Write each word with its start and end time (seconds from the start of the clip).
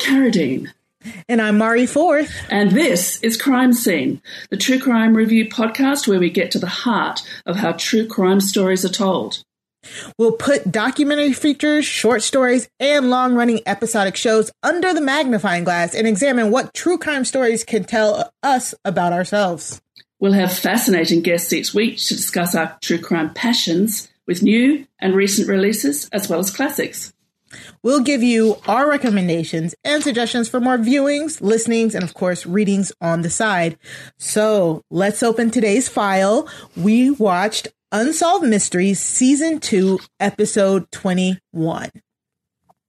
Sarah 0.00 0.18
Carradine. 0.18 0.72
And 1.28 1.40
I'm 1.40 1.58
Mari 1.58 1.86
Forth. 1.86 2.34
And 2.50 2.72
this 2.72 3.22
is 3.22 3.40
Crime 3.40 3.72
Seen, 3.72 4.20
the 4.50 4.56
true 4.56 4.80
crime 4.80 5.16
review 5.16 5.48
podcast 5.48 6.08
where 6.08 6.18
we 6.18 6.30
get 6.30 6.50
to 6.50 6.58
the 6.58 6.66
heart 6.66 7.22
of 7.44 7.56
how 7.56 7.72
true 7.72 8.06
crime 8.06 8.40
stories 8.40 8.84
are 8.84 8.90
told. 8.90 9.42
We'll 10.18 10.32
put 10.32 10.72
documentary 10.72 11.32
features, 11.32 11.84
short 11.84 12.22
stories, 12.22 12.68
and 12.80 13.08
long 13.08 13.34
running 13.34 13.60
episodic 13.66 14.16
shows 14.16 14.50
under 14.62 14.92
the 14.92 15.00
magnifying 15.00 15.64
glass 15.64 15.94
and 15.94 16.06
examine 16.06 16.50
what 16.50 16.74
true 16.74 16.98
crime 16.98 17.24
stories 17.24 17.62
can 17.62 17.84
tell 17.84 18.32
us 18.42 18.74
about 18.84 19.12
ourselves. 19.12 19.80
We'll 20.18 20.32
have 20.32 20.52
fascinating 20.52 21.22
guests 21.22 21.52
each 21.52 21.72
week 21.72 21.98
to 21.98 22.16
discuss 22.16 22.54
our 22.54 22.76
true 22.82 22.98
crime 22.98 23.32
passions 23.32 24.08
with 24.26 24.42
new 24.42 24.86
and 24.98 25.14
recent 25.14 25.48
releases 25.48 26.08
as 26.10 26.28
well 26.28 26.40
as 26.40 26.50
classics. 26.50 27.12
We'll 27.82 28.00
give 28.00 28.22
you 28.22 28.56
our 28.66 28.88
recommendations 28.88 29.74
and 29.84 30.02
suggestions 30.02 30.48
for 30.48 30.60
more 30.60 30.78
viewings, 30.78 31.40
listenings, 31.40 31.94
and 31.94 32.04
of 32.04 32.14
course, 32.14 32.46
readings 32.46 32.92
on 33.00 33.22
the 33.22 33.30
side. 33.30 33.78
So 34.18 34.82
let's 34.90 35.22
open 35.22 35.50
today's 35.50 35.88
file. 35.88 36.48
We 36.76 37.10
watched 37.10 37.68
Unsolved 37.92 38.46
Mysteries 38.46 39.00
Season 39.00 39.60
2, 39.60 39.98
Episode 40.20 40.90
21. 40.90 41.90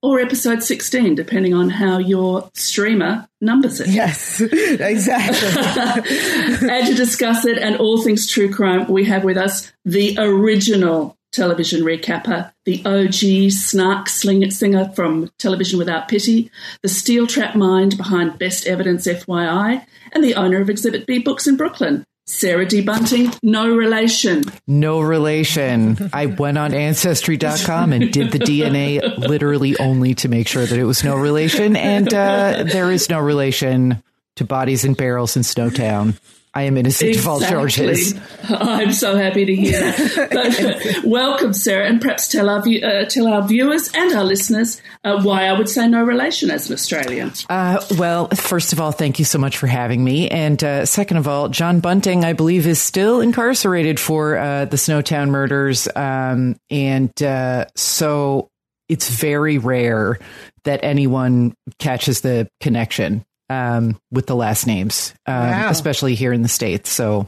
Or 0.00 0.20
episode 0.20 0.62
16, 0.62 1.16
depending 1.16 1.54
on 1.54 1.70
how 1.70 1.98
your 1.98 2.50
streamer 2.54 3.28
numbers 3.40 3.80
it. 3.80 3.88
Yes, 3.88 4.40
exactly. 4.40 6.68
and 6.68 6.86
to 6.86 6.94
discuss 6.94 7.44
it 7.44 7.58
and 7.58 7.76
all 7.76 8.00
things 8.00 8.28
true 8.28 8.52
crime, 8.52 8.86
we 8.88 9.04
have 9.06 9.24
with 9.24 9.36
us 9.36 9.72
the 9.84 10.16
original 10.18 11.17
television 11.38 11.82
recapper, 11.82 12.52
the 12.64 12.84
OG 12.84 13.52
snark 13.52 14.08
singer 14.08 14.92
from 14.94 15.30
Television 15.38 15.78
Without 15.78 16.08
Pity, 16.08 16.50
the 16.82 16.88
steel 16.88 17.28
trap 17.28 17.54
mind 17.54 17.96
behind 17.96 18.38
Best 18.40 18.66
Evidence 18.66 19.06
FYI, 19.06 19.86
and 20.12 20.24
the 20.24 20.34
owner 20.34 20.60
of 20.60 20.68
Exhibit 20.68 21.06
B 21.06 21.20
Books 21.20 21.46
in 21.46 21.56
Brooklyn. 21.56 22.04
Sarah 22.26 22.66
D. 22.66 22.82
Bunting, 22.82 23.32
no 23.42 23.74
relation. 23.74 24.42
No 24.66 25.00
relation. 25.00 26.10
I 26.12 26.26
went 26.26 26.58
on 26.58 26.74
Ancestry.com 26.74 27.92
and 27.92 28.12
did 28.12 28.32
the 28.32 28.38
DNA 28.38 29.16
literally 29.16 29.78
only 29.78 30.14
to 30.16 30.28
make 30.28 30.46
sure 30.48 30.66
that 30.66 30.78
it 30.78 30.84
was 30.84 31.02
no 31.04 31.16
relation. 31.16 31.74
And 31.76 32.12
uh, 32.12 32.64
there 32.64 32.90
is 32.90 33.08
no 33.08 33.20
relation 33.20 34.02
to 34.36 34.44
bodies 34.44 34.84
in 34.84 34.92
barrels 34.92 35.36
in 35.36 35.42
Snowtown. 35.42 36.18
I 36.58 36.62
am 36.62 36.76
innocent 36.76 37.10
exactly. 37.10 37.20
of 37.20 37.42
all 37.42 37.48
charges. 37.48 38.14
I'm 38.48 38.90
so 38.90 39.14
happy 39.14 39.44
to 39.44 39.54
hear 39.54 39.80
that. 39.80 40.28
But, 40.32 41.04
welcome, 41.04 41.52
Sarah, 41.52 41.86
and 41.86 42.00
perhaps 42.00 42.26
tell 42.26 42.50
our 42.50 42.58
uh, 42.58 43.04
tell 43.04 43.28
our 43.28 43.46
viewers 43.46 43.92
and 43.94 44.12
our 44.12 44.24
listeners 44.24 44.82
uh, 45.04 45.22
why 45.22 45.44
I 45.44 45.56
would 45.56 45.68
say 45.68 45.86
no 45.86 46.02
relation 46.02 46.50
as 46.50 46.68
an 46.68 46.74
Australian. 46.74 47.30
Uh, 47.48 47.80
well, 47.96 48.26
first 48.30 48.72
of 48.72 48.80
all, 48.80 48.90
thank 48.90 49.20
you 49.20 49.24
so 49.24 49.38
much 49.38 49.56
for 49.56 49.68
having 49.68 50.02
me, 50.02 50.28
and 50.30 50.62
uh, 50.64 50.84
second 50.84 51.18
of 51.18 51.28
all, 51.28 51.48
John 51.48 51.78
Bunting, 51.78 52.24
I 52.24 52.32
believe, 52.32 52.66
is 52.66 52.80
still 52.80 53.20
incarcerated 53.20 54.00
for 54.00 54.36
uh, 54.36 54.64
the 54.64 54.76
Snowtown 54.76 55.28
murders, 55.28 55.86
um, 55.94 56.56
and 56.70 57.22
uh, 57.22 57.66
so 57.76 58.50
it's 58.88 59.08
very 59.08 59.58
rare 59.58 60.18
that 60.64 60.80
anyone 60.82 61.54
catches 61.78 62.22
the 62.22 62.48
connection 62.60 63.24
um, 63.50 63.98
with 64.10 64.26
the 64.26 64.36
last 64.36 64.66
names, 64.66 65.14
um, 65.26 65.34
Wow. 65.34 65.70
especially 65.70 66.14
here 66.14 66.32
in 66.32 66.42
the 66.42 66.48
States. 66.48 66.90
So 66.90 67.26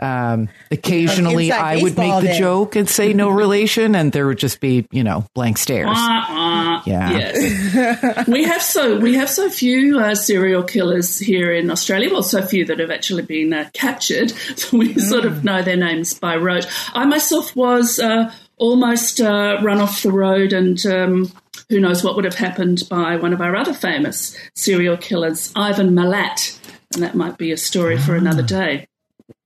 um, 0.00 0.48
occasionally 0.72 1.46
inside 1.50 1.60
I 1.60 1.74
would 1.76 1.82
make 1.84 1.96
baseball 1.96 2.20
the 2.20 2.26
then. 2.26 2.38
joke 2.40 2.74
and 2.76 2.88
say 2.88 3.12
no 3.12 3.28
relation, 3.44 3.94
and 3.94 4.10
there 4.10 4.26
would 4.26 4.38
just 4.38 4.60
be, 4.60 4.86
you 4.90 5.04
know, 5.04 5.24
blank 5.34 5.56
stares. 5.56 5.88
Uh-uh. 5.96 6.82
Yeah. 6.84 7.10
Yes. 7.12 8.26
we 8.28 8.42
have 8.44 8.60
so 8.60 8.98
we 8.98 9.14
have 9.14 9.30
so 9.30 9.48
few 9.48 10.00
uh, 10.00 10.14
serial 10.16 10.64
killers 10.64 11.16
here 11.18 11.52
in 11.52 11.70
Australia. 11.70 12.10
Well, 12.10 12.24
so 12.24 12.42
few 12.42 12.64
that 12.66 12.80
have 12.80 12.90
actually 12.90 13.22
been 13.22 13.52
uh, 13.52 13.70
captured. 13.72 14.32
So 14.56 14.76
we 14.78 14.94
sort 14.98 15.24
of 15.24 15.44
know 15.44 15.62
their 15.62 15.76
names 15.76 16.14
by 16.14 16.36
rote. 16.36 16.66
I 16.94 17.04
myself 17.06 17.54
was 17.56 17.98
uh, 17.98 18.32
almost 18.56 19.20
uh, 19.20 19.58
run 19.62 19.80
off 19.80 20.02
the 20.02 20.12
road, 20.12 20.52
and 20.52 20.84
um, 20.86 21.32
who 21.68 21.80
knows 21.80 22.04
what 22.04 22.16
would 22.16 22.24
have 22.24 22.34
happened 22.34 22.82
by 22.88 23.16
one 23.16 23.32
of 23.32 23.40
our 23.40 23.56
other 23.56 23.74
famous 23.74 24.36
serial 24.54 24.96
killers, 24.96 25.52
Ivan 25.56 25.90
Milat. 25.90 26.58
And 26.94 27.02
that 27.02 27.14
might 27.14 27.38
be 27.38 27.50
a 27.50 27.56
story 27.56 27.98
for 27.98 28.14
another 28.14 28.42
day. 28.42 28.86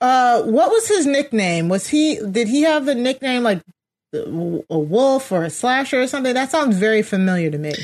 Uh, 0.00 0.42
what 0.42 0.70
was 0.70 0.88
his 0.88 1.06
nickname? 1.06 1.68
Was 1.68 1.88
he, 1.88 2.20
did 2.30 2.48
he 2.48 2.62
have 2.62 2.84
the 2.84 2.94
nickname 2.94 3.42
like 3.42 3.62
a 4.12 4.78
wolf 4.78 5.30
or 5.32 5.44
a 5.44 5.50
slasher 5.50 6.00
or 6.02 6.06
something? 6.06 6.32
That 6.34 6.50
sounds 6.50 6.76
very 6.76 7.02
familiar 7.02 7.50
to 7.50 7.58
me. 7.58 7.74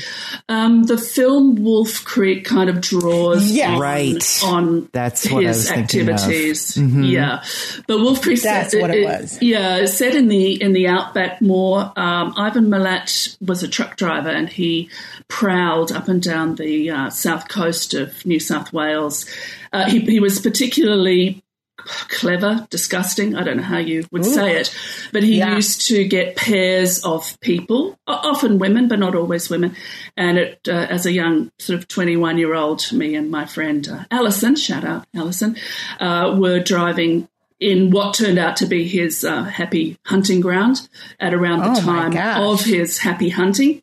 Um, 0.49 0.83
the 0.83 0.97
film 0.97 1.55
Wolf 1.63 2.03
Creek 2.03 2.43
kind 2.45 2.69
of 2.69 2.81
draws 2.81 3.51
Yes. 3.51 3.69
on, 3.69 3.79
Right. 3.79 4.39
on 4.43 4.89
That's 4.91 5.29
what 5.29 5.43
I 5.43 5.47
his 5.49 5.57
was 5.57 5.69
thinking 5.69 6.01
of. 6.09 6.09
activities. 6.15 6.71
Mhm. 6.73 7.11
Yeah, 7.11 7.43
but 7.87 7.99
Wolf 7.99 8.21
Creek. 8.21 8.41
That's 8.41 8.71
set, 8.71 8.81
what 8.81 8.91
it 8.91 9.05
was. 9.05 9.37
Yeah, 9.41 9.77
it's 9.77 9.93
set 9.93 10.15
in 10.15 10.27
the 10.27 10.61
in 10.61 10.73
the 10.73 10.87
outback 10.87 11.41
more. 11.41 11.91
Um, 11.95 12.33
Ivan 12.37 12.65
Milat 12.69 13.37
was 13.45 13.61
a 13.63 13.67
truck 13.67 13.95
driver, 13.95 14.29
and 14.29 14.49
he 14.49 14.89
prowled 15.27 15.91
up 15.91 16.07
and 16.07 16.21
down 16.21 16.55
the 16.55 16.89
uh, 16.89 17.09
south 17.09 17.47
coast 17.47 17.93
of 17.93 18.25
New 18.25 18.39
South 18.39 18.73
Wales. 18.73 19.25
Uh, 19.73 19.89
he, 19.89 19.99
he 19.99 20.19
was 20.19 20.39
particularly 20.39 21.43
clever, 21.85 22.67
disgusting. 22.69 23.35
I 23.35 23.43
don't 23.43 23.57
know 23.57 23.63
how 23.63 23.77
you 23.77 24.05
would 24.11 24.25
say 24.25 24.57
it, 24.59 24.73
but 25.11 25.23
he 25.23 25.37
Yeah. 25.37 25.55
used 25.55 25.87
to 25.87 26.03
get 26.05 26.35
pairs 26.35 26.99
of 27.03 27.39
people, 27.41 27.97
often 28.07 28.59
women, 28.59 28.87
but 28.87 28.99
not 28.99 29.15
always 29.15 29.49
women. 29.49 29.75
And 30.17 30.37
it, 30.37 30.59
uh, 30.67 30.87
as 30.89 31.05
a 31.05 31.11
young 31.11 31.51
sort 31.59 31.77
of 31.79 31.87
21 31.87 32.37
year 32.37 32.53
old, 32.55 32.91
me 32.91 33.15
and 33.15 33.29
my 33.29 33.45
friend 33.45 33.87
uh, 33.87 34.05
Alison, 34.11 34.55
shout 34.55 34.83
out 34.83 35.05
Alison, 35.15 35.55
uh, 35.99 36.35
were 36.37 36.59
driving 36.59 37.27
in 37.59 37.89
what 37.89 38.13
turned 38.15 38.37
out 38.37 38.57
to 38.57 38.65
be 38.65 38.85
his 38.87 39.23
uh, 39.23 39.43
happy 39.43 39.97
hunting 40.05 40.41
ground 40.41 40.87
at 41.19 41.33
around 41.33 41.59
the 41.59 41.71
Oh, 41.71 41.81
time 41.81 42.41
of 42.43 42.63
his 42.65 42.99
happy 42.99 43.29
hunting. 43.29 43.81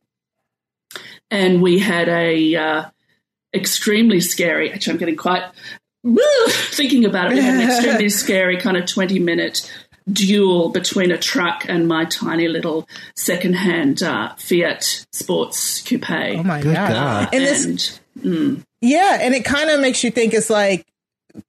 And 1.31 1.62
we 1.62 1.78
had 1.78 2.08
a 2.08 2.55
uh, 2.55 2.84
extremely 3.55 4.20
scary, 4.20 4.70
actually, 4.70 4.93
I'm 4.93 4.98
getting 4.98 5.16
quite 5.16 5.44
woo, 6.02 6.49
thinking 6.49 7.04
about 7.04 7.32
it. 7.32 7.34
We 7.34 7.40
had 7.43 7.54
an 7.54 7.69
extremely 7.69 8.08
scary 8.08 8.56
kind 8.58 8.76
of 8.76 8.87
20 8.87 9.19
minute 9.19 9.70
duel 10.10 10.70
between 10.70 11.12
a 11.12 11.19
truck 11.19 11.64
and 11.69 11.87
my 11.87 12.04
tiny 12.06 12.49
little 12.49 12.88
secondhand 13.14 14.02
uh, 14.02 14.34
Fiat 14.37 15.06
Sports 15.12 15.82
Coupe. 15.82 16.10
Oh 16.10 16.43
my 16.43 16.60
Good 16.60 16.75
god! 16.75 16.90
God. 16.90 17.28
And 17.32 17.44
this, 17.44 18.00
mm, 18.19 18.62
yeah, 18.81 19.19
and 19.20 19.34
it 19.34 19.44
kind 19.44 19.70
of 19.70 19.81
makes 19.81 20.02
you 20.02 20.10
think 20.10 20.34
it's 20.34 20.50
like 20.50 20.87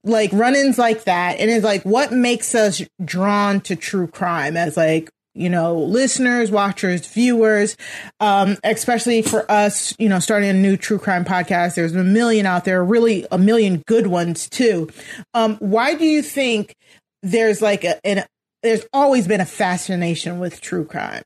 like 0.04 0.32
run-ins 0.32 0.78
like 0.78 1.04
that 1.04 1.40
and 1.40 1.52
it's 1.52 1.66
like 1.66 1.84
what 1.84 2.14
makes 2.14 2.56
us 2.56 2.82
drawn 3.04 3.60
to 3.60 3.76
true 3.76 4.08
crime 4.08 4.56
as 4.56 4.78
like 4.78 5.10
you 5.34 5.50
know 5.50 5.78
listeners 5.78 6.52
watchers 6.52 7.08
viewers 7.08 7.76
um 8.20 8.58
especially 8.64 9.22
for 9.22 9.50
us 9.52 9.96
you 9.98 10.08
know 10.08 10.20
starting 10.20 10.50
a 10.50 10.54
new 10.54 10.78
true 10.78 11.00
crime 11.00 11.26
podcast. 11.26 11.76
There's 11.76 11.96
a 11.96 12.04
million 12.04 12.46
out 12.46 12.66
there 12.66 12.84
really 12.84 13.26
a 13.32 13.38
million 13.38 13.84
good 13.88 14.08
ones 14.08 14.50
too. 14.50 14.90
Um 15.34 15.58
why 15.58 15.96
do 15.96 16.06
you 16.06 16.22
think 16.22 16.76
there's 17.22 17.62
like 17.62 17.84
a 17.84 18.06
an 18.06 18.26
there's 18.62 18.86
always 18.94 19.28
been 19.28 19.42
a 19.42 19.46
fascination 19.46 20.40
with 20.40 20.62
true 20.62 20.86
crime? 20.86 21.24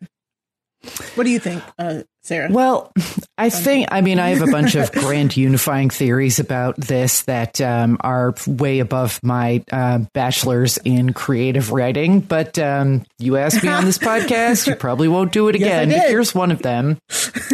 What 1.15 1.25
do 1.25 1.30
you 1.30 1.39
think 1.39 1.63
uh 1.77 2.04
Sarah? 2.27 2.50
Well, 2.51 2.91
I 3.38 3.50
think, 3.50 3.88
I 3.89 4.01
mean, 4.01 4.19
I 4.19 4.29
have 4.29 4.41
a 4.45 4.51
bunch 4.51 4.75
of 4.75 4.91
grand 4.94 5.38
unifying 5.38 5.89
theories 5.89 6.39
about 6.39 6.75
this 6.75 7.21
that 7.24 7.62
um, 7.62 7.97
are 8.01 8.35
way 8.45 8.79
above 8.79 9.21
my 9.24 9.63
uh, 9.71 10.00
bachelor's 10.13 10.77
in 10.79 11.13
creative 11.13 11.71
writing. 11.71 12.19
But 12.19 12.59
um, 12.59 13.06
you 13.18 13.38
asked 13.38 13.63
me 13.63 13.69
on 13.69 13.85
this 13.85 13.97
podcast, 13.97 14.68
you 14.68 14.75
probably 14.75 15.07
won't 15.07 15.31
do 15.31 15.47
it 15.47 15.56
Yes, 15.59 15.68
again. 15.85 15.89
did. 15.89 16.09
Here's 16.09 16.35
one 16.35 16.51
of 16.51 16.62
them, 16.62 17.00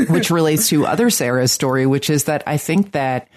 which 0.10 0.32
relates 0.32 0.70
to 0.70 0.88
other 0.88 1.10
Sarah's 1.12 1.52
story, 1.52 1.86
which 1.86 2.10
is 2.10 2.24
that 2.24 2.42
I 2.48 2.58
think 2.58 2.94
that 2.94 3.28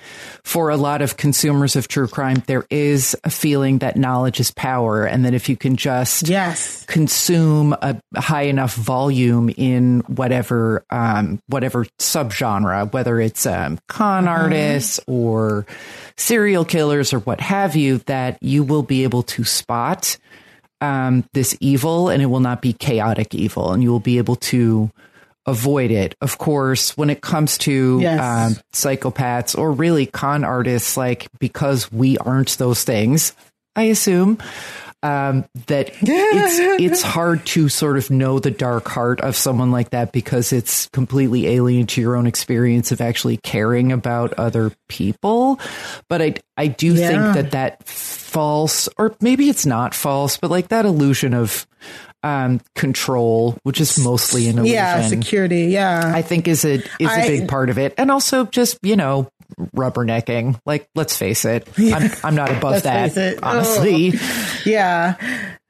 for 0.46 0.70
a 0.70 0.76
lot 0.76 1.02
of 1.02 1.16
consumers 1.16 1.75
of 1.75 1.88
true 1.88 2.06
crime, 2.06 2.40
there 2.46 2.64
is 2.70 3.16
a 3.25 3.31
feeling 3.31 3.78
that 3.78 3.96
knowledge 3.96 4.38
is 4.38 4.52
power, 4.52 5.04
and 5.04 5.25
that 5.25 5.34
if 5.34 5.48
you 5.48 5.56
can 5.56 5.75
just 5.75 6.28
yes. 6.28 6.84
consume 6.87 7.72
a 7.82 8.00
high 8.14 8.44
enough 8.44 8.72
volume 8.76 9.50
in 9.56 10.02
whatever 10.06 10.84
um, 10.88 11.43
whatever 11.48 11.84
subgenre, 11.98 12.93
whether 12.93 13.19
it's 13.19 13.44
um, 13.44 13.81
con 13.88 14.28
artists 14.28 15.00
or 15.08 15.66
serial 16.16 16.64
killers 16.64 17.12
or 17.12 17.19
what 17.19 17.40
have 17.40 17.75
you, 17.75 17.98
that 18.06 18.38
you 18.40 18.62
will 18.62 18.84
be 18.84 19.02
able 19.02 19.25
to 19.25 19.43
spot 19.43 20.16
um, 20.81 21.28
this 21.32 21.56
evil, 21.58 22.08
and 22.08 22.22
it 22.22 22.26
will 22.26 22.38
not 22.38 22.62
be 22.62 22.72
chaotic 22.72 23.34
evil, 23.34 23.72
and 23.72 23.82
you 23.82 23.90
will 23.90 23.98
be 23.98 24.19
able 24.19 24.37
to 24.37 24.93
avoid 25.46 25.90
it. 25.90 26.14
Of 26.20 26.38
course, 26.38 26.96
when 26.96 27.10
it 27.10 27.20
comes 27.20 27.58
to 27.58 27.98
Yes. 28.00 28.20
um, 28.20 28.62
psychopaths 28.72 29.56
or 29.56 29.72
really 29.72 30.06
con 30.06 30.44
artists, 30.44 30.96
like 30.96 31.28
because 31.38 31.90
we 31.93 32.19
aren't 32.19 32.56
those 32.58 32.84
things, 32.84 33.32
I 33.75 33.84
assume 33.84 34.38
um, 35.02 35.44
that 35.66 35.90
it's 36.00 36.58
it's 36.82 37.02
hard 37.02 37.44
to 37.46 37.69
sort 37.69 37.96
of 37.98 38.10
know 38.10 38.38
the 38.38 38.50
dark 38.50 38.88
heart 38.88 39.20
of 39.20 39.37
someone 39.37 39.70
like 39.70 39.90
that 39.90 40.10
because 40.10 40.52
it's 40.52 40.88
completely 40.88 41.46
alien 41.46 41.87
to 41.88 42.00
your 42.00 42.16
own 42.16 42.26
experience 42.26 42.90
of 42.93 43.00
actually 43.00 43.37
caring 43.37 43.93
about 43.93 44.32
other 44.34 44.72
people. 44.88 45.60
But 46.08 46.22
I 46.22 46.34
I 46.56 46.66
do 46.69 46.94
Yeah. 46.94 47.06
think 47.08 47.34
that 47.34 47.50
that 47.52 47.87
false, 47.87 48.88
or 48.98 49.14
maybe 49.20 49.48
it's 49.48 49.66
not 49.66 49.94
false, 49.94 50.38
but 50.38 50.50
like 50.50 50.69
that 50.69 50.84
illusion 50.87 51.34
of 51.34 51.66
um, 52.26 52.61
control, 52.75 53.56
which 53.62 53.81
is 53.81 53.99
mostly 54.02 54.49
an 54.49 54.58
illusion. 54.58 54.75
yeah 54.75 55.06
security 55.06 55.67
yeah 55.67 56.12
I 56.14 56.23
think 56.23 56.49
is 56.49 56.64
a 56.64 56.75
is 56.75 56.82
a 57.00 57.08
I- 57.11 57.26
big 57.28 57.49
part 57.49 57.70
of 57.70 57.78
it, 57.78 57.94
and 57.99 58.11
also 58.11 58.46
just 58.46 58.78
you 58.82 58.96
know 58.96 59.28
rubbernecking. 59.76 60.58
Like, 60.67 60.88
let's 60.94 61.17
face 61.17 61.44
it, 61.44 61.69
I'm 61.78 62.11
I'm 62.25 62.34
not 62.34 62.50
above 62.50 62.73
Let's 62.73 62.84
that. 62.84 63.12
face 63.12 63.17
it. 63.17 63.43
Honestly, 63.43 64.12
yeah 64.64 65.14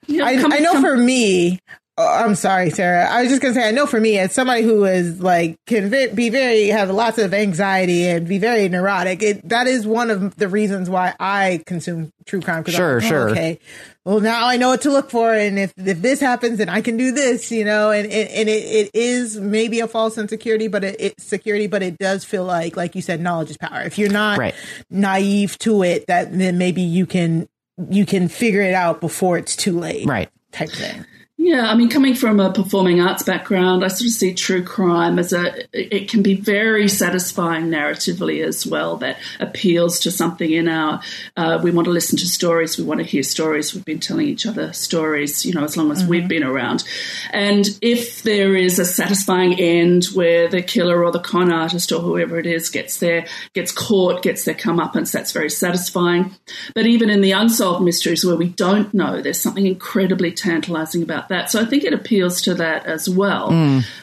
Yeah, 0.07 0.25
I, 0.25 0.37
come- 0.41 0.53
I 0.53 0.59
know 0.61 0.73
come- 0.73 0.83
for 0.83 0.97
me 0.97 1.59
oh, 1.69 1.75
Oh, 1.99 2.07
i'm 2.07 2.35
sorry 2.35 2.69
sarah 2.69 3.07
i 3.07 3.23
was 3.23 3.31
just 3.31 3.41
gonna 3.41 3.55
say 3.55 3.67
i 3.67 3.71
know 3.71 3.87
for 3.87 3.99
me 3.99 4.19
as 4.19 4.33
somebody 4.33 4.63
who 4.63 4.85
is 4.85 5.21
like 5.23 5.57
can 5.67 5.89
be 6.15 6.29
very 6.29 6.67
have 6.67 6.91
lots 6.91 7.17
of 7.17 7.33
anxiety 7.33 8.07
and 8.07 8.29
be 8.29 8.37
very 8.39 8.69
neurotic 8.69 9.23
it 9.23 9.49
that 9.49 9.67
is 9.67 9.87
one 9.87 10.11
of 10.11 10.37
the 10.37 10.47
reasons 10.47 10.91
why 10.91 11.15
i 11.19 11.63
consume 11.65 12.13
true 12.27 12.43
crime 12.43 12.65
Sure, 12.67 12.97
like, 13.01 13.05
oh, 13.05 13.09
sure. 13.09 13.31
okay 13.31 13.59
well 14.05 14.21
now 14.21 14.47
i 14.47 14.59
know 14.59 14.69
what 14.69 14.83
to 14.83 14.91
look 14.91 15.11
for 15.11 15.33
and 15.33 15.59
if 15.59 15.73
if 15.79 16.03
this 16.03 16.21
happens 16.21 16.59
then 16.59 16.69
i 16.69 16.83
can 16.83 16.99
do 16.99 17.13
this 17.13 17.51
you 17.51 17.65
know 17.65 17.91
and 17.91 18.05
and, 18.13 18.29
and 18.29 18.49
it, 18.51 18.53
it 18.65 18.91
is 18.93 19.41
maybe 19.41 19.81
a 19.81 19.89
false 19.89 20.19
insecurity 20.19 20.69
but 20.69 20.85
it, 20.85 20.97
it's 20.99 21.25
security 21.25 21.67
but 21.67 21.83
it 21.83 21.97
does 21.97 22.25
feel 22.27 22.45
like 22.45 22.77
like 22.77 22.95
you 22.95 23.01
said 23.01 23.23
knowledge 23.23 23.49
is 23.49 23.57
power 23.57 23.81
if 23.81 23.97
you're 23.97 24.11
not 24.13 24.39
Right. 24.39 24.55
naive 24.91 25.57
to 25.61 25.83
it 25.83 26.07
that 26.09 26.37
then 26.37 26.59
maybe 26.59 26.83
you 26.83 27.07
can 27.07 27.49
you 27.89 28.05
can 28.05 28.29
figure 28.29 28.61
it 28.61 28.75
out 28.75 29.01
before 29.01 29.39
it's 29.39 29.57
too 29.57 29.79
late 29.79 30.07
right. 30.07 30.29
type 30.53 30.69
thing. 30.69 31.07
Yeah, 31.47 31.71
I 31.71 31.77
mean, 31.77 31.89
coming 31.89 32.17
from 32.17 32.41
a 32.41 32.53
performing 32.53 33.01
arts 33.01 33.23
background, 33.23 33.85
I 33.85 33.89
sort 33.89 34.09
of 34.09 34.15
see 34.15 34.35
true 34.35 34.65
crime 34.65 35.17
as 35.17 35.33
a, 35.33 35.65
it 35.73 36.11
can 36.11 36.21
be 36.21 36.35
very 36.35 36.89
satisfying 36.89 37.67
narratively 37.67 38.45
as 38.45 38.67
well, 38.67 38.97
that 38.97 39.19
appeals 39.39 40.01
to 40.01 40.11
something 40.11 40.51
in 40.51 40.67
our, 40.67 41.01
uh, 41.37 41.61
we 41.63 41.71
want 41.71 41.85
to 41.85 41.93
listen 41.93 42.19
to 42.19 42.27
stories, 42.27 42.77
we 42.77 42.83
want 42.83 42.99
to 42.99 43.07
hear 43.07 43.23
stories, 43.23 43.73
we've 43.73 43.85
been 43.85 44.01
telling 44.01 44.27
each 44.27 44.45
other 44.45 44.73
stories, 44.73 45.47
you 45.47 45.53
know, 45.55 45.63
as 45.63 45.77
long 45.77 45.93
as 45.93 46.05
we've 46.05 46.27
been 46.27 46.43
around. 46.43 46.83
And 47.31 47.65
if 47.81 48.25
there 48.25 48.57
is 48.57 48.81
a 48.81 48.85
satisfying 48.85 49.55
end 49.61 50.07
where 50.15 50.49
the 50.49 50.63
killer 50.63 51.05
or 51.05 51.13
the 51.13 51.21
con 51.21 51.53
artist 51.53 51.93
or 51.93 52.01
whoever 52.01 52.41
it 52.41 52.47
is 52.47 52.71
gets 52.71 52.99
there, 52.99 53.25
gets 53.53 53.71
caught, 53.71 54.21
gets 54.21 54.45
their 54.47 54.57
comeuppance, 54.57 55.13
that's 55.13 55.31
very 55.31 55.51
satisfying. 55.51 56.35
But 56.75 56.87
even 56.87 57.09
in 57.09 57.21
the 57.21 57.31
unsolved 57.31 57.85
mysteries 57.85 58.25
where 58.25 58.35
we 58.35 58.49
don't 58.49 58.93
know, 58.93 59.23
there's 59.23 59.41
something 59.41 59.65
incredibly 59.65 60.33
tantalizing 60.33 61.05
about 61.05 61.29
that. 61.29 61.36
So 61.45 61.61
I 61.61 61.65
think 61.65 61.85
it 61.85 61.93
appeals 61.93 62.43
to 62.43 62.55
that 62.55 62.87
as 62.87 63.09
well. 63.09 63.51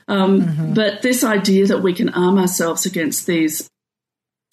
Um, 0.08 0.74
But 0.74 1.02
this 1.02 1.24
idea 1.24 1.68
that 1.68 1.82
we 1.82 1.94
can 1.94 2.10
arm 2.10 2.38
ourselves 2.38 2.86
against 2.86 3.26
these 3.28 3.70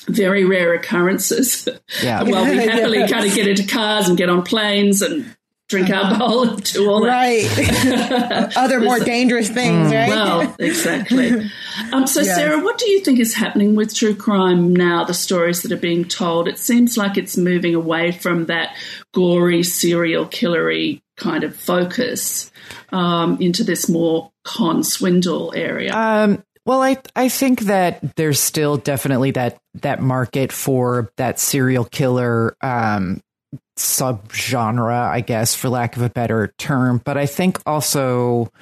very 0.08 0.44
rare 0.44 0.72
occurrences, 0.74 1.68
Yeah. 2.02 2.22
well, 2.22 2.44
we 2.44 2.56
happily 2.66 3.06
kind 3.08 3.26
of 3.26 3.34
get 3.34 3.46
into 3.48 3.66
cars 3.66 4.08
and 4.08 4.16
get 4.16 4.30
on 4.30 4.42
planes 4.42 5.02
and 5.02 5.36
drink 5.70 5.88
alcohol 5.88 6.48
and 6.48 6.62
do 6.64 6.90
all 6.90 7.00
that. 7.02 7.08
Right. 7.08 8.56
Other 8.56 8.80
more 8.80 8.98
dangerous 8.98 9.48
things, 9.48 9.92
right? 9.92 10.08
Well, 10.08 10.54
exactly. 10.58 11.50
Um, 11.92 12.06
so, 12.06 12.20
Yes. 12.20 12.36
Sarah, 12.36 12.62
what 12.62 12.78
do 12.78 12.90
you 12.90 13.00
think 13.00 13.18
is 13.18 13.34
happening 13.34 13.74
with 13.74 13.94
true 13.94 14.14
crime 14.14 14.74
now? 14.74 15.02
The 15.02 15.14
stories 15.14 15.62
that 15.62 15.72
are 15.72 15.78
being 15.78 16.04
told, 16.04 16.46
it 16.46 16.58
seems 16.58 16.96
like 16.98 17.16
it's 17.16 17.38
moving 17.38 17.74
away 17.74 18.12
from 18.12 18.46
that 18.46 18.76
gory 19.14 19.62
serial 19.62 20.26
killery 20.26 21.00
kind 21.16 21.42
of 21.42 21.56
focus 21.56 22.50
um, 22.92 23.38
into 23.40 23.64
this 23.64 23.88
more 23.88 24.30
con 24.44 24.84
swindle 24.84 25.54
area. 25.56 25.94
Um, 25.94 26.44
well, 26.66 26.82
I 26.82 26.98
I 27.16 27.28
think 27.28 27.62
that 27.62 28.16
there's 28.16 28.38
still 28.38 28.76
definitely 28.76 29.30
that 29.32 29.58
that 29.74 30.02
market 30.02 30.52
for 30.52 31.10
that 31.16 31.40
serial 31.40 31.84
killer 31.84 32.56
um, 32.60 33.22
subgenre, 33.80 34.92
I 34.92 35.20
guess, 35.20 35.54
for 35.54 35.68
lack 35.68 35.96
of 35.96 36.02
a 36.02 36.10
better 36.10 36.52
term. 36.58 37.00
But 37.04 37.16
I 37.16 37.26
think 37.26 37.58
also 37.66 38.52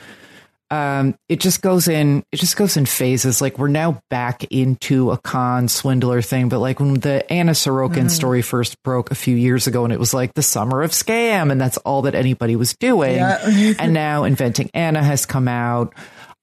um, 0.71 1.17
it 1.29 1.41
just 1.41 1.63
goes 1.63 1.89
in 1.89 2.25
it 2.31 2.37
just 2.37 2.57
goes 2.57 2.77
in 2.77 2.87
phases. 2.87 3.41
Like 3.41 3.59
we're 3.59 3.69
now 3.69 4.03
back 4.11 4.45
into 4.45 5.11
a 5.11 5.19
con 5.19 5.69
swindler 5.69 6.21
thing, 6.21 6.49
but 6.49 6.59
like 6.59 6.79
when 6.79 6.95
the 6.95 7.31
Anna 7.33 7.53
Sorokin 7.53 8.11
story 8.11 8.43
first 8.43 8.83
broke 8.83 9.11
a 9.11 9.15
few 9.15 9.35
years 9.35 9.67
ago, 9.67 9.85
and 9.85 9.93
it 9.93 9.99
was 9.99 10.13
like 10.13 10.35
the 10.35 10.43
summer 10.43 10.83
of 10.83 10.91
scam, 10.91 11.51
and 11.51 11.61
that's 11.61 11.79
all 11.79 12.03
that 12.03 12.15
anybody 12.15 12.55
was 12.55 12.75
doing. 12.75 13.17
Yeah. 13.17 13.75
and 13.79 13.95
now 13.95 14.25
Inventing 14.25 14.71
Anna 14.75 15.03
has 15.03 15.25
come 15.25 15.49
out. 15.49 15.95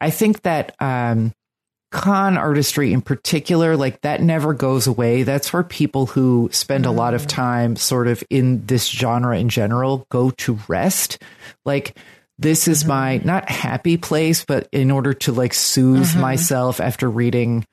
I 0.01 0.09
think 0.09 0.41
that 0.41 0.75
um, 0.79 1.31
con 1.95 2.37
artistry 2.37 2.91
in 2.91 3.01
particular, 3.01 3.77
like 3.77 4.01
that 4.01 4.21
never 4.21 4.53
goes 4.53 4.85
away. 4.85 5.23
That's 5.23 5.53
where 5.53 5.63
people 5.63 6.07
who 6.07 6.49
spend 6.51 6.85
a 6.85 6.91
lot 6.91 7.13
of 7.13 7.21
mm. 7.21 7.29
time 7.29 7.75
sort 7.77 8.09
of 8.09 8.21
in 8.29 8.65
this 8.65 8.85
genre 8.85 9.39
in 9.39 9.47
general 9.47 10.05
go 10.09 10.31
to 10.31 10.59
rest. 10.67 11.23
Like, 11.63 11.97
this 12.37 12.67
is 12.67 12.81
mm-hmm. 12.81 12.89
my 12.89 13.21
not 13.23 13.49
happy 13.49 13.95
place, 13.95 14.43
but 14.43 14.67
in 14.73 14.91
order 14.91 15.13
to 15.13 15.31
like 15.31 15.53
soothe 15.53 16.05
mm-hmm. 16.05 16.19
myself 16.19 16.81
after 16.81 17.09
reading 17.09 17.65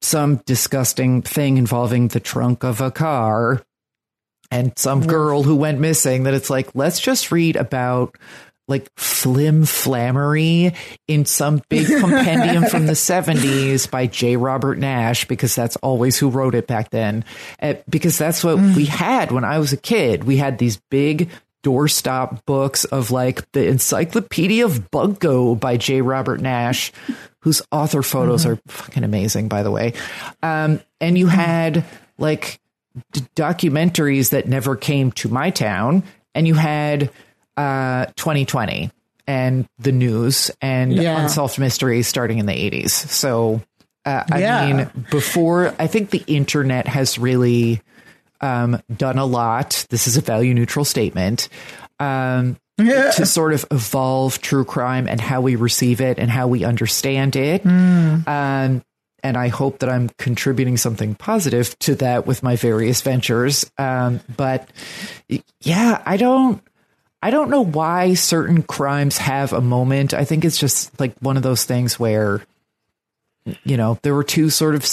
some 0.00 0.36
disgusting 0.46 1.22
thing 1.22 1.56
involving 1.56 2.08
the 2.08 2.20
trunk 2.20 2.62
of 2.62 2.80
a 2.80 2.92
car 2.92 3.60
and 4.52 4.72
some 4.78 5.04
girl 5.04 5.42
who 5.42 5.56
went 5.56 5.80
missing, 5.80 6.22
that 6.24 6.34
it's 6.34 6.50
like, 6.50 6.68
let's 6.76 7.00
just 7.00 7.32
read 7.32 7.56
about 7.56 8.16
like 8.68 8.88
flim 8.96 9.64
flammery 9.64 10.72
in 11.08 11.24
some 11.24 11.62
big 11.68 11.86
compendium 11.86 12.64
from 12.64 12.86
the 12.86 12.92
70s 12.94 13.90
by 13.90 14.06
Jay 14.06 14.36
Robert 14.36 14.78
Nash, 14.78 15.26
because 15.26 15.54
that's 15.54 15.76
always 15.76 16.16
who 16.18 16.30
wrote 16.30 16.54
it 16.54 16.66
back 16.66 16.90
then. 16.90 17.24
Uh, 17.60 17.74
because 17.88 18.16
that's 18.18 18.44
what 18.44 18.56
we 18.56 18.84
had 18.84 19.32
when 19.32 19.44
I 19.44 19.58
was 19.58 19.72
a 19.72 19.76
kid. 19.76 20.24
We 20.24 20.36
had 20.36 20.58
these 20.58 20.80
big 20.90 21.28
doorstop 21.62 22.44
books 22.44 22.84
of 22.86 23.10
like 23.10 23.50
the 23.52 23.66
Encyclopedia 23.66 24.64
of 24.64 24.90
Bunko 24.90 25.54
by 25.54 25.76
Jay 25.76 26.00
Robert 26.00 26.40
Nash, 26.40 26.92
whose 27.40 27.62
author 27.70 28.02
photos 28.02 28.46
are 28.46 28.58
fucking 28.66 29.04
amazing, 29.04 29.48
by 29.48 29.62
the 29.62 29.70
way. 29.70 29.94
Um, 30.42 30.80
and 31.00 31.16
you 31.16 31.28
had 31.28 31.84
like 32.18 32.60
d- 33.12 33.22
documentaries 33.36 34.30
that 34.30 34.48
never 34.48 34.76
came 34.76 35.12
to 35.12 35.28
my 35.28 35.50
town, 35.50 36.02
and 36.34 36.46
you 36.46 36.54
had 36.54 37.10
uh, 37.56 38.06
2020 38.16 38.90
and 39.26 39.66
the 39.78 39.92
news 39.92 40.50
and 40.60 40.92
Yeah. 40.94 41.22
unsolved 41.22 41.58
mysteries 41.58 42.06
starting 42.08 42.38
in 42.38 42.46
the 42.46 42.52
80s. 42.52 42.92
So, 42.92 43.62
uh, 44.04 44.24
I 44.30 44.38
Yeah. 44.40 44.72
mean, 44.72 44.90
before 45.10 45.74
I 45.78 45.86
think 45.86 46.10
the 46.10 46.24
internet 46.26 46.88
has 46.88 47.18
really 47.18 47.80
um, 48.40 48.82
done 48.96 49.18
a 49.18 49.24
lot. 49.24 49.86
This 49.90 50.08
is 50.08 50.16
a 50.16 50.20
value 50.20 50.52
neutral 50.52 50.84
statement. 50.84 51.48
Um, 52.00 52.56
to 52.78 53.24
sort 53.26 53.52
of 53.52 53.64
evolve 53.70 54.40
true 54.40 54.64
crime 54.64 55.06
and 55.06 55.20
how 55.20 55.40
we 55.40 55.54
receive 55.54 56.00
it 56.00 56.18
and 56.18 56.28
how 56.28 56.48
we 56.48 56.64
understand 56.64 57.36
it. 57.36 57.62
Mm. 57.62 58.26
Um, 58.26 58.82
and 59.22 59.36
I 59.36 59.46
hope 59.46 59.78
that 59.78 59.88
I'm 59.88 60.08
contributing 60.18 60.76
something 60.76 61.14
positive 61.14 61.78
to 61.80 61.94
that 61.96 62.26
with 62.26 62.42
my 62.42 62.56
various 62.56 63.00
ventures. 63.02 63.70
Um, 63.78 64.18
but 64.36 64.68
yeah, 65.60 66.02
I 66.04 66.16
don't. 66.16 66.60
I 67.22 67.30
don't 67.30 67.50
know 67.50 67.64
why 67.64 68.14
certain 68.14 68.62
crimes 68.62 69.16
have 69.18 69.52
a 69.52 69.60
moment. 69.60 70.12
I 70.12 70.24
think 70.24 70.44
it's 70.44 70.58
just 70.58 70.98
like 70.98 71.14
one 71.20 71.36
of 71.36 71.42
those 71.44 71.64
things 71.64 71.98
where, 71.98 72.42
you 73.64 73.76
know, 73.76 73.98
there 74.02 74.14
were 74.14 74.24
two 74.24 74.50
sort 74.50 74.74
of 74.74 74.84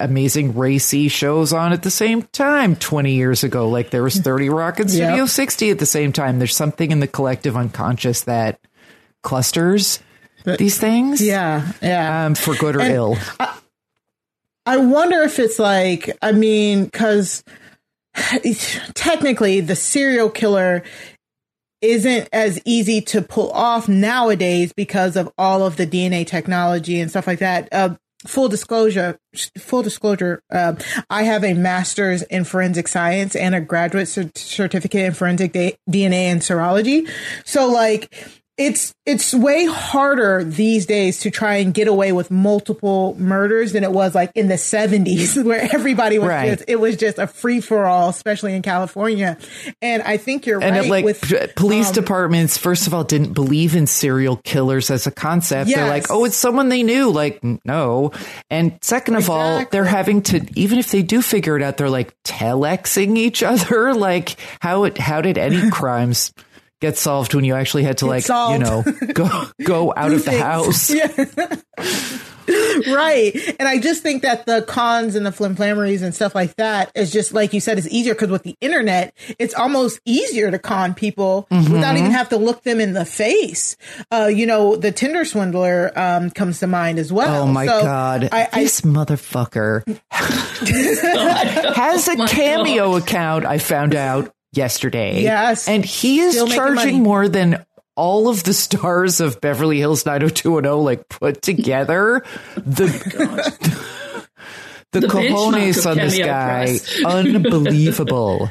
amazing 0.00 0.56
racy 0.56 1.08
shows 1.08 1.52
on 1.52 1.72
at 1.72 1.82
the 1.82 1.90
same 1.90 2.22
time 2.24 2.76
20 2.76 3.12
years 3.14 3.42
ago. 3.44 3.68
Like 3.68 3.90
there 3.90 4.02
was 4.02 4.16
30 4.18 4.50
Rock 4.50 4.80
and 4.80 4.90
Studio 4.90 5.16
Yep. 5.16 5.28
60 5.28 5.70
at 5.70 5.78
the 5.78 5.86
same 5.86 6.12
time. 6.12 6.38
There's 6.38 6.54
something 6.56 6.90
in 6.90 7.00
the 7.00 7.06
collective 7.08 7.56
unconscious 7.56 8.22
that 8.22 8.60
clusters 9.22 10.00
these 10.44 10.78
things. 10.78 11.24
Yeah, 11.24 11.72
yeah. 11.80 12.26
Um, 12.26 12.34
for 12.34 12.54
good 12.54 12.76
or 12.76 12.80
And 12.80 12.92
ill. 12.94 13.18
I 14.66 14.76
wonder 14.76 15.22
if 15.22 15.38
it's 15.38 15.58
like, 15.58 16.10
I 16.20 16.32
mean, 16.32 16.84
because 16.84 17.44
technically 18.94 19.60
the 19.60 19.76
serial 19.76 20.30
killer 20.30 20.82
isn't 21.82 22.28
as 22.32 22.60
easy 22.64 23.00
to 23.00 23.20
pull 23.20 23.50
off 23.50 23.88
nowadays 23.88 24.72
because 24.72 25.16
of 25.16 25.30
all 25.36 25.66
of 25.66 25.76
the 25.76 25.86
DNA 25.86 26.26
technology 26.26 27.00
and 27.00 27.10
stuff 27.10 27.26
like 27.26 27.40
that. 27.40 27.68
Uh, 27.72 27.96
full 28.26 28.48
disclosure, 28.48 29.18
full 29.58 29.82
disclosure, 29.82 30.42
uh, 30.50 30.74
I 31.10 31.24
have 31.24 31.44
a 31.44 31.54
master's 31.54 32.22
in 32.22 32.44
forensic 32.44 32.88
science 32.88 33.34
and 33.34 33.54
a 33.54 33.60
graduate 33.60 34.08
cer- 34.08 34.30
certificate 34.36 35.06
in 35.06 35.12
forensic 35.12 35.52
da- 35.52 35.76
DNA 35.90 36.30
and 36.30 36.40
serology. 36.40 37.08
So 37.44 37.68
like, 37.68 38.41
it's 38.66 38.94
it's 39.04 39.34
way 39.34 39.66
harder 39.66 40.44
these 40.44 40.86
days 40.86 41.18
to 41.20 41.30
try 41.30 41.56
and 41.56 41.74
get 41.74 41.88
away 41.88 42.12
with 42.12 42.30
multiple 42.30 43.16
murders 43.18 43.72
than 43.72 43.82
it 43.82 43.90
was 43.90 44.14
like 44.14 44.30
in 44.36 44.46
the 44.48 44.54
70s 44.54 45.42
where 45.44 45.68
everybody 45.74 46.18
was 46.18 46.28
Right. 46.28 46.56
just, 46.58 46.64
it 46.68 46.76
was 46.76 46.96
just 46.96 47.18
a 47.18 47.26
free 47.26 47.60
for 47.60 47.84
all 47.84 48.08
especially 48.10 48.54
in 48.54 48.62
California. 48.62 49.36
And 49.80 50.02
I 50.02 50.16
think 50.16 50.46
you're 50.46 50.62
and 50.62 50.76
right 50.76 50.86
it, 50.86 50.90
like 50.90 51.04
with 51.04 51.20
p- 51.22 51.48
police 51.56 51.88
um, 51.88 51.94
departments 51.94 52.56
first 52.56 52.86
of 52.86 52.94
all 52.94 53.02
didn't 53.04 53.32
believe 53.32 53.74
in 53.74 53.86
serial 53.86 54.36
killers 54.36 54.90
as 54.90 55.06
a 55.06 55.10
concept. 55.10 55.68
They're 55.70 55.88
like 55.88 56.06
oh 56.10 56.24
it's 56.24 56.36
someone 56.36 56.68
they 56.68 56.82
knew 56.82 57.10
like 57.10 57.40
no. 57.64 58.12
And 58.50 58.78
second 58.82 59.16
of 59.16 59.28
all 59.30 59.64
they're 59.70 59.84
having 59.84 60.22
to 60.22 60.46
even 60.54 60.78
if 60.78 60.90
they 60.92 61.02
do 61.02 61.22
figure 61.22 61.56
it 61.56 61.62
out 61.62 61.76
they're 61.76 61.90
like 61.90 62.14
telexing 62.22 63.16
each 63.16 63.42
other 63.52 63.94
like 63.94 64.36
how 64.60 64.84
it 64.84 64.98
how 64.98 65.20
did 65.20 65.38
any 65.38 65.70
crimes 65.72 66.32
get 66.82 66.98
solved 66.98 67.32
when 67.34 67.44
you 67.46 67.54
actually 67.54 67.84
had 67.84 67.96
to 67.98 68.06
like 68.06 68.28
you 68.28 68.58
know 68.58 68.84
go 69.14 69.46
go 69.64 69.94
out 69.96 70.12
of 70.12 70.22
the 70.26 70.32
house 70.38 70.90
Yeah. 72.48 72.92
right. 72.92 73.32
And 73.60 73.68
I 73.68 73.78
just 73.78 74.02
think 74.02 74.22
that 74.22 74.46
the 74.46 74.62
cons 74.62 75.14
and 75.14 75.24
the 75.24 75.30
flimflammeries 75.30 76.02
and 76.02 76.12
stuff 76.12 76.34
like 76.34 76.56
that 76.56 76.90
is 76.96 77.12
just 77.12 77.32
like 77.32 77.52
you 77.52 77.60
said, 77.60 77.78
it's 77.78 77.86
easier 77.88 78.14
because 78.14 78.30
with 78.30 78.42
the 78.42 78.56
internet, 78.60 79.14
it's 79.38 79.54
almost 79.54 80.00
easier 80.04 80.50
to 80.50 80.58
con 80.58 80.92
people 80.92 81.46
Mm-hmm. 81.52 81.72
without 81.72 81.96
even 81.96 82.10
have 82.10 82.30
to 82.30 82.36
look 82.36 82.62
them 82.64 82.80
in 82.80 82.94
the 82.94 83.04
face. 83.04 83.76
Uh, 84.10 84.26
you 84.32 84.44
know, 84.46 84.74
the 84.74 84.90
Tinder 84.90 85.24
swindler 85.24 85.92
um, 85.96 86.30
comes 86.30 86.58
to 86.60 86.66
mind 86.66 86.98
as 86.98 87.12
well. 87.12 87.44
Oh 87.44 87.46
my 87.46 87.66
So 87.66 87.80
god! 87.82 88.28
I, 88.32 88.48
I, 88.52 88.62
this 88.64 88.80
motherfucker 88.80 89.84
has 91.76 92.08
a 92.08 92.16
my 92.16 92.26
cameo 92.26 92.96
account. 92.96 93.44
I 93.46 93.58
found 93.58 93.94
out 93.94 94.34
yesterday. 94.52 95.22
Yes. 95.22 95.68
and 95.68 95.84
he 95.84 96.20
is 96.20 96.34
Still 96.34 96.46
charging 96.48 96.92
money. 96.94 97.00
more 97.00 97.28
than 97.28 97.64
all 97.96 98.28
of 98.28 98.42
the 98.44 98.54
stars 98.54 99.20
of 99.20 99.40
Beverly 99.40 99.78
Hills 99.78 100.06
90210 100.06 100.84
like 100.84 101.08
put 101.08 101.42
together. 101.42 102.22
Oh 102.56 102.60
the 102.66 102.86
the, 104.92 105.00
The 105.00 105.06
cojones 105.08 105.90
on 105.90 105.96
this 105.96 106.18
guy, 106.18 106.78
unbelievable. 107.06 108.50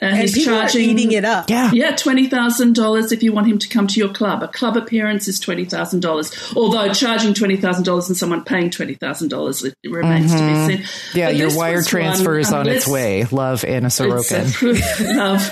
And, 0.00 0.12
and 0.12 0.20
he's 0.20 0.32
people 0.34 0.54
charging 0.54 0.88
are 0.88 0.92
eating 0.92 1.12
it 1.12 1.24
up. 1.24 1.50
Yeah. 1.50 1.70
Yeah, 1.72 1.96
twenty 1.96 2.28
thousand 2.28 2.74
dollars 2.76 3.10
if 3.10 3.22
you 3.22 3.32
want 3.32 3.48
him 3.48 3.58
to 3.58 3.68
come 3.68 3.86
to 3.88 3.98
your 3.98 4.10
club. 4.10 4.42
A 4.44 4.48
club 4.48 4.76
appearance 4.76 5.26
is 5.26 5.40
twenty 5.40 5.64
thousand 5.64 6.00
dollars. 6.00 6.30
Although 6.54 6.92
charging 6.92 7.34
twenty 7.34 7.56
thousand 7.56 7.84
dollars 7.84 8.08
and 8.08 8.16
someone 8.16 8.44
paying 8.44 8.70
twenty 8.70 8.94
thousand 8.94 9.28
dollars 9.28 9.64
it 9.64 9.74
remains 9.84 10.32
to 10.32 10.38
be 10.38 10.76
seen. 10.76 10.86
Yeah, 11.14 11.26
But 11.30 11.36
your 11.36 11.56
wire 11.56 11.82
transfer 11.82 12.30
one- 12.32 12.40
is 12.40 12.52
on 12.52 12.68
its 12.68 12.86
way. 12.86 13.24
Love 13.24 13.64
Anna 13.64 13.88
Sorokin. 13.88 14.44
love. 15.16 15.50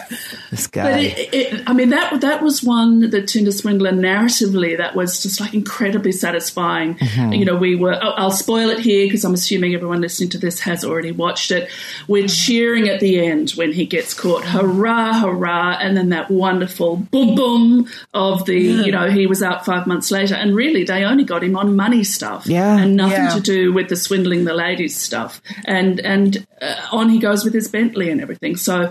This 0.51 0.69
But 0.69 0.71
guy. 0.71 0.99
it, 1.01 1.35
it, 1.35 1.63
I 1.69 1.73
mean, 1.73 1.89
that 1.91 2.21
that 2.21 2.41
was 2.43 2.63
one 2.63 3.11
the 3.11 3.23
Tinder 3.23 3.51
swindler 3.51 3.91
narratively 3.93 4.77
that 4.79 4.95
was 4.95 5.23
just 5.23 5.41
like 5.41 5.55
incredibly 5.55 6.13
satisfying. 6.13 6.95
Mm-hmm. 6.95 7.33
You 7.33 7.45
know, 7.47 7.57
we 7.57 7.75
were. 7.75 7.95
I'll, 7.95 8.15
I'll 8.17 8.31
spoil 8.31 8.71
it 8.71 8.79
here 8.79 9.07
because 9.07 9.25
I'm 9.25 9.35
assuming 9.35 9.75
everyone 9.75 10.01
listening 10.01 10.31
to 10.31 10.39
this 10.39 10.61
has 10.61 10.85
already 10.85 11.11
watched 11.13 11.51
it. 11.51 11.69
We're 12.07 12.27
Mm-hmm. 12.27 12.53
cheering 12.53 12.89
at 12.89 13.01
the 13.01 13.25
end 13.25 13.51
when 13.53 13.73
he 13.73 13.87
gets 13.87 14.15
caught. 14.15 14.36
Hurrah, 14.45 15.21
hurrah! 15.21 15.79
And 15.81 15.97
then 15.97 16.11
that 16.11 16.31
wonderful 16.31 16.97
boom, 16.97 17.35
boom 17.35 17.89
of 18.15 18.45
the. 18.47 18.57
You 18.59 18.93
know, 18.93 19.09
he 19.11 19.27
was 19.27 19.43
out 19.43 19.65
five 19.65 19.87
months 19.87 20.11
later, 20.11 20.35
and 20.35 20.55
really 20.55 20.85
they 20.85 21.05
only 21.05 21.25
got 21.25 21.43
him 21.45 21.57
on 21.57 21.77
money 21.77 22.05
stuff. 22.05 22.47
Yeah. 22.47 22.79
and 22.79 22.97
nothing 22.97 23.25
Yeah. 23.25 23.35
to 23.35 23.41
do 23.41 23.73
with 23.73 23.89
the 23.89 23.97
swindling 23.97 24.45
the 24.45 24.55
ladies 24.55 24.97
stuff. 25.01 25.41
And 25.65 26.01
and 26.01 26.47
uh, 26.61 26.75
on 26.93 27.09
he 27.09 27.19
goes 27.19 27.45
with 27.45 27.55
his 27.55 27.69
Bentley 27.69 28.11
and 28.11 28.21
everything. 28.21 28.57
So. 28.57 28.91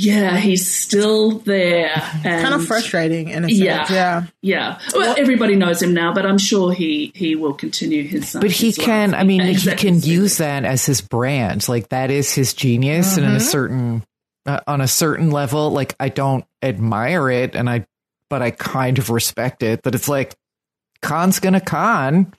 Yeah, 0.00 0.36
he's 0.36 0.72
still 0.72 1.38
there. 1.40 1.90
And 2.22 2.42
kind 2.42 2.54
of 2.54 2.64
frustrating 2.66 3.30
in 3.30 3.44
a 3.44 3.48
sense. 3.48 3.58
Yeah, 3.58 3.86
Yeah. 3.92 4.24
yeah. 4.42 4.78
Well, 4.94 5.16
everybody 5.18 5.56
knows 5.56 5.82
him 5.82 5.92
now, 5.92 6.14
but 6.14 6.24
I'm 6.24 6.38
sure 6.38 6.70
he 6.70 7.10
he 7.16 7.34
will 7.34 7.54
continue 7.54 8.04
his. 8.06 8.32
um, 8.36 8.40
But 8.42 8.52
he 8.52 8.66
his 8.66 8.76
can, 8.78 9.10
life. 9.10 9.20
I 9.20 9.24
mean, 9.24 9.40
he 9.40 9.56
can 9.74 9.98
use 10.00 10.36
that 10.36 10.64
as 10.64 10.86
his 10.86 11.00
brand. 11.00 11.68
Like 11.68 11.88
that 11.88 12.12
is 12.12 12.32
his 12.32 12.54
genius, 12.54 13.16
and 13.16 13.26
in 13.26 13.32
a 13.32 13.40
certain, 13.40 14.04
uh, 14.48 14.60
on 14.66 14.80
a 14.80 14.88
certain 14.88 15.30
level, 15.30 15.70
like 15.70 15.94
I 16.00 16.08
don't 16.08 16.44
admire 16.62 17.30
it, 17.30 17.54
and 17.54 17.68
I, 17.70 17.86
but 18.30 18.42
I 18.42 18.50
kind 18.50 18.98
of 18.98 19.10
respect 19.10 19.62
it. 19.62 19.82
That 19.84 19.94
it's 19.94 20.08
like, 20.08 20.34
Khan's 21.02 21.38
gonna 21.38 21.60
con. 21.60 22.34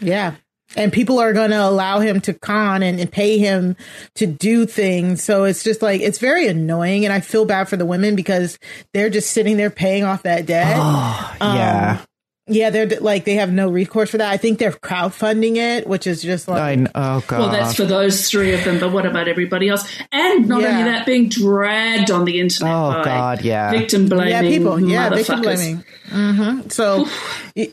Yeah. 0.00 0.34
And 0.76 0.92
people 0.92 1.20
are 1.20 1.32
going 1.32 1.50
to 1.52 1.64
allow 1.64 2.00
him 2.00 2.20
to 2.22 2.34
con 2.34 2.82
and, 2.82 2.98
and 2.98 3.12
pay 3.12 3.38
him 3.38 3.76
to 4.16 4.26
do 4.26 4.66
things. 4.66 5.22
So 5.22 5.44
it's 5.44 5.62
just 5.62 5.82
like, 5.82 6.00
it's 6.00 6.18
very 6.18 6.48
annoying. 6.48 7.04
And 7.04 7.12
I 7.12 7.20
feel 7.20 7.44
bad 7.44 7.68
for 7.68 7.76
the 7.76 7.86
women 7.86 8.16
because 8.16 8.58
they're 8.92 9.10
just 9.10 9.30
sitting 9.30 9.56
there 9.56 9.70
paying 9.70 10.02
off 10.02 10.24
that 10.24 10.46
debt. 10.46 10.74
Oh, 10.76 11.36
Um, 11.40 11.56
yeah, 11.56 12.00
Yeah. 12.46 12.70
They're 12.70 12.86
like, 13.00 13.24
they 13.24 13.34
have 13.36 13.52
no 13.52 13.70
recourse 13.70 14.10
for 14.10 14.18
that. 14.18 14.30
I 14.30 14.36
think 14.36 14.58
they're 14.58 14.72
crowdfunding 14.72 15.56
it, 15.56 15.86
which 15.86 16.06
is 16.06 16.20
just 16.22 16.46
like, 16.48 16.60
I, 16.60 16.74
kn- 16.76 16.88
oh 16.94 17.24
god. 17.26 17.38
Well, 17.38 17.50
that's 17.50 17.74
for 17.74 17.84
those 17.84 18.28
three 18.30 18.52
of 18.52 18.64
them, 18.64 18.78
but 18.80 18.92
what 18.92 19.06
about 19.06 19.28
everybody 19.28 19.68
else? 19.68 19.88
And 20.12 20.46
not 20.48 20.60
Yeah. 20.62 20.68
only 20.78 20.82
that, 20.84 21.06
being 21.06 21.28
dragged 21.28 22.10
on 22.10 22.24
the 22.24 22.40
internet. 22.40 22.72
Oh, 22.74 22.90
by 22.92 23.04
God, 23.04 23.42
yeah. 23.42 23.70
victim 23.70 24.08
blaming. 24.08 24.28
yeah, 24.30 24.40
people, 24.42 24.80
yeah, 24.80 25.08
victim 25.10 25.40
blaming. 25.40 25.84
Hmm 26.14 26.68
So, 26.68 27.06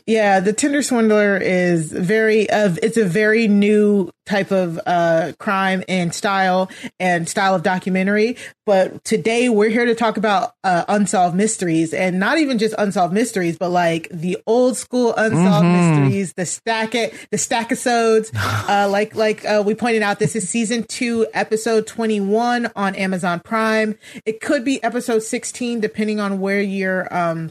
yeah, 0.06 0.40
the 0.40 0.52
Tinder 0.52 0.82
swindler 0.82 1.36
is 1.36 1.90
very, 1.90 2.48
of 2.50 2.78
it's 2.82 2.96
a 2.96 3.04
very 3.04 3.48
new 3.48 4.10
type 4.24 4.52
of 4.52 4.78
uh, 4.86 5.32
crime 5.38 5.82
and 5.88 6.14
style 6.14 6.70
and 7.00 7.28
style 7.28 7.54
of 7.54 7.62
documentary. 7.62 8.36
But 8.64 9.02
today 9.04 9.48
we're 9.48 9.70
here 9.70 9.86
to 9.86 9.94
talk 9.96 10.16
about 10.16 10.54
uh, 10.62 10.84
unsolved 10.86 11.34
mysteries 11.34 11.92
and 11.92 12.20
not 12.20 12.38
even 12.38 12.58
just 12.58 12.74
unsolved 12.78 13.12
mysteries, 13.12 13.58
but 13.58 13.70
like 13.70 14.08
the 14.10 14.38
old 14.46 14.76
school 14.76 15.14
unsolved 15.16 15.66
mysteries, 15.66 16.34
the 16.34 16.46
stack 16.46 16.94
it, 16.94 17.14
the 17.30 17.38
stack 17.38 17.72
episodes. 17.72 18.30
uh, 18.36 18.88
like 18.90 19.14
like 19.14 19.44
uh, 19.44 19.62
we 19.64 19.74
pointed 19.74 20.02
out, 20.02 20.18
this 20.18 20.36
is 20.36 20.48
season 20.48 20.84
two, 20.84 21.26
episode 21.32 21.86
twenty 21.86 22.20
one 22.20 22.70
on 22.76 22.94
Amazon 22.94 23.40
Prime. 23.40 23.96
It 24.26 24.40
could 24.40 24.64
be 24.64 24.82
episode 24.82 25.22
sixteen, 25.22 25.80
depending 25.80 26.20
on 26.20 26.40
where 26.40 26.60
you're 26.60 27.12
um 27.14 27.50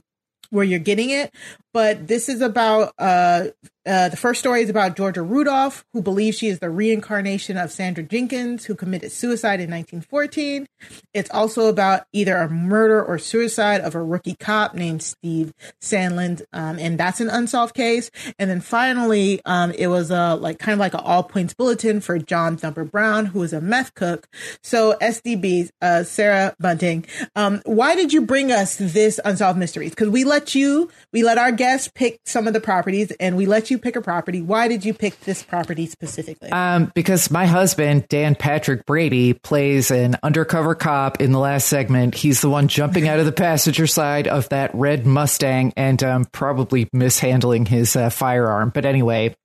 where 0.52 0.64
you're 0.64 0.80
getting 0.80 1.10
it. 1.10 1.34
But 1.74 2.08
this 2.08 2.30
is 2.30 2.42
about 2.42 2.94
uh, 3.00 3.46
uh, 3.86 4.10
the 4.10 4.18
first 4.18 4.40
story 4.40 4.62
is 4.62 4.70
about 4.70 4.96
Georgia 4.96 5.24
Rudolph, 5.24 5.84
who 5.94 6.02
believes 6.02 6.38
she 6.38 6.48
is 6.48 6.60
the 6.60 6.70
reincarnation 6.70 7.58
of 7.58 7.72
Sandra 7.72 8.04
Jenkins, 8.04 8.66
who 8.66 8.76
committed 8.76 9.12
suicide 9.12 9.60
in 9.60 9.72
1914. 9.72 10.68
It's 11.14 11.32
also 11.32 11.68
about 11.68 12.04
either 12.14 12.38
a 12.38 12.50
murder 12.50 13.04
or 13.04 13.18
suicide 13.18 13.82
of 13.82 13.96
a 13.96 14.04
rookie 14.04 14.36
cop 14.40 14.76
named 14.76 15.02
Steve 15.02 15.54
Sandlin, 15.82 16.44
um, 16.54 16.78
and 16.78 17.00
that's 17.00 17.22
an 17.22 17.30
unsolved 17.30 17.74
case. 17.74 18.12
And 18.38 18.52
then 18.52 18.62
finally, 18.62 19.42
um, 19.46 19.72
it 19.72 19.88
was 19.88 20.12
a 20.12 20.36
like 20.36 20.60
kind 20.60 20.74
of 20.74 20.80
like 20.80 20.94
an 20.94 21.02
all 21.04 21.24
points 21.24 21.56
bulletin 21.56 22.02
for 22.02 22.20
John 22.20 22.58
Thumper 22.58 22.86
Brown, 22.86 23.26
who 23.28 23.42
is 23.42 23.52
a 23.52 23.62
meth 23.62 23.96
cook. 23.96 24.28
So 24.62 24.96
SDB, 25.02 25.70
uh, 25.82 26.04
Sarah 26.04 26.56
Bunting, 26.60 27.06
um, 27.36 27.62
why 27.66 27.96
did 27.96 28.14
you 28.14 28.22
bring 28.22 28.52
us 28.52 28.76
this 28.76 29.20
unsolved 29.26 29.58
mysteries? 29.58 29.90
Because 29.90 30.10
we 30.10 30.24
let 30.24 30.54
you, 30.54 30.90
we 31.12 31.24
let 31.24 31.40
our 31.40 31.52
guests 31.52 31.90
pick 31.96 32.20
some 32.26 32.48
of 32.48 32.54
the 32.54 32.62
properties 32.62 33.12
and 33.20 33.36
we 33.36 33.48
let 33.48 33.71
pick 33.78 33.96
a 33.96 34.02
property. 34.02 34.42
Why 34.42 34.68
did 34.68 34.86
you 34.86 34.94
pick 34.94 35.20
this 35.22 35.44
property 35.44 35.86
specifically? 35.86 36.52
Um, 36.52 36.92
because 36.94 37.32
my 37.32 37.46
husband, 37.46 38.08
Dan 38.10 38.36
Patrick 38.36 38.86
Brady, 38.86 39.34
plays 39.34 39.92
an 39.92 40.18
undercover 40.24 40.76
cop 40.76 41.22
in 41.22 41.32
the 41.32 41.40
last 41.40 41.68
segment. 41.68 42.16
He's 42.16 42.42
the 42.42 42.50
one 42.50 42.68
jumping 42.68 43.08
out 43.08 43.20
of 43.20 43.26
the 43.26 43.32
passenger 43.32 43.88
side 43.88 44.28
of 44.28 44.50
that 44.50 44.74
red 44.74 45.06
Mustang 45.06 45.74
and 45.76 46.02
um, 46.04 46.26
probably 46.26 46.90
mishandling 46.94 47.66
his 47.66 47.96
uh, 47.96 48.10
firearm. 48.10 48.72
But 48.74 48.86
anyway, 48.86 49.36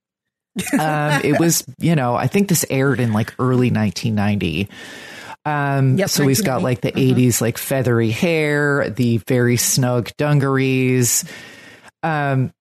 um, 0.79 1.21
it 1.25 1.39
was, 1.41 1.65
you 1.79 1.95
know, 1.95 2.15
I 2.15 2.27
think 2.27 2.49
this 2.49 2.65
aired 2.71 3.01
in 3.01 3.13
like 3.13 3.35
early 3.39 3.71
1990. 3.71 4.69
Um, 5.45 5.97
Yep, 5.97 6.11
so 6.11 6.27
he's 6.27 6.43
got 6.43 6.63
like 6.63 6.81
the 6.81 6.91
80s, 6.91 7.41
like 7.41 7.57
feathery 7.57 8.11
hair, 8.11 8.91
the 8.91 9.19
very 9.19 9.57
snug 9.57 10.11
dungarees. 10.19 11.25
Um, 12.03 12.53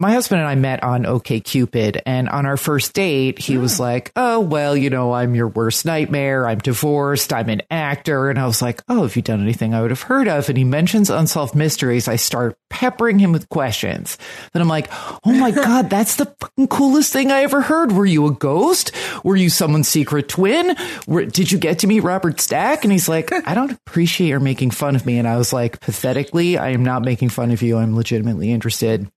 my 0.00 0.12
husband 0.12 0.40
and 0.40 0.48
I 0.48 0.54
met 0.54 0.84
on 0.84 1.06
OK 1.06 1.40
Cupid, 1.40 2.00
and 2.06 2.28
on 2.28 2.46
our 2.46 2.56
first 2.56 2.94
date, 2.94 3.40
he 3.40 3.58
was 3.58 3.78
hmm. 3.78 3.82
like, 3.82 4.12
"Oh 4.14 4.38
well, 4.38 4.76
you 4.76 4.90
know, 4.90 5.12
I'm 5.12 5.34
your 5.34 5.48
worst 5.48 5.84
nightmare. 5.84 6.46
I'm 6.46 6.58
divorced. 6.58 7.32
I'm 7.32 7.48
an 7.48 7.62
actor." 7.70 8.30
And 8.30 8.38
I 8.38 8.46
was 8.46 8.62
like, 8.62 8.80
"Oh, 8.88 9.02
have 9.02 9.16
you 9.16 9.22
done 9.22 9.42
anything 9.42 9.74
I 9.74 9.82
would 9.82 9.90
have 9.90 10.02
heard 10.02 10.28
of?" 10.28 10.48
And 10.48 10.56
he 10.56 10.64
mentions 10.64 11.10
Unsolved 11.10 11.56
Mysteries. 11.56 12.06
I 12.06 12.14
start 12.14 12.56
peppering 12.70 13.18
him 13.18 13.32
with 13.32 13.48
questions. 13.48 14.18
Then 14.52 14.62
I'm 14.62 14.68
like, 14.68 14.88
"Oh 15.24 15.32
my 15.32 15.50
god, 15.66 15.90
that's 15.90 16.14
the 16.14 16.26
fucking 16.26 16.68
coolest 16.68 17.12
thing 17.12 17.32
I 17.32 17.42
ever 17.42 17.60
heard. 17.60 17.90
Were 17.90 18.06
you 18.06 18.26
a 18.26 18.32
ghost? 18.32 18.92
Were 19.24 19.36
you 19.36 19.50
someone's 19.50 19.88
secret 19.88 20.28
twin? 20.28 20.76
Were, 21.08 21.24
did 21.24 21.50
you 21.50 21.58
get 21.58 21.80
to 21.80 21.88
meet 21.88 22.00
Robert 22.00 22.40
Stack?" 22.40 22.84
And 22.84 22.92
he's 22.92 23.08
like, 23.08 23.32
"I 23.32 23.54
don't 23.54 23.72
appreciate 23.72 24.28
your 24.28 24.40
making 24.40 24.70
fun 24.70 24.94
of 24.94 25.04
me." 25.04 25.18
And 25.18 25.26
I 25.26 25.36
was 25.36 25.52
like, 25.52 25.80
pathetically, 25.80 26.56
I 26.56 26.68
am 26.68 26.84
not 26.84 27.04
making 27.04 27.30
fun 27.30 27.50
of 27.50 27.62
you. 27.62 27.78
I'm 27.78 27.96
legitimately 27.96 28.52
interested. 28.52 29.10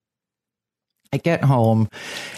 I 1.13 1.17
get 1.17 1.43
home 1.43 1.89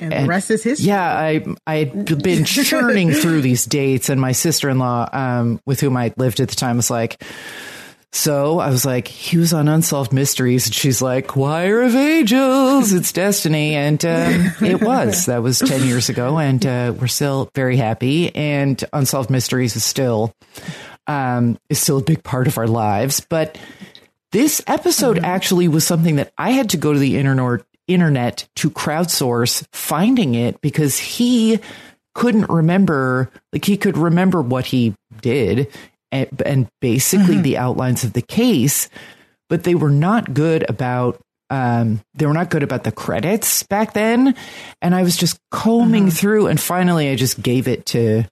and, 0.02 0.12
the 0.12 0.26
rest 0.26 0.50
is 0.50 0.64
history. 0.64 0.88
yeah, 0.88 1.06
I 1.06 1.46
I 1.68 1.76
had 1.78 2.24
been 2.24 2.44
churning 2.46 3.12
through 3.12 3.42
these 3.42 3.66
dates, 3.66 4.10
and 4.10 4.20
my 4.20 4.32
sister 4.32 4.68
in 4.68 4.80
law, 4.80 5.08
um, 5.14 5.62
with 5.66 5.80
whom 5.80 5.96
I 5.96 6.12
lived 6.18 6.40
at 6.40 6.50
the 6.50 6.56
time, 6.56 6.78
was 6.78 6.90
like, 6.90 7.24
"So 8.12 8.58
I 8.58 8.72
was 8.72 8.84
like, 8.84 9.08
he 9.08 9.38
was 9.38 9.54
on 9.54 9.68
Unsolved 9.68 10.12
Mysteries," 10.12 10.66
and 10.66 10.74
she's 10.74 11.04
like, 11.04 11.28
"Choir 11.28 11.84
of 11.84 11.96
Angels, 11.96 12.94
it's 12.94 13.12
Destiny," 13.12 13.76
and 13.76 14.04
um, 14.06 14.54
it 14.62 14.82
was. 14.82 15.28
That 15.28 15.44
was 15.44 15.60
ten 15.60 15.86
years 15.86 16.10
ago, 16.10 16.40
and 16.40 16.66
uh, 16.66 16.96
we're 17.00 17.06
still 17.06 17.52
very 17.54 17.78
happy. 17.78 18.36
And 18.36 18.84
Unsolved 18.92 19.30
Mysteries 19.30 19.76
is 19.76 19.84
still 19.84 20.34
um, 21.06 21.60
is 21.70 21.80
still 21.80 22.00
a 22.00 22.04
big 22.04 22.24
part 22.24 22.48
of 22.48 22.58
our 22.58 22.68
lives, 22.68 23.20
but. 23.20 23.58
This 24.32 24.64
episode 24.66 25.20
actually 25.20 25.68
was 25.68 25.86
something 25.86 26.16
that 26.16 26.34
I 26.40 26.50
had 26.54 26.72
to 26.72 26.78
go 26.78 26.92
to 26.92 26.98
the 26.98 27.18
internet 27.20 27.62
internet 27.88 28.48
to 28.56 28.70
crowdsource 28.70 29.66
finding 29.74 30.36
it 30.36 30.60
because 30.62 30.98
he 30.98 31.60
couldn't 32.16 32.50
remember 32.50 33.30
like 33.52 33.66
he 33.66 33.76
could 33.78 33.98
remember 33.98 34.42
what 34.42 34.66
he 34.66 34.94
did 35.22 35.68
and, 36.12 36.42
and 36.46 36.68
basically 36.80 37.38
the 37.42 37.58
outlines 37.58 38.04
of 38.04 38.14
the 38.14 38.22
case 38.22 38.90
but 39.50 39.64
they 39.64 39.76
were 39.76 39.90
not 39.90 40.34
good 40.34 40.68
about 40.70 41.20
um, 41.50 42.02
they 42.16 42.26
were 42.26 42.34
not 42.34 42.50
good 42.50 42.64
about 42.64 42.84
the 42.84 42.92
credits 42.92 43.64
back 43.64 43.94
then. 43.94 44.36
And 44.82 44.96
i 44.96 45.04
was 45.04 45.18
just 45.18 45.38
combing 45.52 46.10
through 46.10 46.48
and 46.48 46.60
finally 46.60 47.10
i 47.10 47.16
just 47.16 47.42
gave 47.42 47.68
it 47.68 47.86
to 47.88 48.24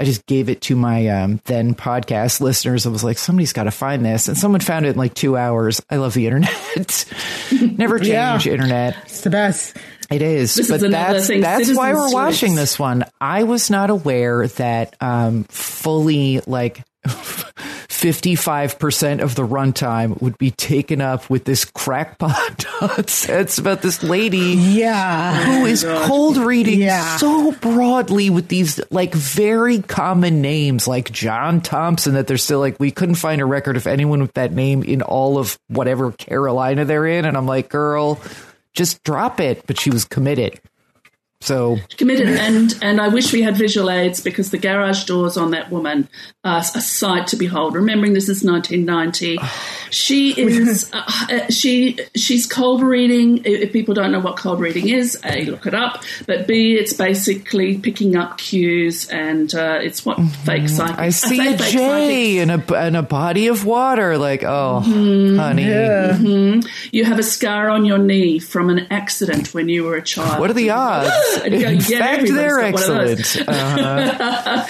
I 0.00 0.04
just 0.04 0.24
gave 0.26 0.48
it 0.48 0.62
to 0.62 0.76
my 0.76 1.08
um, 1.08 1.40
then 1.44 1.74
podcast 1.74 2.40
listeners. 2.40 2.86
I 2.86 2.88
was 2.88 3.04
like, 3.04 3.18
somebody's 3.18 3.52
got 3.52 3.64
to 3.64 3.70
find 3.70 4.02
this. 4.04 4.28
And 4.28 4.38
someone 4.38 4.60
found 4.62 4.86
it 4.86 4.90
in 4.90 4.96
like 4.96 5.12
two 5.12 5.36
hours. 5.36 5.82
I 5.90 5.96
love 5.96 6.14
the 6.14 6.26
internet. 6.26 7.04
Never 7.76 7.98
change 7.98 8.08
Yeah. 8.46 8.52
internet. 8.52 8.96
It's 9.04 9.20
the 9.20 9.30
best. 9.30 9.76
It 10.10 10.22
is. 10.22 10.54
This 10.56 10.68
but 10.68 10.82
is 10.82 10.90
that's, 10.90 11.26
thing, 11.28 11.40
that's 11.40 11.74
why 11.74 11.94
we're 11.94 12.12
watching 12.12 12.54
this 12.56 12.78
one. 12.78 13.04
I 13.20 13.44
was 13.44 13.70
not 13.70 13.90
aware 13.90 14.46
that 14.48 14.96
um, 15.00 15.44
fully 15.44 16.40
like 16.46 16.82
55% 18.00 19.20
of 19.20 19.34
the 19.34 19.46
runtime 19.46 20.20
would 20.22 20.38
be 20.38 20.50
taken 20.50 21.00
up 21.00 21.28
with 21.28 21.44
this 21.44 21.64
crackpot 21.64 22.64
nonsense 22.80 23.58
about 23.58 23.82
this 23.82 24.02
lady 24.02 24.38
Yeah. 24.56 25.44
who 25.44 25.66
is 25.66 25.84
cold 25.84 26.36
reading 26.38 26.80
Yeah. 26.80 27.16
so 27.18 27.52
broadly 27.52 28.30
with 28.30 28.48
these 28.48 28.80
like 28.90 29.14
very 29.14 29.80
common 29.82 30.40
names 30.40 30.88
like 30.88 31.10
John 31.12 31.60
Thompson 31.60 32.14
that 32.14 32.26
they're 32.26 32.38
still 32.38 32.60
like 32.60 32.80
we 32.80 32.90
couldn't 32.90 33.16
find 33.16 33.40
a 33.40 33.46
record 33.46 33.76
of 33.76 33.86
anyone 33.86 34.20
with 34.22 34.34
that 34.34 34.52
name 34.52 34.82
in 34.82 35.02
all 35.02 35.38
of 35.38 35.58
whatever 35.68 36.12
Carolina 36.12 36.84
they're 36.84 37.06
in 37.06 37.24
and 37.24 37.36
I'm 37.36 37.46
like 37.46 37.68
girl 37.68 38.20
just 38.74 39.02
drop 39.04 39.40
it. 39.40 39.66
But 39.66 39.78
she 39.78 39.90
was 39.90 40.04
committed 40.04 40.60
so 41.42 41.78
committed 41.96 42.28
and 42.28 42.78
and 42.82 43.00
I 43.00 43.08
wish 43.08 43.32
we 43.32 43.40
had 43.40 43.56
visual 43.56 43.90
aids 43.90 44.20
because 44.20 44.50
the 44.50 44.58
garage 44.58 45.04
doors 45.04 45.38
on 45.38 45.52
that 45.52 45.70
woman 45.70 46.06
are 46.44 46.58
a 46.58 46.80
sight 46.80 47.28
to 47.28 47.36
behold. 47.36 47.74
Remembering 47.74 48.12
this 48.12 48.28
is 48.28 48.44
1990, 48.44 49.38
she 49.90 50.38
is 50.38 50.90
uh, 50.92 51.02
uh, 51.30 51.46
she 51.50 51.98
she's 52.14 52.46
cold 52.46 52.82
reading. 52.82 53.42
If 53.44 53.72
people 53.72 53.94
don't 53.94 54.12
know 54.12 54.20
what 54.20 54.36
cold 54.36 54.60
reading 54.60 54.90
is, 54.90 55.18
a 55.24 55.46
look 55.46 55.64
it 55.64 55.74
up. 55.74 56.02
But 56.26 56.46
b 56.46 56.74
it's 56.74 56.92
basically 56.92 57.78
picking 57.78 58.16
up 58.16 58.36
cues 58.36 59.08
and 59.08 59.54
uh, 59.54 59.78
it's 59.80 60.04
what 60.04 60.18
fake 60.44 60.68
psychic. 60.68 60.98
I 60.98 61.08
see 61.08 61.38
say 61.38 61.54
a 61.54 61.58
fake 61.58 62.36
in 62.36 62.50
a 62.50 62.86
in 62.86 62.96
a 62.96 63.02
body 63.02 63.46
of 63.46 63.64
water 63.64 64.18
like 64.18 64.44
oh 64.44 64.80
honey 64.80 65.64
You 66.92 67.04
have 67.04 67.18
a 67.18 67.22
scar 67.22 67.70
on 67.70 67.86
your 67.86 67.98
knee 67.98 68.38
from 68.38 68.68
an 68.68 68.86
accident 68.90 69.54
when 69.54 69.70
you 69.70 69.84
were 69.84 69.96
a 69.96 70.02
child. 70.02 70.38
what 70.38 70.50
are 70.50 70.54
the 70.54 70.68
odds 70.68 71.29
And 71.38 71.54
you 71.54 71.60
go, 71.60 71.68
in 71.68 71.80
yeah, 71.86 71.98
fact 71.98 72.28
they're 72.28 72.72
got 72.72 72.74
one 72.74 72.82
of 72.82 72.88
those. 72.88 73.36
excellent 73.36 73.48
uh, 73.48 74.66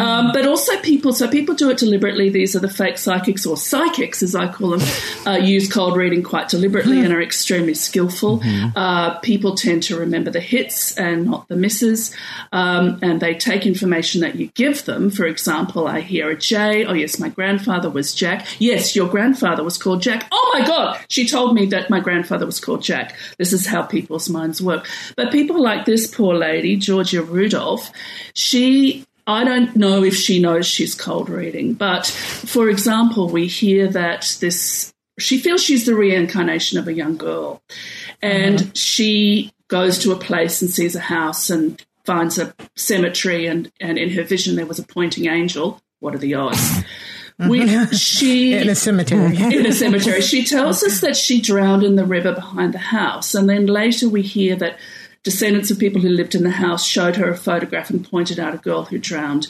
Um, 0.00 0.32
but 0.32 0.46
also 0.46 0.78
people, 0.80 1.12
so 1.12 1.28
people 1.28 1.54
do 1.54 1.70
it 1.70 1.78
deliberately. 1.78 2.28
These 2.28 2.54
are 2.56 2.60
the 2.60 2.68
fake 2.68 2.98
psychics 2.98 3.46
or 3.46 3.56
psychics, 3.56 4.22
as 4.22 4.34
I 4.34 4.52
call 4.52 4.76
them, 4.76 4.88
uh, 5.26 5.38
use 5.38 5.70
cold 5.72 5.96
reading 5.96 6.22
quite 6.22 6.48
deliberately 6.48 7.00
and 7.00 7.12
are 7.12 7.22
extremely 7.22 7.74
skillful. 7.74 8.42
Uh, 8.76 9.18
people 9.20 9.54
tend 9.54 9.82
to 9.84 9.96
remember 9.98 10.30
the 10.30 10.40
hits 10.40 10.96
and 10.96 11.26
not 11.26 11.48
the 11.48 11.56
misses, 11.56 12.14
um, 12.52 12.98
and 13.02 13.20
they 13.20 13.34
take 13.34 13.66
information 13.66 14.20
that 14.20 14.36
you 14.36 14.48
give 14.54 14.84
them. 14.84 15.10
For 15.10 15.26
example, 15.26 15.86
I 15.86 16.00
hear 16.00 16.30
a 16.30 16.36
J. 16.36 16.84
Oh 16.84 16.92
yes, 16.92 17.18
my 17.18 17.28
grandfather 17.28 17.88
was 17.90 18.14
Jack. 18.14 18.46
Yes, 18.60 18.94
your 18.94 19.08
grandfather 19.08 19.64
was 19.64 19.78
called 19.78 20.02
Jack. 20.02 20.26
Oh 20.30 20.50
my 20.54 20.66
God, 20.66 20.98
she 21.08 21.26
told 21.26 21.54
me 21.54 21.66
that 21.66 21.88
my 21.90 22.00
grandfather 22.00 22.44
was 22.46 22.60
called 22.60 22.82
Jack. 22.82 23.16
This 23.38 23.52
is 23.52 23.66
how 23.66 23.82
people's 23.82 24.28
minds 24.28 24.60
work. 24.60 24.86
But 25.16 25.32
people 25.32 25.62
like 25.62 25.84
this 25.86 25.95
poor 26.04 26.34
lady, 26.34 26.74
Georgia 26.74 27.22
Rudolph, 27.22 27.92
she 28.34 29.06
I 29.26 29.42
don't 29.42 29.74
know 29.74 30.04
if 30.04 30.14
she 30.14 30.40
knows 30.40 30.66
she's 30.66 30.94
cold 30.94 31.28
reading, 31.28 31.74
but 31.74 32.06
for 32.06 32.68
example, 32.68 33.28
we 33.28 33.46
hear 33.46 33.88
that 33.88 34.36
this 34.40 34.92
she 35.18 35.38
feels 35.38 35.62
she's 35.62 35.86
the 35.86 35.94
reincarnation 35.94 36.78
of 36.78 36.86
a 36.86 36.92
young 36.92 37.16
girl, 37.16 37.62
and 38.22 38.60
uh-huh. 38.60 38.70
she 38.74 39.52
goes 39.68 39.98
to 40.00 40.12
a 40.12 40.16
place 40.16 40.62
and 40.62 40.70
sees 40.70 40.94
a 40.94 41.00
house 41.00 41.50
and 41.50 41.84
finds 42.04 42.38
a 42.38 42.54
cemetery, 42.76 43.46
and 43.46 43.72
and 43.80 43.98
in 43.98 44.10
her 44.10 44.22
vision 44.22 44.56
there 44.56 44.66
was 44.66 44.78
a 44.78 44.84
pointing 44.84 45.26
angel. 45.26 45.80
What 46.00 46.14
are 46.14 46.18
the 46.18 46.34
odds? 46.34 46.58
Uh-huh. 46.60 47.48
We, 47.50 47.86
she 47.92 48.54
In 48.54 48.68
a 48.68 48.74
cemetery. 48.74 49.36
in 49.36 49.66
a 49.66 49.72
cemetery. 49.72 50.22
She 50.22 50.44
tells 50.44 50.82
us 50.84 51.00
that 51.00 51.16
she 51.16 51.40
drowned 51.40 51.82
in 51.82 51.96
the 51.96 52.06
river 52.06 52.32
behind 52.32 52.74
the 52.74 52.78
house, 52.78 53.34
and 53.34 53.48
then 53.48 53.66
later 53.66 54.08
we 54.08 54.22
hear 54.22 54.54
that 54.56 54.78
descendants 55.26 55.72
of 55.72 55.78
people 55.80 56.00
who 56.00 56.08
lived 56.08 56.36
in 56.36 56.44
the 56.44 56.50
house 56.66 56.86
showed 56.86 57.16
her 57.16 57.28
a 57.28 57.36
photograph 57.36 57.90
and 57.90 58.08
pointed 58.08 58.38
out 58.38 58.54
a 58.54 58.58
girl 58.58 58.84
who 58.84 58.96
drowned 58.96 59.48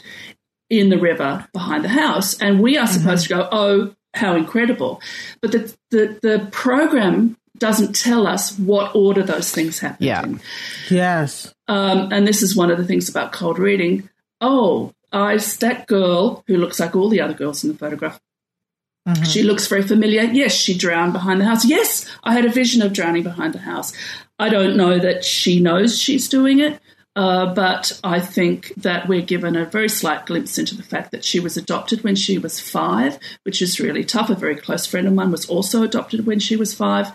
in 0.71 0.89
the 0.89 0.99
river 0.99 1.47
behind 1.53 1.85
the 1.85 1.91
house, 1.91 2.41
and 2.41 2.61
we 2.63 2.79
are 2.79 2.87
supposed 2.87 3.25
to 3.25 3.29
go, 3.29 3.49
"Oh, 3.53 3.95
how 4.15 4.35
incredible!" 4.35 5.03
But 5.43 5.53
the 5.53 5.77
the, 5.91 6.19
the 6.23 6.49
program 6.51 7.37
doesn't 7.59 7.95
tell 7.95 8.27
us 8.27 8.59
what 8.59 8.95
order 8.95 9.23
those 9.23 9.51
things 9.53 9.79
happened 9.81 10.07
Yeah. 10.07 10.23
in. 10.25 10.41
yes. 10.91 11.55
Um, 11.69 12.11
and 12.13 12.27
this 12.27 12.43
is 12.43 12.57
one 12.57 12.71
of 12.71 12.79
the 12.79 12.85
things 12.85 13.09
about 13.11 13.33
cold 13.33 13.59
reading. 13.59 14.09
Oh, 14.41 14.93
I, 15.13 15.37
that 15.61 15.87
girl 15.87 16.43
who 16.47 16.57
looks 16.57 16.81
like 16.81 16.97
all 16.97 17.09
the 17.11 17.21
other 17.21 17.35
girls 17.35 17.63
in 17.65 17.71
the 17.73 17.79
photograph. 17.79 18.19
She 19.25 19.45
looks 19.45 19.69
very 19.69 19.83
familiar. 19.83 20.23
Yes, 20.25 20.53
she 20.53 20.77
drowned 20.77 21.13
behind 21.13 21.41
the 21.41 21.45
house. 21.45 21.65
Yes, 21.65 22.05
I 22.25 22.33
had 22.33 22.45
a 22.45 22.51
vision 22.51 22.83
of 22.83 22.93
drowning 22.93 23.23
behind 23.23 23.55
the 23.55 23.61
house. 23.61 23.93
I 24.39 24.49
don't 24.49 24.77
know 24.77 24.99
that 24.99 25.25
she 25.25 25.61
knows 25.61 26.01
she's 26.01 26.29
doing 26.29 26.61
it, 26.61 26.81
uh, 27.15 27.55
but 27.55 27.99
I 28.05 28.21
think 28.21 28.75
that 28.77 29.09
we're 29.09 29.23
given 29.23 29.57
a 29.57 29.65
very 29.65 29.89
slight 29.89 30.27
glimpse 30.27 30.59
into 30.59 30.77
the 30.77 30.83
fact 30.83 31.13
that 31.13 31.25
she 31.25 31.41
was 31.41 31.57
adopted 31.57 32.05
when 32.05 32.17
she 32.17 32.37
was 32.37 32.61
five, 32.61 33.19
which 33.45 33.63
is 33.63 33.81
really 33.81 34.05
tough. 34.05 34.29
A 34.29 34.35
very 34.35 34.57
close 34.57 34.85
friend 34.85 35.07
of 35.07 35.15
mine 35.15 35.31
was 35.31 35.49
also 35.49 35.83
adopted 35.83 36.27
when 36.27 36.41
she 36.41 36.57
was 36.57 36.75
five, 36.75 37.11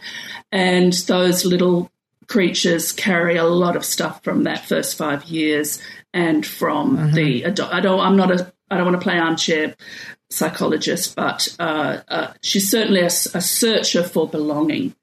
and 0.51 0.93
those 0.93 1.45
little 1.45 1.91
creatures 2.27 2.91
carry 2.91 3.36
a 3.38 3.43
lot 3.43 3.75
of 3.75 3.86
stuff 3.86 4.23
from 4.23 4.43
that 4.43 4.65
first 4.65 4.97
five 4.97 5.25
years 5.25 5.81
and 6.13 6.45
from 6.45 7.12
the 7.12 7.43
ado- 7.43 7.67
I 7.69 7.81
don't 7.81 7.99
I'm 7.99 8.15
not 8.15 8.31
a 8.31 8.51
I 8.69 8.77
don't 8.77 8.86
want 8.86 8.99
to 8.99 9.03
play 9.03 9.19
armchair 9.19 9.75
psychologist, 10.29 11.13
but 11.15 11.47
uh, 11.60 11.99
uh, 12.07 12.34
she's 12.41 12.71
certainly 12.71 13.01
a 13.01 13.10
searcher 13.10 14.01
for 14.01 14.29
belonging. 14.29 14.95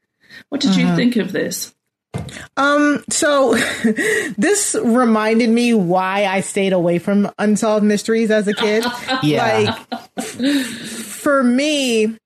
What 0.49 0.63
did 0.63 0.75
you 0.75 0.97
think 0.97 1.17
of 1.17 1.33
this? 1.33 1.75
Um, 2.57 3.05
so 3.11 3.55
this 4.37 4.77
reminded 4.83 5.51
me 5.51 5.75
why 5.75 6.27
I 6.27 6.41
stayed 6.41 6.73
away 6.73 6.99
from 6.99 7.31
unsolved 7.39 7.85
mysteries 7.85 8.31
as 8.31 8.49
a 8.49 8.55
kid. 8.55 8.85
Yeah. 9.23 9.77
Like 10.17 10.65
for 10.67 11.43
me, 11.43 12.17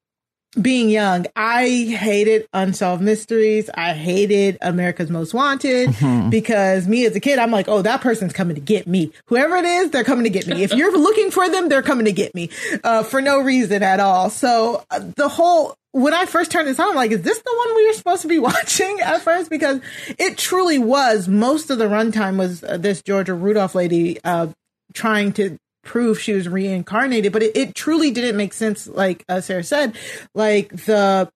being 0.61 0.91
young, 0.91 1.27
I 1.35 1.67
hated 1.67 2.47
unsolved 2.53 3.03
mysteries. 3.03 3.71
I 3.75 3.95
hated 3.95 4.59
America's 4.61 5.11
Most 5.11 5.33
Wanted 5.33 5.91
Mm-hmm. 5.91 6.31
because 6.31 6.87
me 6.87 7.07
as 7.07 7.17
a 7.17 7.21
kid, 7.21 7.39
I'm 7.39 7.51
like, 7.51 7.69
oh, 7.69 7.83
that 7.83 8.01
person's 8.03 8.33
coming 8.33 8.55
to 8.57 8.61
get 8.61 8.87
me. 8.87 9.13
Whoever 9.27 9.57
it 9.57 9.65
is, 9.65 9.91
they're 9.91 10.05
coming 10.05 10.25
to 10.25 10.31
get 10.31 10.47
me. 10.47 10.63
If 10.63 10.73
you're 10.75 10.93
looking 10.99 11.31
for 11.31 11.49
them, 11.49 11.69
they're 11.69 11.83
coming 11.83 12.05
to 12.05 12.13
get 12.13 12.35
me 12.35 12.51
uh, 12.85 13.03
for 13.03 13.23
no 13.23 13.41
reason 13.41 13.83
at 13.83 13.99
all. 14.01 14.29
So 14.31 14.85
uh, 14.91 15.01
the 15.17 15.29
whole 15.29 15.75
when 15.95 16.15
I 16.15 16.25
first 16.25 16.51
turned 16.51 16.69
this 16.69 16.81
on, 16.81 16.89
I'm 16.89 16.95
like, 16.97 17.11
is 17.11 17.21
this 17.23 17.39
the 17.39 17.55
one 17.67 17.77
we 17.77 17.87
were 17.87 17.93
supposed 17.93 18.23
to 18.23 18.29
be 18.29 18.39
watching 18.51 19.01
at 19.01 19.21
first? 19.21 19.51
Because 19.51 19.81
it 20.19 20.39
truly 20.39 20.79
was. 20.79 21.29
Most 21.29 21.71
of 21.71 21.79
the 21.79 21.85
runtime 21.87 22.39
was 22.39 22.63
uh, 22.65 22.77
this 22.79 23.03
Georgia 23.03 23.35
Rudolph 23.35 23.75
lady 23.75 24.19
uh, 24.25 24.49
trying 24.95 25.33
to 25.35 25.57
prove 25.83 26.21
she 26.21 26.33
was 26.33 26.49
reincarnated, 26.49 27.33
but 27.33 27.43
it, 27.43 27.57
it 27.57 27.75
truly 27.75 28.11
didn't 28.11 28.37
make 28.37 28.53
sense. 28.53 28.87
Like 28.87 29.25
uh, 29.29 29.41
Sarah 29.41 29.65
said, 29.65 29.97
like 30.35 30.71
the 30.71 31.31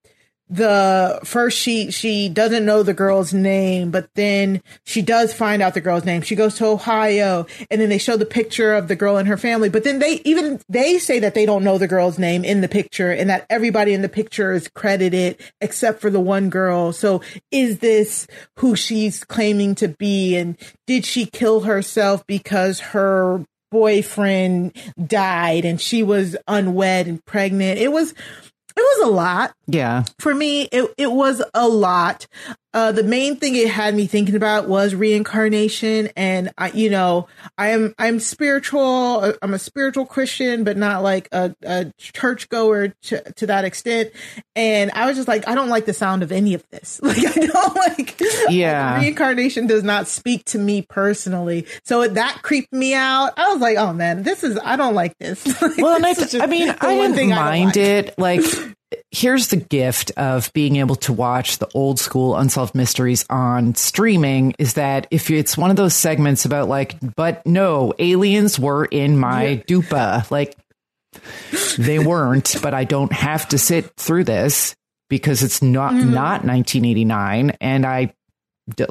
the 0.49 1.19
first 1.25 1.57
she 1.57 1.91
she 1.91 2.29
doesn't 2.29 2.65
know 2.65 2.81
the 2.81 2.93
girl's 2.93 3.33
name 3.33 3.91
but 3.91 4.09
then 4.15 4.61
she 4.85 5.01
does 5.01 5.33
find 5.33 5.61
out 5.61 5.73
the 5.73 5.81
girl's 5.81 6.05
name 6.05 6.21
she 6.21 6.35
goes 6.35 6.55
to 6.55 6.65
ohio 6.65 7.45
and 7.69 7.81
then 7.81 7.89
they 7.89 7.97
show 7.97 8.15
the 8.15 8.25
picture 8.25 8.73
of 8.73 8.87
the 8.87 8.95
girl 8.95 9.17
and 9.17 9.27
her 9.27 9.35
family 9.35 9.67
but 9.67 9.83
then 9.83 9.99
they 9.99 10.21
even 10.23 10.59
they 10.69 10.99
say 10.99 11.19
that 11.19 11.33
they 11.33 11.45
don't 11.45 11.65
know 11.65 11.77
the 11.77 11.87
girl's 11.87 12.17
name 12.17 12.45
in 12.45 12.61
the 12.61 12.69
picture 12.69 13.11
and 13.11 13.29
that 13.29 13.45
everybody 13.49 13.93
in 13.93 14.01
the 14.01 14.09
picture 14.09 14.53
is 14.53 14.69
credited 14.69 15.37
except 15.59 15.99
for 15.99 16.09
the 16.09 16.19
one 16.19 16.49
girl 16.49 16.93
so 16.93 17.21
is 17.51 17.79
this 17.79 18.25
who 18.57 18.73
she's 18.73 19.25
claiming 19.25 19.75
to 19.75 19.89
be 19.89 20.37
and 20.37 20.57
did 20.85 21.03
she 21.03 21.25
kill 21.25 21.61
herself 21.61 22.25
because 22.25 22.79
her 22.79 23.43
boyfriend 23.71 24.75
died 25.05 25.65
and 25.65 25.79
she 25.79 26.03
was 26.03 26.35
unwed 26.47 27.07
and 27.07 27.23
pregnant. 27.25 27.79
It 27.79 27.91
was 27.91 28.11
it 28.11 28.81
was 28.81 29.07
a 29.07 29.11
lot. 29.11 29.53
Yeah. 29.67 30.03
for 30.19 30.33
me 30.33 30.63
it, 30.71 30.93
it 30.97 31.11
was 31.11 31.43
a 31.53 31.67
lot 31.67 32.27
uh 32.77 32.91
the 32.91 33.01
main 33.01 33.35
thing 33.37 33.55
it 33.55 33.67
had 33.69 33.95
me 33.95 34.05
thinking 34.05 34.35
about 34.35 34.67
was 34.67 34.93
reincarnation 34.93 36.09
and 36.15 36.51
i 36.59 36.69
you 36.71 36.89
know 36.91 37.27
i 37.57 37.69
am 37.69 37.93
i'm 37.97 38.19
spiritual 38.19 39.33
i'm 39.41 39.53
a 39.55 39.59
spiritual 39.59 40.05
christian 40.05 40.63
but 40.63 40.77
not 40.77 41.01
like 41.01 41.27
a, 41.31 41.55
a 41.63 41.91
churchgoer 41.97 42.89
to, 43.01 43.19
to 43.33 43.47
that 43.47 43.65
extent 43.65 44.11
and 44.55 44.91
i 44.91 45.07
was 45.07 45.15
just 45.15 45.27
like 45.27 45.47
i 45.47 45.55
don't 45.55 45.69
like 45.69 45.85
the 45.85 45.93
sound 45.93 46.21
of 46.21 46.31
any 46.31 46.53
of 46.53 46.63
this 46.69 46.99
like 47.03 47.17
i 47.37 47.45
don't 47.47 47.75
like 47.75 48.21
Yeah. 48.49 48.99
reincarnation 48.99 49.65
does 49.65 49.83
not 49.83 50.07
speak 50.07 50.45
to 50.45 50.59
me 50.59 50.83
personally 50.83 51.65
so 51.83 52.07
that 52.07 52.41
creeped 52.43 52.71
me 52.73 52.93
out 52.93 53.31
i 53.37 53.51
was 53.51 53.59
like 53.61 53.77
oh 53.77 53.91
man 53.93 54.21
this 54.23 54.43
is 54.43 54.59
i 54.63 54.75
don't 54.75 54.93
like 54.93 55.17
this 55.17 55.43
Well, 55.77 55.95
and 55.95 56.05
I, 56.05 56.13
this 56.13 56.25
is 56.25 56.31
th- 56.31 56.41
just 56.41 56.43
I 56.43 56.47
mean, 56.47 56.69
I 56.69 56.95
didn't 56.95 57.15
thing 57.15 57.33
I 57.33 57.35
don't 57.35 57.45
mind 57.45 57.65
like. 57.67 57.77
it. 57.77 58.19
Like, 58.19 58.41
here's 59.11 59.47
the 59.49 59.57
gift 59.57 60.11
of 60.17 60.51
being 60.53 60.77
able 60.77 60.95
to 60.95 61.11
watch 61.13 61.57
the 61.57 61.67
old 61.73 61.99
school 61.99 62.35
unsolved 62.35 62.73
mysteries 62.75 63.25
on 63.29 63.75
streaming 63.75 64.53
is 64.59 64.75
that 64.75 65.07
if 65.11 65.29
it's 65.29 65.57
one 65.57 65.69
of 65.69 65.75
those 65.75 65.93
segments 65.93 66.45
about 66.45 66.69
like, 66.69 66.95
but 67.15 67.45
no, 67.45 67.93
aliens 67.99 68.57
were 68.59 68.85
in 68.85 69.17
my 69.17 69.63
dupa, 69.67 70.29
like 70.31 70.55
they 71.77 71.99
weren't, 71.99 72.55
but 72.61 72.73
I 72.73 72.83
don't 72.83 73.11
have 73.11 73.47
to 73.49 73.57
sit 73.57 73.91
through 73.97 74.23
this 74.25 74.75
because 75.09 75.43
it's 75.43 75.61
not 75.61 75.93
Mm-hmm. 75.93 76.13
not 76.13 76.43
1989, 76.45 77.51
and 77.61 77.85
i 77.85 78.13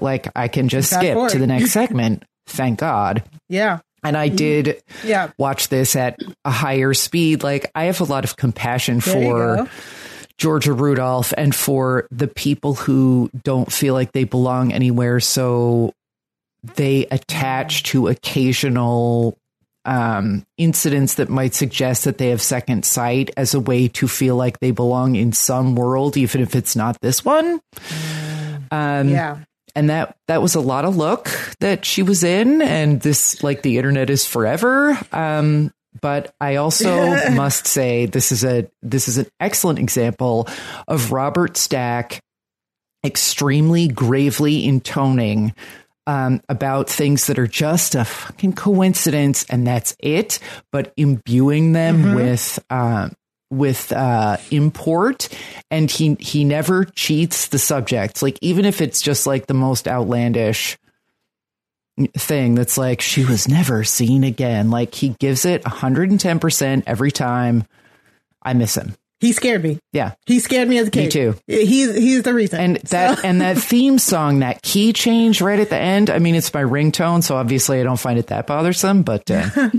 like 0.00 0.28
I 0.35 0.48
can 0.48 0.68
just 0.68 0.90
Fast 0.90 1.00
skip 1.02 1.14
forward. 1.14 1.30
to 1.32 1.38
the 1.38 1.46
next 1.46 1.70
segment. 1.72 2.24
Thank 2.46 2.78
God. 2.78 3.22
yeah 3.48 3.80
And 4.07 4.16
I 4.16 4.29
did 4.29 4.83
yeah 5.05 5.31
watch 5.38 5.69
this 5.69 5.97
at 5.97 6.19
a 6.45 6.51
higher 6.51 6.95
speed. 6.95 7.42
Like 7.42 7.71
I 7.75 7.85
have 7.85 8.01
a 8.01 8.05
lot 8.05 8.25
of 8.25 8.37
compassion 8.37 9.01
There 9.01 9.66
for. 9.66 9.71
Georgia 10.38 10.75
Rudolph 10.75 11.33
and 11.35 11.55
for 11.55 12.07
the 12.11 12.29
people 12.29 12.75
who 12.75 13.31
don't 13.42 13.73
feel 13.73 13.95
like 13.95 14.12
they 14.12 14.25
belong 14.25 14.71
anywhere. 14.71 15.19
So 15.19 15.95
they 16.75 17.07
attach 17.07 17.85
to 17.85 18.09
occasional 18.09 19.38
um, 19.87 20.45
incidents 20.59 21.14
that 21.14 21.31
might 21.31 21.55
suggest 21.55 22.05
that 22.05 22.19
they 22.19 22.29
have 22.29 22.42
second 22.42 22.85
sight 22.85 23.31
as 23.37 23.55
a 23.55 23.61
way 23.61 23.88
to 23.88 24.09
feel 24.09 24.37
like 24.37 24.61
they 24.61 24.73
belong 24.73 25.16
in 25.16 25.33
some 25.33 25.75
world, 25.75 26.19
even 26.19 26.42
if 26.42 26.55
it's 26.55 26.77
not 26.77 27.01
this 27.01 27.25
one. 27.25 27.61
Um, 28.71 29.09
yeah 29.09 29.38
and 29.76 29.90
that 29.90 30.16
that 30.26 30.42
was 30.42 30.56
a 30.56 30.60
lot 30.60 30.84
of 30.84 30.96
look 30.96 31.30
that 31.60 31.84
she 31.84 32.02
was 32.02 32.24
in 32.24 32.62
and 32.62 33.00
this 33.02 33.42
like 33.44 33.62
the 33.62 33.78
internet 33.78 34.10
is 34.10 34.26
forever. 34.26 34.98
Um 35.12 35.72
but 36.02 36.34
i 36.42 36.56
also 36.56 37.30
must 37.30 37.66
say 37.66 38.04
this 38.04 38.30
is 38.30 38.44
a 38.44 38.68
this 38.82 39.08
is 39.08 39.16
an 39.16 39.26
excellent 39.40 39.78
example 39.78 40.46
of 40.86 41.10
robert 41.10 41.56
stack 41.56 42.20
extremely 43.02 43.88
gravely 43.88 44.66
intoning 44.66 45.54
um, 46.06 46.40
about 46.48 46.88
things 46.88 47.26
that 47.26 47.38
are 47.38 47.46
just 47.46 47.94
a 47.94 48.04
fucking 48.04 48.52
coincidence 48.52 49.44
and 49.48 49.66
that's 49.66 49.96
it, 49.98 50.38
but 50.70 50.92
imbuing 50.96 51.72
them 51.72 52.14
with 52.14 52.64
uh, 52.70 53.08
with 53.50 53.92
uh, 53.92 54.37
import, 54.50 55.28
and 55.70 55.90
he 55.90 56.16
he 56.18 56.44
never 56.44 56.85
cheats 56.85 57.48
the 57.48 57.59
subject. 57.59 58.22
Like 58.22 58.38
even 58.40 58.64
if 58.64 58.80
it's 58.80 59.00
just 59.00 59.26
like 59.26 59.46
the 59.46 59.54
most 59.54 59.87
outlandish 59.87 60.78
thing 62.16 62.54
that's 62.54 62.76
like 62.76 63.00
she 63.00 63.24
was 63.24 63.48
never 63.48 63.85
seen 63.85 64.24
again. 64.24 64.70
Like 64.70 64.94
he 64.94 65.11
gives 65.18 65.44
it 65.44 65.62
110% 65.64 66.82
every 66.87 67.11
time. 67.11 67.64
I 68.42 68.52
miss 68.52 68.76
him. 68.76 68.94
He 69.18 69.32
scared 69.32 69.62
me. 69.62 69.78
Yeah. 69.92 70.12
He 70.26 70.40
scared 70.40 70.68
me 70.68 70.76
as 70.78 70.88
a 70.88 70.90
kid. 70.90 71.04
Me 71.04 71.09
too. 71.09 71.35
He's 71.46 71.94
he's 71.94 72.22
the 72.22 72.35
reason. 72.35 72.61
And 72.61 72.76
that 72.76 73.24
and 73.24 73.40
that 73.40 73.56
theme 73.59 73.98
song, 73.98 74.40
that 74.40 74.61
key 74.61 74.92
change 74.92 75.40
right 75.40 75.59
at 75.59 75.70
the 75.70 75.78
end. 75.78 76.11
I 76.11 76.18
mean, 76.18 76.35
it's 76.35 76.52
my 76.52 76.62
ringtone, 76.62 77.24
so 77.24 77.37
obviously 77.37 77.80
I 77.80 77.82
don't 77.82 77.98
find 77.98 78.18
it 78.18 78.26
that 78.26 78.46
bothersome. 78.46 79.02
But 79.02 79.30
uh, 79.30 79.48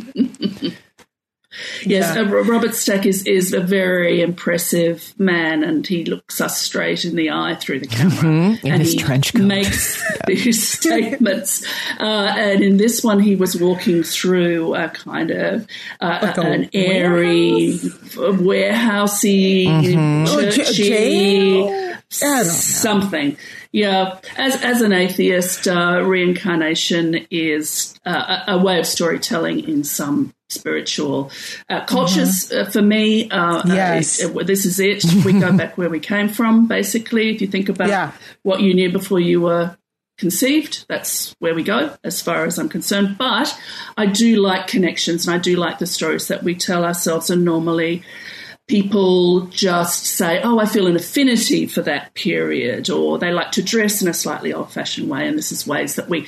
Yes, 1.84 2.16
uh, 2.18 2.26
Robert 2.26 2.76
Stack 2.76 3.06
is, 3.06 3.26
is 3.26 3.54
a 3.54 3.60
very 3.62 4.22
impressive 4.22 5.14
man, 5.18 5.64
and 5.64 5.86
he 5.88 6.06
looks 6.06 6.40
us 6.42 6.62
straight 6.62 7.06
in 7.06 7.16
the 7.16 7.32
eye 7.32 7.56
through 7.56 7.80
the 7.80 7.88
camera. 7.88 8.16
Mhm, 8.18 8.64
in 8.64 8.72
and 8.74 8.82
his 8.82 8.94
he 8.94 9.00
trench 9.00 9.34
coat. 9.34 9.44
makes 9.44 10.04
these 10.28 10.68
statements. 10.78 11.66
Uh, 12.00 12.04
and 12.38 12.64
in 12.64 12.78
this 12.78 13.04
one, 13.04 13.20
he 13.20 13.36
was 13.36 13.56
walking 13.60 14.04
through 14.04 14.76
a 14.76 14.90
kind 14.90 15.32
of 15.32 15.68
uh, 16.00 16.20
Like 16.22 16.38
a 16.38 16.42
an 16.42 16.70
airy, 16.74 17.80
warehousey, 18.16 19.68
Oh, 20.28 20.50
j- 20.50 20.64
churchy, 20.64 21.64
know. 21.64 22.44
something. 22.44 23.38
Yeah, 23.72 24.20
as 24.38 24.56
as 24.64 24.82
an 24.82 24.94
atheist, 24.94 25.68
uh, 25.68 26.02
reincarnation 26.04 27.28
is 27.30 27.94
uh, 28.06 28.44
a, 28.48 28.54
a 28.54 28.58
way 28.58 28.80
of 28.80 28.86
storytelling 28.88 29.68
in 29.68 29.84
some 29.84 30.34
spiritual 30.50 31.32
uh, 31.70 31.86
cultures. 31.86 32.52
Uh, 32.52 32.66
for 32.66 32.82
me, 32.82 33.30
uh, 33.30 33.62
Mm-hmm. 33.62 33.72
Yes. 33.76 34.24
uh, 34.24 34.30
this 34.44 34.66
is 34.66 34.80
it. 34.80 35.04
We 35.26 35.34
go 35.40 35.52
back 35.56 35.78
where 35.78 35.90
we 35.90 36.00
came 36.00 36.30
from. 36.30 36.68
Basically, 36.68 37.34
if 37.34 37.42
you 37.42 37.48
think 37.48 37.70
about 37.70 37.90
Yeah. 37.90 38.12
what 38.44 38.62
you 38.62 38.74
knew 38.74 38.92
before 38.92 39.20
you 39.20 39.42
were 39.42 39.76
conceived, 40.18 40.86
that's 40.90 41.36
where 41.40 41.54
we 41.54 41.64
go, 41.64 41.96
as 42.04 42.22
far 42.22 42.46
as 42.46 42.58
I'm 42.58 42.70
concerned. 42.70 43.18
But 43.18 43.56
I 43.98 44.06
do 44.06 44.38
like 44.38 44.68
connections, 44.68 45.28
and 45.28 45.36
I 45.36 45.38
do 45.40 45.56
like 45.56 45.80
the 45.80 45.86
stories 45.86 46.28
that 46.30 46.44
we 46.44 46.56
tell 46.56 46.84
ourselves, 46.86 47.30
and 47.30 47.44
normally 47.46 48.04
people 48.68 49.42
just 49.48 50.06
say, 50.06 50.42
Oh, 50.44 50.60
I 50.60 50.66
feel 50.66 50.88
an 50.88 50.96
affinity 50.96 51.66
for 51.68 51.82
that 51.84 52.14
period, 52.14 52.90
or 52.90 53.18
they 53.18 53.32
like 53.32 53.52
to 53.54 53.64
dress 53.64 54.02
in 54.02 54.08
a 54.08 54.14
slightly 54.14 54.54
old 54.54 54.72
fashioned 54.72 55.10
way. 55.10 55.28
And 55.28 55.38
this 55.38 55.52
is 55.52 55.66
ways 55.66 55.96
that 55.96 56.10
we 56.10 56.28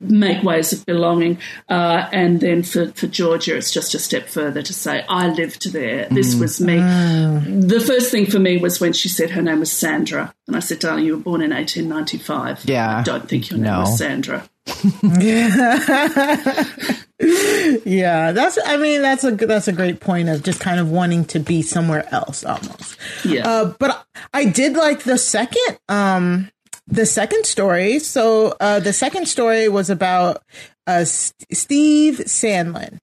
make 0.00 0.42
ways 0.42 0.72
of 0.72 0.84
belonging. 0.86 1.38
Uh, 1.68 2.08
and 2.12 2.40
then 2.40 2.62
for, 2.62 2.88
for 2.92 3.06
Georgia, 3.06 3.56
it's 3.56 3.72
just 3.72 3.94
a 3.94 3.98
step 3.98 4.28
further 4.28 4.62
to 4.62 4.72
say, 4.72 5.04
I 5.08 5.28
lived 5.28 5.72
there. 5.72 6.06
This 6.10 6.34
was 6.34 6.60
me. 6.60 6.76
The 6.76 7.82
first 7.84 8.10
thing 8.10 8.26
for 8.26 8.38
me 8.38 8.58
was 8.58 8.80
when 8.80 8.92
she 8.92 9.08
said 9.08 9.30
her 9.30 9.42
name 9.42 9.60
was 9.60 9.72
Sandra. 9.72 10.34
And 10.46 10.56
I 10.56 10.60
said, 10.60 10.78
Darling, 10.78 11.04
you 11.04 11.16
were 11.16 11.22
born 11.22 11.42
in 11.42 11.50
1895. 11.50 12.64
Yeah. 12.66 12.98
I 12.98 13.02
don't 13.02 13.28
think 13.28 13.50
your 13.50 13.58
name 13.58 13.72
No. 13.72 13.80
was 13.80 13.98
Sandra. 13.98 14.48
yeah, 17.84 18.32
that's. 18.32 18.58
I 18.64 18.76
mean, 18.76 19.02
that's 19.02 19.24
a 19.24 19.32
that's 19.32 19.68
a 19.68 19.72
great 19.72 20.00
point 20.00 20.28
of 20.28 20.42
just 20.42 20.60
kind 20.60 20.80
of 20.80 20.90
wanting 20.90 21.24
to 21.26 21.40
be 21.40 21.62
somewhere 21.62 22.06
else 22.12 22.44
almost. 22.44 22.96
Yeah. 23.24 23.48
Uh, 23.48 23.74
but 23.78 24.06
I 24.32 24.44
did 24.44 24.74
like 24.74 25.04
the 25.04 25.18
second 25.18 25.78
um 25.88 26.50
the 26.86 27.06
second 27.06 27.46
story. 27.46 27.98
So 27.98 28.54
uh 28.60 28.80
the 28.80 28.92
second 28.92 29.26
story 29.26 29.68
was 29.68 29.90
about 29.90 30.38
uh 30.86 31.02
S- 31.02 31.32
Steve 31.52 32.18
Sandlin 32.26 32.98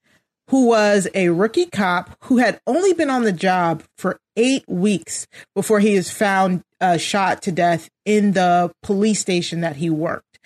who 0.50 0.68
was 0.68 1.08
a 1.14 1.30
rookie 1.30 1.66
cop 1.66 2.16
who 2.26 2.38
had 2.38 2.60
only 2.68 2.94
been 2.94 3.10
on 3.10 3.24
the 3.24 3.32
job 3.32 3.84
for 3.98 4.20
eight 4.36 4.64
weeks 4.68 5.28
before 5.56 5.80
he 5.80 5.96
was 5.96 6.12
found 6.12 6.62
uh, 6.82 6.98
shot 6.98 7.42
to 7.42 7.52
death 7.52 7.90
in 8.06 8.34
the 8.34 8.72
police 8.84 9.20
station 9.20 9.62
that 9.62 9.78
he 9.78 9.90
worked. 9.90 10.40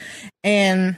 And 0.43 0.97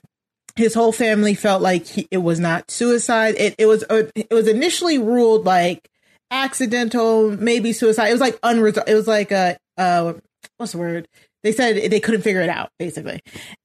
his 0.55 0.73
whole 0.73 0.91
family 0.91 1.33
felt 1.35 1.61
like 1.61 1.85
he, 1.85 2.07
it 2.11 2.19
was 2.19 2.39
not 2.39 2.69
suicide. 2.71 3.35
It, 3.37 3.55
it 3.57 3.65
was 3.65 3.83
uh, 3.89 4.03
it 4.15 4.31
was 4.33 4.47
initially 4.47 4.97
ruled 4.97 5.45
like 5.45 5.87
accidental, 6.29 7.31
maybe 7.37 7.73
suicide. 7.73 8.07
It 8.09 8.13
was 8.13 8.21
like 8.21 8.39
unresolved. 8.43 8.89
It 8.89 8.95
was 8.95 9.07
like 9.07 9.31
a 9.31 9.57
uh, 9.77 10.13
what's 10.57 10.71
the 10.71 10.77
word? 10.77 11.07
They 11.43 11.51
said 11.51 11.89
they 11.91 11.99
couldn't 11.99 12.21
figure 12.21 12.41
it 12.41 12.49
out, 12.49 12.69
basically. 12.77 13.19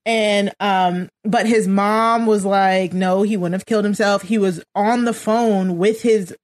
And 0.05 0.51
um, 0.59 1.09
but 1.23 1.45
his 1.45 1.67
mom 1.67 2.25
was 2.25 2.43
like, 2.43 2.91
no, 2.93 3.21
he 3.21 3.37
wouldn't 3.37 3.53
have 3.53 3.65
killed 3.67 3.85
himself. 3.85 4.23
He 4.23 4.37
was 4.37 4.63
on 4.73 5.05
the 5.05 5.13
phone 5.13 5.77
with 5.77 6.01
his 6.01 6.35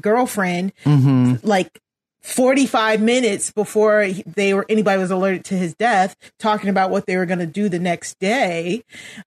girlfriend, 0.00 0.72
Mm-hmm. 0.84 1.46
like 1.46 1.78
45 2.28 3.00
minutes 3.00 3.50
before 3.50 4.06
they 4.26 4.52
were 4.54 4.66
anybody 4.68 5.00
was 5.00 5.10
alerted 5.10 5.44
to 5.46 5.54
his 5.54 5.74
death 5.74 6.14
talking 6.38 6.68
about 6.68 6.90
what 6.90 7.06
they 7.06 7.16
were 7.16 7.26
going 7.26 7.38
to 7.38 7.46
do 7.46 7.68
the 7.68 7.78
next 7.78 8.18
day 8.18 8.82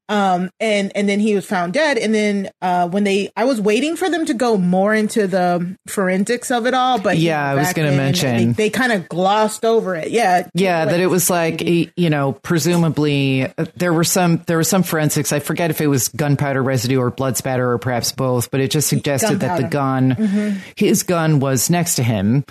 um 0.07 0.49
and 0.59 0.91
and 0.95 1.09
then 1.09 1.19
he 1.19 1.33
was 1.33 1.45
found 1.45 1.73
dead 1.73 1.97
and 1.97 2.13
then 2.13 2.49
uh 2.61 2.87
when 2.87 3.03
they 3.03 3.31
i 3.35 3.43
was 3.43 3.59
waiting 3.59 3.95
for 3.95 4.09
them 4.09 4.25
to 4.25 4.33
go 4.35 4.55
more 4.57 4.93
into 4.93 5.25
the 5.27 5.75
forensics 5.87 6.51
of 6.51 6.67
it 6.67 6.73
all 6.75 6.99
but 6.99 7.17
Yeah, 7.17 7.43
I 7.51 7.55
was 7.55 7.73
gonna 7.73 7.91
mention. 7.91 8.53
they, 8.53 8.65
they 8.65 8.69
kind 8.69 8.91
of 8.91 9.09
glossed 9.09 9.65
over 9.65 9.95
it 9.95 10.11
yeah 10.11 10.47
Yeah, 10.53 10.85
that 10.85 10.99
it 10.99 11.07
was 11.07 11.29
like 11.29 11.61
you 11.61 12.09
know, 12.09 12.33
presumably 12.33 13.43
uh, 13.45 13.65
there 13.75 13.93
were 13.93 14.03
some 14.03 14.41
there 14.47 14.57
were 14.57 14.63
some 14.63 14.83
forensics. 14.83 15.31
I 15.33 15.39
forget 15.39 15.69
if 15.71 15.81
it 15.81 15.87
was 15.87 16.07
gunpowder 16.09 16.61
residue 16.61 16.99
or 16.99 17.09
blood 17.11 17.37
spatter 17.37 17.71
or 17.71 17.77
perhaps 17.77 18.11
both, 18.11 18.51
but 18.51 18.59
it 18.59 18.71
just 18.71 18.87
suggested 18.87 19.39
that 19.41 19.61
the 19.61 19.67
gun, 19.67 20.11
Mhm. 20.15 20.57
his 20.75 21.03
gun, 21.03 21.39
was 21.39 21.69
next 21.69 21.95
to 21.95 22.03
him, 22.03 22.43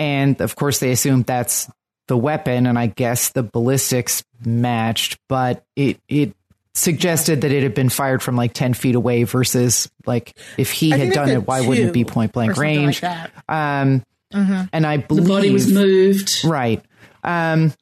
and 0.00 0.40
of 0.40 0.56
course 0.56 0.80
they 0.80 0.90
assumed 0.90 1.26
that's 1.26 1.70
the 2.08 2.16
weapon, 2.16 2.66
and 2.66 2.76
I 2.76 2.86
guess 2.86 3.28
the 3.28 3.44
ballistics 3.44 4.24
matched, 4.44 5.16
but 5.28 5.62
it 5.76 6.00
it 6.08 6.34
suggested 6.74 7.42
that 7.42 7.52
it 7.52 7.62
had 7.62 7.74
been 7.74 7.88
fired 7.90 8.22
from 8.22 8.34
like 8.36 8.52
ten 8.52 8.74
feet 8.74 8.94
away 8.96 9.22
versus 9.24 9.88
like 10.06 10.36
if 10.56 10.72
he 10.72 10.92
I 10.92 10.96
had 10.96 11.12
done 11.12 11.28
it, 11.28 11.46
why 11.46 11.60
wouldn't 11.60 11.88
it 11.88 11.92
be 11.92 12.04
point 12.04 12.32
blank 12.32 12.52
like 12.52 12.58
range? 12.58 13.00
that. 13.02 13.30
um, 13.48 14.02
Mhm. 14.32 14.68
and 14.72 14.86
I 14.86 14.96
believe 14.98 15.24
The 15.24 15.28
body 15.28 15.50
was 15.50 15.72
moved. 15.72 16.44
Right. 16.44 16.80
Um, 17.24 17.72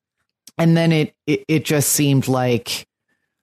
and 0.57 0.75
then 0.75 0.93
it, 0.93 1.15
it, 1.27 1.45
it 1.47 1.65
just 1.67 1.91
seemed 1.91 2.27
like 2.27 2.87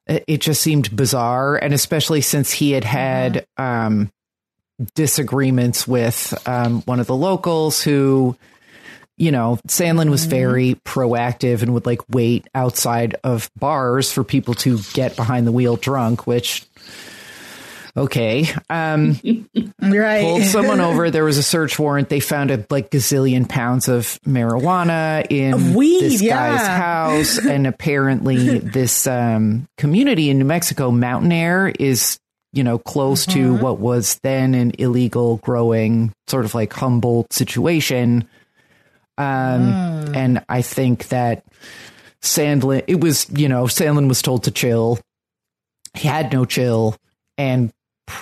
it 0.07 0.23
it 0.27 0.41
just 0.41 0.59
seemed 0.61 0.95
bizarre. 0.95 1.55
And 1.55 1.71
especially 1.73 2.21
since 2.21 2.51
he 2.51 2.71
had 2.71 2.83
had, 2.83 3.45
um, 3.57 4.11
disagreements 4.95 5.87
with, 5.87 6.33
um, 6.47 6.81
one 6.83 6.99
of 6.99 7.07
the 7.07 7.15
locals 7.15 7.81
who, 7.81 8.35
you 9.17 9.31
know, 9.31 9.59
Sandlin 9.67 10.09
was 10.09 10.25
very 10.25 10.75
proactive 10.85 11.61
and 11.61 11.73
would 11.73 11.85
like 11.85 12.01
wait 12.09 12.47
outside 12.53 13.15
of 13.23 13.49
bars 13.57 14.11
for 14.11 14.23
people 14.23 14.53
to 14.55 14.79
get 14.93 15.15
behind 15.15 15.47
the 15.47 15.51
wheel 15.53 15.77
drunk, 15.77 16.27
which, 16.27 16.65
okay. 17.95 18.45
Um, 18.69 19.17
right 19.81 20.21
pulled 20.21 20.43
someone 20.43 20.81
over. 20.81 21.09
There 21.09 21.23
was 21.23 21.37
a 21.37 21.43
search 21.43 21.79
warrant. 21.79 22.09
They 22.09 22.19
found 22.19 22.51
a 22.51 22.65
like 22.69 22.91
gazillion 22.91 23.47
pounds 23.47 23.87
of 23.87 24.19
marijuana 24.27 25.25
in 25.29 25.73
weed, 25.73 26.01
this 26.01 26.21
guy's 26.21 26.67
house, 26.67 27.37
and 27.37 27.67
apparently 27.67 28.59
this 28.59 29.07
um, 29.07 29.67
community 29.77 30.29
in 30.29 30.39
New 30.39 30.45
Mexico, 30.45 30.91
Mountainair, 30.91 31.73
is 31.79 32.19
you 32.51 32.63
know 32.63 32.77
close 32.77 33.25
to 33.27 33.53
Mm-hmm. 33.53 33.63
what 33.63 33.79
was 33.79 34.19
then 34.23 34.53
an 34.55 34.71
illegal 34.77 35.37
growing 35.37 36.13
sort 36.27 36.45
of 36.45 36.53
like 36.53 36.73
Humboldt 36.73 37.31
situation. 37.31 38.27
Um, 39.17 39.25
Mm. 40.05 40.15
and 40.15 40.45
I 40.49 40.61
think 40.61 41.07
that 41.09 41.43
Sandlin, 42.21 42.83
it 42.87 42.99
was 43.01 43.27
you 43.29 43.47
know 43.49 43.63
Sandlin 43.65 44.07
was 44.07 44.21
told 44.21 44.43
to 44.45 44.51
chill. 44.51 44.99
He 45.93 46.07
had 46.07 46.33
no 46.33 46.43
chill, 46.45 46.95
and 47.37 47.71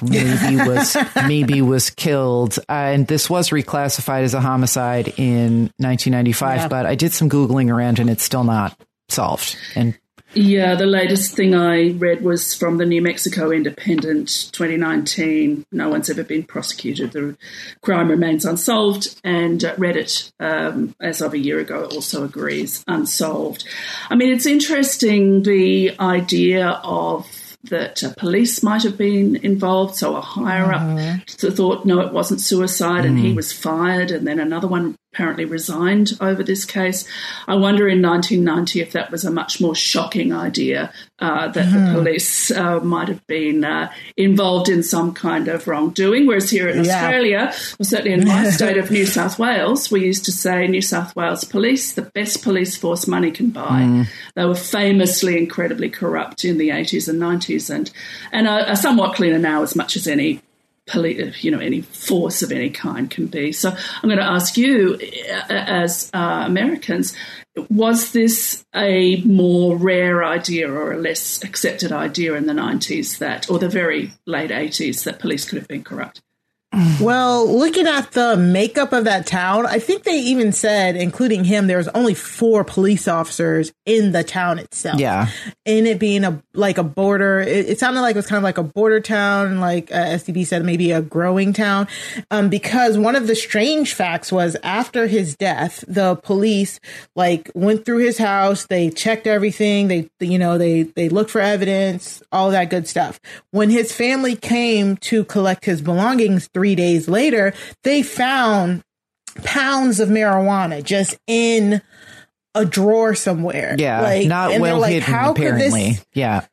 maybe 0.02 0.56
was 0.68 0.96
maybe 1.28 1.62
was 1.62 1.90
killed 1.90 2.58
uh, 2.70 2.72
and 2.72 3.06
this 3.08 3.30
was 3.30 3.50
reclassified 3.50 4.24
as 4.24 4.34
a 4.34 4.40
homicide 4.40 5.10
in 5.18 5.64
1995 5.78 6.58
Yeah. 6.58 6.68
but 6.70 6.86
i 6.86 6.96
did 6.96 7.12
some 7.12 7.30
googling 7.30 7.70
around 7.70 8.00
and 8.00 8.10
it's 8.10 8.24
still 8.24 8.46
not 8.46 8.80
solved 9.10 9.58
and 9.76 9.94
Yeah, 10.36 10.74
the 10.74 10.88
latest 10.88 11.36
thing 11.36 11.54
I 11.54 11.92
read 11.92 12.24
was 12.24 12.56
from 12.56 12.78
the 12.78 12.86
New 12.88 13.04
Mexico 13.04 13.52
Independent 13.52 14.50
2019. 14.52 15.64
No 15.72 15.90
one's 15.90 16.10
ever 16.10 16.24
been 16.24 16.42
prosecuted. 16.44 17.12
The 17.12 17.38
crime 17.82 18.10
remains 18.10 18.44
unsolved, 18.44 19.20
and 19.24 19.64
uh, 19.64 19.76
Reddit, 19.76 20.32
um, 20.40 20.96
as 21.00 21.22
of 21.22 21.34
a 21.34 21.38
year 21.38 21.60
ago, 21.60 21.86
also 21.86 22.24
agrees 22.24 22.84
unsolved. 22.88 23.64
I 24.10 24.16
mean, 24.16 24.34
it's 24.34 24.48
interesting 24.48 25.44
the 25.44 25.96
idea 26.00 26.68
of 26.84 27.28
that 27.66 28.04
uh, 28.04 28.14
police 28.18 28.64
might 28.64 28.82
have 28.84 28.98
been 28.98 29.36
involved. 29.38 29.96
So 29.96 30.16
a 30.16 30.22
higher 30.22 30.74
up 30.74 31.00
th- 31.28 31.54
thought, 31.54 31.86
no, 31.86 32.00
it 32.02 32.12
wasn't 32.12 32.42
suicide, 32.42 33.06
and 33.06 33.20
he 33.20 33.34
Mhm. 33.34 33.36
was 33.36 33.54
fired, 33.54 34.10
and 34.10 34.26
then 34.28 34.40
another 34.40 34.68
one 34.68 34.96
apparently 35.14 35.46
resigned 35.46 36.14
over 36.20 36.44
this 36.44 36.66
case. 36.66 37.08
I 37.48 37.54
wonder 37.56 37.88
in 37.88 38.02
1990 38.02 38.82
if 38.82 38.94
that 38.94 39.12
was 39.12 39.24
a 39.24 39.30
much 39.32 39.62
more 39.62 39.76
shocking 39.76 40.34
idea 40.34 40.92
uh, 41.20 41.48
that 41.50 41.72
the 41.72 41.78
Mhm. 41.78 41.94
police 41.94 42.52
uh, 42.52 42.80
might 42.82 43.08
have 43.08 43.26
been 43.28 43.64
uh, 43.64 43.90
involved 44.18 44.68
in 44.70 44.82
some 44.84 45.14
kind 45.14 45.48
of 45.48 45.68
wrongdoing. 45.68 46.26
Whereas 46.26 46.50
here 46.50 46.68
in 46.68 46.84
Yeah. 46.84 46.96
Australia, 46.96 47.54
or 47.80 47.86
certainly 47.86 48.14
in 48.14 48.28
my 48.28 48.50
state 48.58 48.78
of 48.78 48.90
New 48.92 49.06
South 49.06 49.38
Wales, 49.40 49.90
we 49.92 50.04
used 50.04 50.26
to 50.26 50.32
say 50.32 50.68
New 50.68 50.82
South 50.82 51.16
Wales 51.16 51.44
police, 51.44 51.94
the 51.94 52.02
best 52.02 52.44
police 52.44 52.76
force 52.76 53.08
money 53.08 53.32
can 53.32 53.52
buy. 53.52 53.82
Mm. 53.84 54.08
They 54.36 54.46
were 54.46 54.56
famously 54.56 55.38
incredibly 55.38 55.90
corrupt 55.90 56.44
in 56.44 56.58
the 56.58 56.70
80s 56.72 57.08
and 57.08 57.20
90s, 57.22 57.70
and 57.70 57.90
and 58.32 58.48
are, 58.48 58.62
are 58.62 58.76
somewhat 58.76 59.14
cleaner 59.16 59.40
now, 59.40 59.62
as 59.62 59.76
much 59.76 59.96
as 59.96 60.08
any 60.08 60.42
you 60.94 61.52
know 61.52 61.60
any 61.60 61.82
force 61.82 62.42
of 62.42 62.52
any 62.52 62.70
kind 62.70 63.10
can 63.10 63.28
be. 63.28 63.52
So 63.52 63.70
I'm 63.70 64.10
going 64.10 64.18
to 64.18 64.24
ask 64.24 64.58
you, 64.58 65.00
uh, 65.32 65.54
as 65.54 66.10
uh, 66.14 66.44
Americans, 66.46 67.16
was 67.70 68.12
this 68.12 68.66
a 68.76 69.22
more 69.22 69.78
rare 69.78 70.24
idea 70.24 70.72
or 70.72 70.94
a 70.94 70.98
less 70.98 71.44
accepted 71.44 71.92
idea 71.92 72.34
in 72.34 72.48
the 72.48 72.54
90s 72.54 73.20
that, 73.20 73.50
or 73.50 73.60
the 73.60 73.70
very 73.70 74.12
late 74.26 74.50
80s, 74.50 75.04
that 75.04 75.20
police 75.20 75.46
could 75.46 75.60
have 75.60 75.68
been 75.68 75.84
corrupt? 75.84 76.22
Well, 77.00 77.46
looking 77.48 77.88
at 77.88 78.12
the 78.12 78.36
makeup 78.38 78.94
of 78.94 79.04
that 79.06 79.28
town, 79.28 79.66
I 79.66 79.80
think 79.80 80.04
they 80.04 80.20
even 80.20 80.52
said, 80.52 80.96
including 80.96 81.44
him, 81.44 81.68
there 81.68 81.78
was 81.78 81.88
only 81.90 82.14
four 82.14 82.64
police 82.64 83.08
officers 83.08 83.74
in 83.86 84.12
the 84.12 84.24
town 84.24 84.58
itself. 84.60 85.00
Yeah. 85.00 85.28
In 85.66 85.86
it 85.86 86.00
being 86.00 86.24
a 86.24 86.42
like 86.56 86.78
a 86.78 86.84
border, 86.84 87.40
it, 87.40 87.70
it 87.70 87.80
sounded 87.80 88.02
like 88.02 88.16
it 88.16 88.20
was 88.20 88.28
kind 88.28 88.38
of 88.38 88.44
like 88.44 88.58
a 88.58 88.64
border 88.64 89.00
town, 89.00 89.60
like 89.60 89.92
uh, 89.92 89.96
SDB 89.96 90.46
said, 90.46 90.64
maybe 90.64 90.92
a 90.92 91.02
growing 91.02 91.54
town. 91.54 91.88
Um, 92.30 92.50
because 92.50 92.98
one 92.98 93.16
of 93.16 93.28
the 93.28 93.36
strange 93.36 93.94
facts 93.94 94.32
was 94.32 94.56
after 94.64 95.08
his 95.08 95.36
death, 95.36 95.84
the 95.88 96.16
police 96.16 96.80
like 97.16 97.50
went 97.56 97.86
through 97.86 98.00
his 98.00 98.18
house, 98.18 98.66
they 98.68 98.90
checked 98.90 99.28
everything, 99.28 99.88
they 99.88 100.10
you 100.20 100.38
know 100.38 100.58
they 100.58 100.84
they 100.84 101.10
looked 101.10 101.32
for 101.32 101.42
evidence, 101.42 102.22
all 102.32 102.52
that 102.52 102.70
good 102.70 102.88
stuff. 102.88 103.20
When 103.52 103.70
his 103.70 103.92
family 103.92 104.36
came 104.36 104.98
to 104.98 105.24
collect 105.24 105.66
his 105.66 105.82
belongings 105.82 106.48
three 106.54 106.76
days 106.76 107.08
later, 107.08 107.54
they 107.84 108.04
found 108.04 108.84
pounds 109.44 110.00
of 110.00 110.10
marijuana 110.10 110.84
just 110.84 111.18
in 111.28 111.82
a 112.56 112.66
drawer 112.66 113.16
somewhere. 113.16 113.76
yeah 113.78 114.02
like, 114.02 114.28
not 114.28 114.60
well 114.60 114.80
like, 114.80 114.94
hidden 114.94 115.14
how 115.14 115.34
could 115.34 115.56
this- 115.56 115.74
apparently 115.74 116.00
yeah 116.14 116.46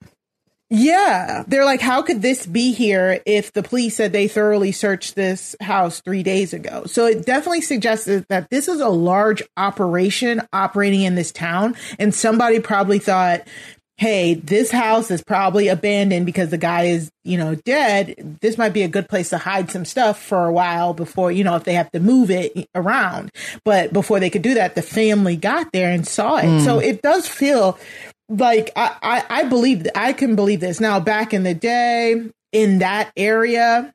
yeah. 0.73 1.43
They're 1.49 1.65
like, 1.65 1.81
how 1.81 2.03
could 2.03 2.23
this 2.23 2.47
be 2.47 2.73
here 2.73 3.21
if 3.27 3.53
the 3.53 3.63
police 3.63 3.97
said 3.97 4.13
they 4.13 4.29
thoroughly 4.29 4.71
searched 4.71 5.17
this 5.17 5.57
house 5.61 6.01
three 6.01 6.23
days 6.23 6.55
ago? 6.55 6.85
So 6.87 7.07
it 7.07 7.27
definitely 7.27 7.63
suggests 7.63 8.07
that 8.29 8.51
this 8.51 8.69
is 8.69 8.81
a 8.81 8.89
large 8.89 9.43
operation 9.57 10.43
operating 10.53 11.03
in 11.03 11.17
this 11.17 11.33
town. 11.33 11.75
And 11.99 12.15
somebody 12.15 12.61
probably 12.61 13.01
thought, 13.01 13.49
hey, 14.01 14.33
this 14.33 14.71
house 14.71 15.11
is 15.11 15.23
probably 15.23 15.69
abandoned 15.69 16.25
because 16.25 16.49
the 16.49 16.57
guy 16.57 16.85
is, 16.85 17.11
you 17.23 17.37
know, 17.37 17.55
dead. 17.55 18.39
This 18.41 18.57
might 18.57 18.73
be 18.73 18.83
a 18.83 18.89
good 18.89 19.11
place 19.11 19.29
to 19.29 19.37
hide 19.37 19.71
some 19.71 19.85
stuff 19.85 20.21
for 20.21 20.47
a 20.47 20.53
while 20.53 20.95
before, 20.95 21.31
you 21.31 21.45
know, 21.45 21.55
if 21.55 21.65
they 21.65 21.75
have 21.75 21.93
to 21.93 22.01
move 22.01 22.31
it 22.31 22.67
around. 22.75 23.31
But 23.63 23.93
before 23.93 24.19
they 24.19 24.31
could 24.31 24.41
do 24.41 24.55
that, 24.55 24.75
the 24.75 24.81
family 24.81 25.37
got 25.37 25.73
there 25.73 25.91
and 25.93 26.09
saw 26.09 26.39
it. 26.39 26.47
Mm. 26.47 26.65
So 26.65 26.79
it 26.79 27.03
does 27.03 27.29
feel 27.29 27.79
like 28.31 28.71
I, 28.75 28.97
I, 29.03 29.25
I 29.29 29.45
believe 29.45 29.87
I 29.95 30.15
can 30.15 30.35
believe 30.35 30.61
this. 30.61 30.81
Now 30.81 30.99
back 30.99 31.35
in 31.35 31.43
the 31.43 31.55
day 31.55 32.25
in 32.53 32.79
that 32.79 33.13
area, 33.19 33.93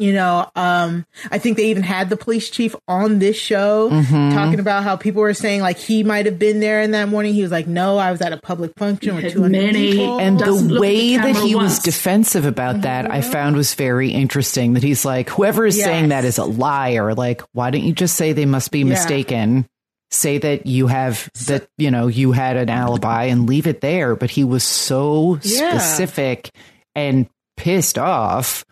You 0.00 0.14
know, 0.14 0.50
um, 0.56 1.04
I 1.30 1.36
think 1.38 1.58
they 1.58 1.66
even 1.66 1.82
had 1.82 2.08
the 2.08 2.16
police 2.16 2.48
chief 2.48 2.74
on 2.88 3.18
this 3.18 3.36
show 3.36 3.90
Mhm. 3.90 4.32
talking 4.32 4.58
about 4.58 4.82
how 4.82 4.96
people 4.96 5.20
were 5.20 5.34
saying 5.34 5.60
like 5.60 5.76
he 5.78 6.02
might 6.02 6.24
have 6.24 6.38
been 6.38 6.58
there 6.60 6.80
in 6.80 6.92
that 6.92 7.10
morning. 7.10 7.34
He 7.34 7.42
was 7.42 7.50
like, 7.52 7.66
"No, 7.66 7.98
I 7.98 8.10
was 8.10 8.22
at 8.22 8.32
a 8.32 8.38
public 8.38 8.72
function 8.78 9.14
with 9.14 9.24
had 9.24 9.32
200 9.34 9.62
many- 9.66 9.92
people." 9.92 10.18
And 10.18 10.40
the 10.40 10.78
way 10.80 11.10
the 11.10 11.16
that 11.18 11.34
camera 11.34 11.46
he 11.46 11.54
was 11.54 11.80
defensive 11.80 12.46
about 12.46 12.80
that, 12.80 13.10
I 13.10 13.20
found 13.20 13.56
was 13.56 13.74
very 13.74 14.10
interesting. 14.10 14.72
That 14.72 14.82
he's 14.82 15.04
like, 15.04 15.28
whoever 15.28 15.66
is 15.66 15.78
saying 15.78 16.08
that 16.08 16.24
is 16.24 16.38
a 16.38 16.44
liar. 16.44 17.12
Like, 17.14 17.42
why 17.52 17.70
don't 17.70 17.82
you 17.84 17.92
just 17.92 18.16
say 18.16 18.32
they 18.32 18.46
must 18.46 18.70
be 18.70 18.78
Yeah. 18.78 18.84
mistaken? 18.86 19.66
Say 20.10 20.38
that 20.38 20.66
you 20.66 20.86
have 20.86 21.28
that 21.46 21.66
you 21.76 21.90
know 21.90 22.06
you 22.06 22.32
had 22.32 22.56
an 22.56 22.70
alibi 22.70 23.24
and 23.24 23.46
leave 23.46 23.66
it 23.66 23.82
there. 23.82 24.16
But 24.16 24.30
he 24.30 24.44
was 24.44 24.64
so 24.64 25.38
Yeah. 25.42 25.76
specific 25.76 26.48
and 26.96 27.26
pissed 27.58 27.98
off 27.98 28.64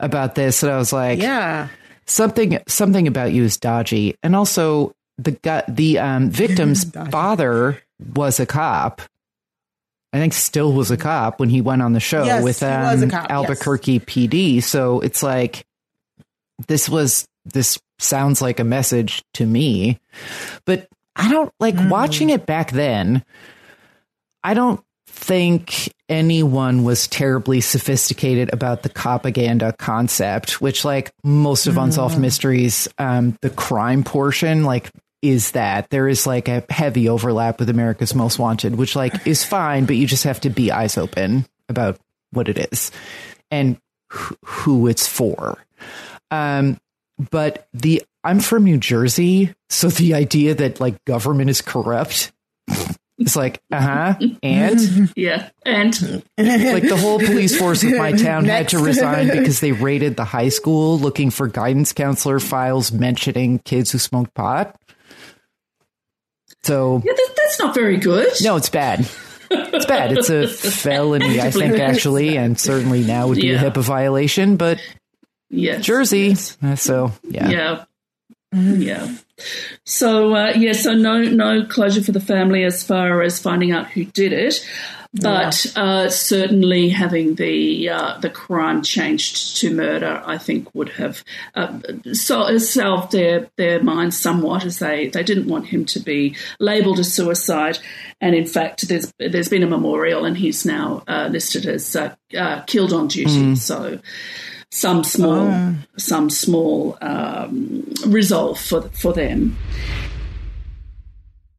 about 0.00 0.34
this 0.34 0.62
and 0.62 0.72
I 0.72 0.78
was 0.78 0.92
like, 0.92 1.20
yeah, 1.20 1.68
something 2.06 2.58
something 2.68 3.06
about 3.08 3.32
you 3.32 3.44
is 3.44 3.56
dodgy. 3.56 4.14
And 4.22 4.36
also 4.36 4.92
the 5.18 5.32
guy, 5.32 5.64
the 5.68 5.98
um, 5.98 6.30
victim's 6.30 6.84
father 7.10 7.82
was 8.14 8.40
a 8.40 8.46
cop. 8.46 9.02
I 10.12 10.18
think 10.18 10.32
still 10.32 10.72
was 10.72 10.90
a 10.90 10.96
cop 10.96 11.38
when 11.38 11.50
he 11.50 11.60
went 11.60 11.82
on 11.82 11.92
the 11.92 12.00
show 12.00 12.24
Yes, 12.24 12.42
with 12.42 12.60
he 12.60 12.66
was 12.66 13.02
a 13.02 13.04
um, 13.04 13.10
cop, 13.10 13.22
yes. 13.24 13.30
Albuquerque 13.30 14.00
PD. 14.00 14.62
So 14.62 15.00
it's 15.00 15.22
like 15.22 15.66
this 16.66 16.88
was 16.88 17.26
this 17.44 17.78
sounds 17.98 18.40
like 18.40 18.60
a 18.60 18.64
message 18.64 19.22
to 19.34 19.44
me, 19.44 19.98
but 20.64 20.88
I 21.16 21.30
don't 21.30 21.52
like 21.60 21.74
Hmm. 21.76 21.88
watching 21.88 22.30
it 22.30 22.46
back 22.46 22.70
then. 22.70 23.24
I 24.44 24.54
don't 24.54 24.80
think 25.18 25.92
anyone 26.08 26.84
was 26.84 27.08
terribly 27.08 27.60
sophisticated 27.60 28.52
about 28.52 28.82
the 28.82 28.88
propaganda 28.88 29.74
concept, 29.78 30.60
which 30.60 30.84
like 30.84 31.10
most 31.24 31.66
of 31.66 31.76
Unsolved 31.76 32.18
Mysteries, 32.18 32.88
um, 32.98 33.36
the 33.42 33.50
crime 33.50 34.04
portion, 34.04 34.62
like 34.62 34.90
is 35.20 35.50
that 35.50 35.90
there 35.90 36.08
is 36.08 36.26
like 36.26 36.48
a 36.48 36.64
heavy 36.70 37.08
overlap 37.08 37.58
with 37.58 37.68
America's 37.68 38.14
Most 38.14 38.38
Wanted, 38.38 38.76
which 38.76 38.94
like 38.94 39.26
is 39.26 39.44
fine, 39.44 39.84
but 39.84 39.96
you 39.96 40.06
just 40.06 40.24
have 40.24 40.40
to 40.42 40.50
be 40.50 40.70
eyes 40.70 40.96
open 40.96 41.44
about 41.68 41.98
what 42.30 42.48
it 42.48 42.72
is 42.72 42.92
and 43.50 43.76
wh- 44.12 44.32
who 44.44 44.86
it's 44.86 45.06
for. 45.06 45.58
Um, 46.30 46.78
but 47.30 47.66
the 47.74 48.02
I'm 48.22 48.38
from 48.40 48.64
New 48.64 48.78
Jersey, 48.78 49.54
so 49.68 49.88
the 49.88 50.14
idea 50.14 50.54
that 50.54 50.80
like 50.80 51.04
government 51.04 51.50
is 51.50 51.60
corrupt 51.60 52.32
is 53.18 53.34
like, 53.36 53.60
uh 53.72 53.80
huh, 53.80 54.14
and 54.42 55.12
Yeah, 55.16 55.50
and 55.66 56.00
like 56.38 56.88
the 56.88 56.96
whole 57.00 57.18
police 57.18 57.58
force 57.58 57.82
of 57.82 57.92
my 57.96 58.12
town 58.12 58.44
had 58.44 58.68
to 58.68 58.78
resign 58.78 59.28
because 59.38 59.60
they 59.60 59.72
raided 59.72 60.16
the 60.16 60.24
high 60.24 60.48
school 60.50 60.98
looking 60.98 61.30
for 61.30 61.48
guidance 61.48 61.92
counselor 61.92 62.40
files 62.40 62.92
mentioning 62.92 63.58
kids 63.60 63.90
who 63.92 63.98
smoked 63.98 64.34
pot. 64.34 64.76
So 66.62 67.02
yeah, 67.04 67.12
that, 67.12 67.34
that's 67.36 67.58
not 67.60 67.74
very 67.74 67.96
good. 67.96 68.28
no, 68.42 68.56
it's 68.56 68.68
bad. 68.68 69.08
It's 69.50 69.86
bad. 69.86 70.12
It's 70.12 70.28
a 70.28 70.46
felony, 70.70 71.40
I 71.40 71.50
think, 71.50 71.78
actually, 71.78 72.36
and 72.36 72.58
certainly 72.58 73.02
now 73.04 73.28
would 73.28 73.36
be 73.38 73.50
a 73.50 73.54
Yeah. 73.54 73.70
HIPAA 73.70 73.82
violation. 73.82 74.56
But 74.56 74.78
yes, 75.48 75.82
Jersey, 75.84 76.28
yes. 76.28 76.58
uh, 76.62 76.76
so 76.76 77.12
yeah. 77.24 77.48
Yeah. 77.48 77.84
Yeah. 78.52 79.14
So 79.84 80.34
uh, 80.34 80.52
yeah, 80.56 80.72
so 80.72 80.94
no 80.94 81.22
no 81.22 81.64
closure 81.64 82.02
for 82.02 82.12
the 82.12 82.20
family 82.20 82.64
as 82.64 82.82
far 82.82 83.22
as 83.22 83.40
finding 83.40 83.72
out 83.72 83.88
who 83.90 84.04
did 84.04 84.32
it, 84.32 84.66
but 85.14 85.66
uh, 85.76 86.08
certainly 86.10 86.90
having 86.90 87.34
the 87.36 87.88
uh, 87.88 88.18
the 88.18 88.30
crime 88.30 88.82
changed 88.82 89.56
to 89.58 89.74
murder, 89.74 90.22
I 90.24 90.38
think 90.38 90.74
would 90.74 90.90
have 90.90 91.24
uh, 91.54 91.78
so, 92.12 92.58
salved 92.58 93.12
their 93.12 93.48
their 93.56 93.82
minds 93.82 94.18
somewhat, 94.18 94.64
as 94.64 94.78
they 94.78 95.08
they 95.08 95.22
didn't 95.22 95.48
want 95.48 95.66
him 95.66 95.84
to 95.86 96.00
be 96.00 96.36
labelled 96.60 96.98
a 96.98 97.04
suicide, 97.04 97.78
and 98.20 98.34
in 98.34 98.46
fact, 98.46 98.88
there's 98.88 99.12
there's 99.18 99.48
been 99.48 99.62
a 99.62 99.68
memorial, 99.68 100.24
and 100.24 100.36
he's 100.36 100.66
now 100.66 101.02
uh, 101.08 101.28
listed 101.30 101.66
as 101.66 101.96
uh, 101.96 102.14
uh, 102.36 102.62
killed 102.62 102.92
on 102.92 103.08
duty. 103.08 103.56
So 103.56 104.00
some 104.70 105.02
small 105.02 105.74
some 105.96 106.30
small 106.30 106.98
um, 107.00 107.92
resolve 108.06 108.58
for 108.60 108.82
for 108.90 109.12
them. 109.12 109.56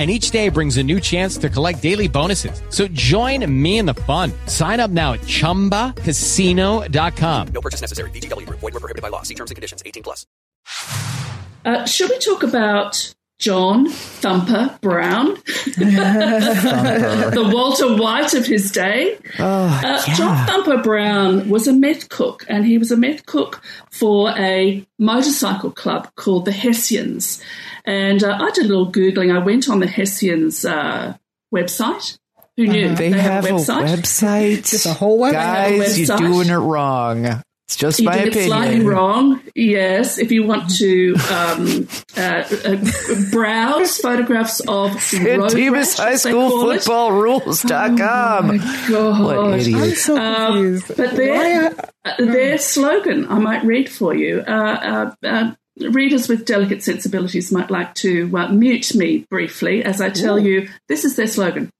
And 0.00 0.10
each 0.10 0.30
day 0.30 0.48
brings 0.48 0.78
a 0.78 0.82
new 0.82 0.98
chance 0.98 1.36
to 1.36 1.50
collect 1.50 1.82
daily 1.82 2.08
bonuses. 2.08 2.62
So 2.70 2.88
join 2.88 3.44
me 3.62 3.76
in 3.76 3.84
the 3.84 3.92
fun. 3.92 4.32
Sign 4.46 4.80
up 4.80 4.90
now 4.90 5.12
at 5.12 5.20
ChumbaCasino.com. 5.20 7.48
No 7.48 7.60
purchase 7.60 7.82
necessary. 7.82 8.08
VGW 8.08 8.46
Group. 8.46 8.60
Void 8.60 8.72
were 8.72 8.80
prohibited 8.80 9.02
by 9.02 9.08
law. 9.08 9.20
See 9.20 9.34
terms 9.34 9.50
and 9.50 9.56
conditions. 9.56 9.82
18 9.84 10.02
plus. 10.02 10.24
Uh, 11.66 11.84
should 11.84 12.08
we 12.08 12.18
talk 12.18 12.42
about 12.42 13.12
John 13.38 13.90
Thumper 13.90 14.78
Brown, 14.80 15.26
the 15.76 17.50
Walter 17.52 17.94
White 17.96 18.32
of 18.34 18.46
his 18.46 18.70
day? 18.70 19.18
uh, 19.38 20.14
John 20.14 20.46
Thumper 20.46 20.78
Brown 20.82 21.46
was 21.48 21.66
a 21.68 21.72
meth 21.74 22.08
cook, 22.08 22.46
and 22.48 22.64
he 22.64 22.78
was 22.78 22.90
a 22.90 22.96
meth 22.96 23.26
cook 23.26 23.62
for 23.90 24.30
a 24.38 24.82
motorcycle 24.98 25.70
club 25.70 26.08
called 26.16 26.46
the 26.46 26.52
Hessians. 26.52 27.42
And 27.84 28.22
uh, 28.22 28.38
I 28.40 28.50
did 28.50 28.66
a 28.66 28.68
little 28.68 28.90
googling. 28.92 29.34
I 29.34 29.38
went 29.44 29.68
on 29.68 29.80
the 29.80 29.86
Hessians 29.86 30.64
uh, 30.64 31.16
website. 31.54 32.18
Who 32.56 32.66
knew 32.66 32.94
They, 32.94 33.10
have, 33.10 33.46
a 33.46 33.50
website. 33.50 34.68
Just 34.68 34.84
a 34.86 34.92
whole 34.92 35.18
website. 35.18 35.32
Guys, 35.32 35.98
Website. 35.98 36.08
you're 36.20 36.28
doing 36.28 36.48
it 36.50 36.56
wrong. 36.56 37.42
It's 37.68 37.76
just 37.76 38.00
You 38.00 38.06
my 38.06 38.16
did 38.18 38.26
it 38.26 38.30
opinion. 38.30 38.48
slightly 38.50 38.80
wrong. 38.84 39.40
Yes, 39.54 40.18
if 40.18 40.32
you 40.32 40.42
want 40.44 40.68
to 40.78 41.14
um, 41.32 41.88
uh, 42.16 42.20
uh, 42.64 42.76
browse 43.30 43.96
photographs 43.98 44.58
of 44.66 44.90
road 45.24 45.52
Demas 45.52 45.96
High 45.96 46.10
as 46.12 46.24
they 46.24 46.30
School 46.32 46.50
call 46.50 46.70
it. 46.72 46.78
Football 46.82 47.12
Rules.com. 47.12 47.96
God. 48.88 49.20
What 49.22 49.60
idiot. 49.60 49.80
I'm 49.82 49.90
so 49.94 50.16
Um, 50.18 50.52
confused. 50.52 50.96
but 50.96 51.14
their, 51.16 51.72
uh, 52.04 52.12
their 52.18 52.58
slogan, 52.58 53.26
I 53.30 53.38
might 53.38 53.64
read 53.64 53.88
for 53.88 54.14
you. 54.16 54.40
Uh, 55.80 55.86
uh, 55.86 55.88
uh, 55.88 55.92
readers 55.92 56.28
with 56.28 56.46
delicate 56.46 56.82
sensibilities 56.82 57.52
might 57.52 57.70
like 57.70 57.94
to 57.94 58.30
uh, 58.36 58.48
mute 58.48 58.94
me 58.94 59.26
briefly 59.30 59.84
as 59.84 60.00
I 60.00 60.10
tell 60.10 60.38
you 60.38 60.68
this 60.88 61.04
is 61.04 61.16
their 61.16 61.26
slogan. 61.26 61.70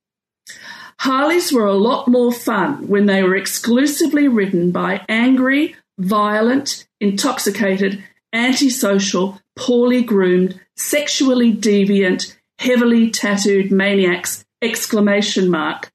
Harleys 0.99 1.53
were 1.53 1.67
a 1.67 1.75
lot 1.75 2.09
more 2.09 2.33
fun 2.33 2.89
when 2.89 3.07
they 3.07 3.23
were 3.23 3.37
exclusively 3.37 4.29
ridden 4.29 4.71
by 4.71 5.05
angry, 5.09 5.77
violent, 5.99 6.87
intoxicated, 7.01 8.05
antisocial, 8.33 9.41
poorly 9.57 10.03
groomed, 10.03 10.61
sexually 10.77 11.53
deviant, 11.53 12.37
heavily 12.59 13.11
tattooed 13.11 13.71
maniacs! 13.71 14.45
Exclamation 14.63 15.49
mark. 15.49 15.91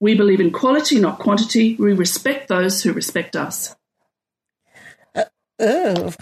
We 0.00 0.14
believe 0.14 0.40
in 0.40 0.52
quality, 0.52 0.98
not 0.98 1.18
quantity. 1.18 1.76
We 1.76 1.92
respect 1.92 2.48
those 2.48 2.82
who 2.82 2.94
respect 2.94 3.36
us. 3.36 3.76
Oh, 5.58 6.14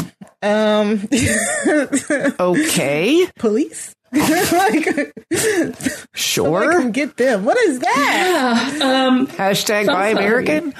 um, 0.43 1.09
okay. 2.41 3.27
Police. 3.39 3.95
like, 4.13 5.13
Sure. 6.15 6.63
Somebody 6.63 6.77
come 6.83 6.93
get 6.93 7.17
them. 7.17 7.45
What 7.45 7.59
is 7.59 7.79
that? 7.81 8.75
Yeah. 8.79 9.07
Um, 9.07 9.27
Hashtag 9.27 9.87
buy. 9.87 10.09
American. 10.09 10.75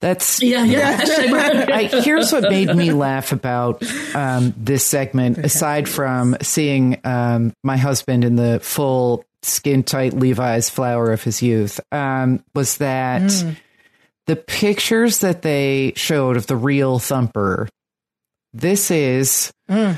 That's 0.00 0.40
Yeah, 0.42 0.64
yeah. 0.64 1.00
Hashtag 1.00 1.30
buy 1.30 1.46
American. 1.50 1.72
I, 1.72 2.02
here's 2.02 2.30
what 2.30 2.42
made 2.50 2.74
me 2.74 2.92
laugh 2.92 3.32
about 3.32 3.82
um, 4.14 4.54
this 4.56 4.84
segment, 4.84 5.38
aside 5.38 5.88
from 5.88 6.36
seeing 6.42 7.00
um, 7.04 7.52
my 7.64 7.76
husband 7.78 8.24
in 8.24 8.36
the 8.36 8.60
full 8.60 9.24
skin 9.42 9.82
tight 9.82 10.12
Levi's 10.12 10.68
flower 10.68 11.10
of 11.12 11.22
his 11.22 11.42
youth, 11.42 11.80
um, 11.90 12.44
was 12.54 12.76
that 12.78 13.22
Mm. 13.22 13.56
the 14.26 14.36
pictures 14.36 15.20
that 15.20 15.42
they 15.42 15.94
showed 15.96 16.36
of 16.36 16.46
the 16.46 16.56
real 16.56 16.98
Thumper. 16.98 17.68
This 18.52 18.90
is. 18.90 19.52
Mm. 19.68 19.96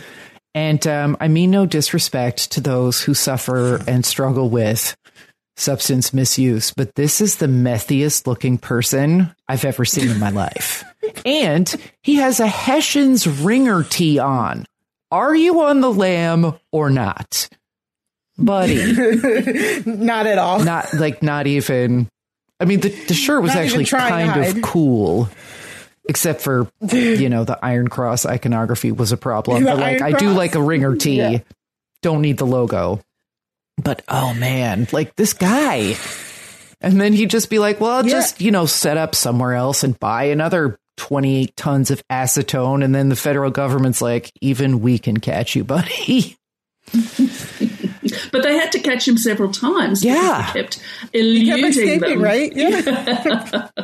And 0.55 0.87
um, 0.87 1.17
I 1.21 1.29
mean 1.29 1.51
no 1.51 1.67
disrespect 1.67 2.53
to 2.53 2.61
those 2.61 3.01
who 3.03 3.15
suffer 3.15 3.77
and 3.87 4.05
struggle 4.05 4.51
with 4.51 4.97
substance 5.57 6.13
misuse, 6.13 6.73
but 6.73 6.95
this 6.95 7.21
is 7.21 7.37
the 7.37 7.47
methiest 7.47 8.27
looking 8.27 8.59
person 8.59 9.33
I've 9.47 9.65
ever 9.65 9.85
seen 9.85 10.09
in 10.09 10.19
my 10.19 10.31
life. 10.31 10.85
And 11.27 11.75
he 12.03 12.17
has 12.17 12.39
a 12.39 12.47
Hessian's 12.47 13.27
ringer 13.27 13.83
tee 13.83 14.21
on. 14.21 14.65
Are 15.11 15.35
you 15.35 15.63
on 15.63 15.81
the 15.81 15.93
lam 15.93 16.55
or 16.71 16.89
not? 16.89 17.49
Buddy. 18.39 18.93
not 19.87 20.27
at 20.27 20.39
all. 20.39 20.63
Not 20.63 20.95
like 20.95 21.21
not 21.23 21.49
even 21.49 22.09
I 22.61 22.65
mean 22.65 22.81
the, 22.81 22.91
the 22.91 23.15
shirt 23.15 23.43
was 23.43 23.55
Not 23.55 23.65
actually 23.65 23.87
kind 23.87 24.47
of 24.47 24.63
cool. 24.63 25.29
Except 26.11 26.41
for 26.41 26.69
you 26.93 27.29
know, 27.29 27.45
the 27.45 27.57
Iron 27.65 27.87
Cross 27.87 28.27
iconography 28.27 28.91
was 28.91 29.13
a 29.13 29.17
problem. 29.17 29.63
But 29.71 29.79
like 29.79 30.03
Iron 30.03 30.15
I 30.15 30.19
do 30.19 30.27
Cross. 30.27 30.37
like 30.37 30.55
a 30.57 30.63
ringer 30.63 30.97
tee. 30.97 31.17
Yeah. 31.19 31.39
Don't 32.03 32.21
need 32.21 32.37
the 32.39 32.47
logo. 32.47 33.01
But 33.83 34.03
oh 34.09 34.35
man, 34.35 34.89
like 34.93 35.15
this 35.17 35.33
guy. 35.35 35.97
And 36.81 37.01
then 37.01 37.13
he'd 37.13 37.31
just 37.31 37.49
be 37.51 37.59
like, 37.59 37.81
well, 37.81 37.91
I'll 37.93 38.05
Yeah. 38.07 38.11
just, 38.13 38.41
you 38.41 38.51
know, 38.51 38.67
set 38.67 38.97
up 38.97 39.15
somewhere 39.15 39.55
else 39.55 39.85
and 39.85 39.99
buy 40.01 40.25
another 40.25 40.79
28 40.97 41.55
tons 41.57 41.91
of 41.91 42.03
acetone. 42.09 42.83
And 42.85 42.95
then 42.95 43.09
the 43.11 43.17
federal 43.17 43.51
government's 43.51 44.03
like, 44.03 44.33
even 44.41 44.81
we 44.81 44.99
can 44.99 45.19
catch 45.19 45.55
you, 45.55 45.63
buddy. 45.63 46.37
But 48.33 48.43
they 48.43 48.55
had 48.55 48.73
to 48.73 48.79
catch 48.81 49.07
him 49.07 49.17
several 49.17 49.51
times. 49.51 50.05
Yeah. 50.05 50.47
he 50.47 50.53
kept 50.63 50.81
He 51.13 51.47
kept 51.47 51.77
eluding 51.77 52.01
them. 52.01 52.23
right? 52.23 52.53
Yeah. 52.55 53.69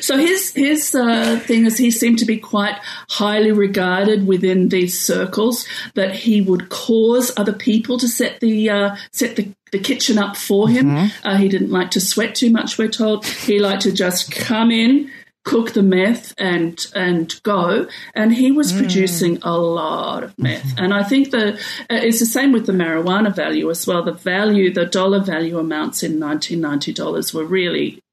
So 0.00 0.18
his 0.18 0.52
his 0.54 0.94
uh, 0.94 1.40
thing 1.40 1.64
is 1.64 1.78
he 1.78 1.90
seemed 1.90 2.18
to 2.18 2.24
be 2.26 2.36
quite 2.36 2.76
highly 3.08 3.50
regarded 3.50 4.26
within 4.26 4.68
these 4.68 4.98
circles. 5.00 5.66
That 5.94 6.14
he 6.14 6.40
would 6.40 6.68
cause 6.68 7.32
other 7.36 7.52
people 7.54 7.98
to 7.98 8.06
set 8.06 8.40
the 8.40 8.70
uh, 8.70 8.96
set 9.10 9.36
the, 9.36 9.48
the 9.72 9.78
kitchen 9.78 10.18
up 10.18 10.36
for 10.36 10.68
him. 10.68 11.10
Uh, 11.24 11.36
he 11.36 11.48
didn't 11.48 11.70
like 11.70 11.90
to 11.92 12.00
sweat 12.00 12.34
too 12.34 12.50
much. 12.50 12.78
We're 12.78 12.88
told 12.88 13.26
he 13.26 13.58
liked 13.58 13.82
to 13.82 13.92
just 13.92 14.30
come 14.30 14.70
in. 14.70 15.10
Cook 15.44 15.72
the 15.72 15.82
meth 15.82 16.34
and 16.38 16.86
and 16.94 17.40
go, 17.42 17.86
and 18.14 18.34
he 18.34 18.50
was 18.50 18.72
producing 18.72 19.38
a 19.42 19.56
lot 19.58 20.24
of 20.24 20.38
meth. 20.38 20.78
And 20.78 20.92
I 20.94 21.02
think 21.02 21.30
the 21.30 21.54
uh, 21.54 21.56
it's 21.90 22.20
the 22.20 22.26
same 22.26 22.52
with 22.52 22.66
the 22.66 22.72
marijuana 22.72 23.34
value 23.34 23.70
as 23.70 23.86
well. 23.86 24.02
The 24.02 24.12
value, 24.12 24.72
the 24.72 24.86
dollar 24.86 25.20
value 25.20 25.58
amounts 25.58 26.02
in 26.02 26.18
nineteen 26.18 26.60
ninety 26.60 26.92
dollars 26.92 27.34
were 27.34 27.44
really 27.44 28.03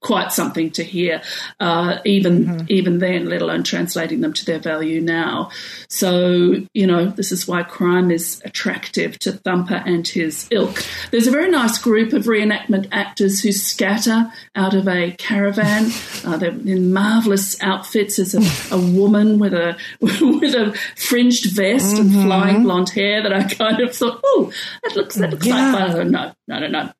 quite 0.00 0.32
something 0.32 0.70
to 0.72 0.84
hear, 0.84 1.22
uh, 1.60 1.98
even 2.04 2.66
even 2.68 2.98
then, 2.98 3.28
let 3.28 3.40
alone 3.42 3.62
translating 3.62 4.20
them 4.20 4.32
to 4.34 4.44
their 4.44 4.58
value 4.58 5.00
now. 5.00 5.50
So 5.88 6.54
you 6.74 6.86
know, 6.86 7.06
this 7.06 7.32
is 7.32 7.46
why 7.48 7.62
crime 7.62 8.10
is 8.10 8.40
attractive 8.44 9.18
to 9.20 9.32
Thumper 9.32 9.82
and 9.86 10.06
his 10.06 10.46
ilk. 10.50 10.82
There's 11.10 11.26
a 11.26 11.30
very 11.30 11.50
nice 11.50 11.78
group 11.78 12.12
of 12.12 12.24
reenactment 12.24 12.88
actors 12.92 13.40
who 13.40 13.52
scatter 13.52 14.30
out 14.54 14.74
of 14.74 14.88
a 14.88 15.12
caravan. 15.12 15.90
Uh, 16.24 16.38
they're 16.38 16.50
in 16.52 16.90
marvelous 16.90 17.60
outfits. 17.62 18.16
There's 18.16 18.34
a, 18.34 18.74
a 18.74 18.78
woman 18.80 19.38
with 19.38 19.52
a 19.52 19.76
with 20.00 20.54
a 20.54 20.74
fringed 20.96 21.54
vest 21.54 21.98
and 21.98 22.10
flying 22.10 22.62
blonde 22.62 22.88
hair 22.90 23.22
that 23.22 23.32
I 23.32 23.44
kind 23.44 23.80
of 23.80 23.94
thought, 23.94 24.20
oh, 24.24 24.50
that 24.82 24.96
looks 24.96 25.16
that 25.16 25.30
looks 25.30 25.46
Yeah. 25.46 25.72
like. 25.74 26.06
No, 26.06 26.32
no, 26.48 26.58
no, 26.60 26.66
no. 26.68 26.92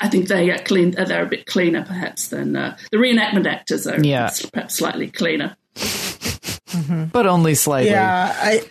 I 0.00 0.08
think 0.08 0.28
they 0.28 0.50
are 0.50 0.58
clean. 0.58 0.98
uh, 0.98 1.04
They're 1.04 1.22
a 1.24 1.28
bit 1.28 1.46
cleaner, 1.46 1.84
perhaps, 1.84 2.28
than 2.28 2.56
uh, 2.56 2.76
the 2.90 2.96
reenactment 2.98 3.46
actors 3.46 3.86
are. 3.86 4.00
Yeah. 4.02 4.26
s- 4.26 4.46
perhaps 4.46 4.76
slightly 4.76 5.08
cleaner. 5.10 5.56
But 7.12 7.26
only 7.26 7.54
slightly. 7.54 7.90
Yeah, 7.90 8.32
I. 8.36 8.62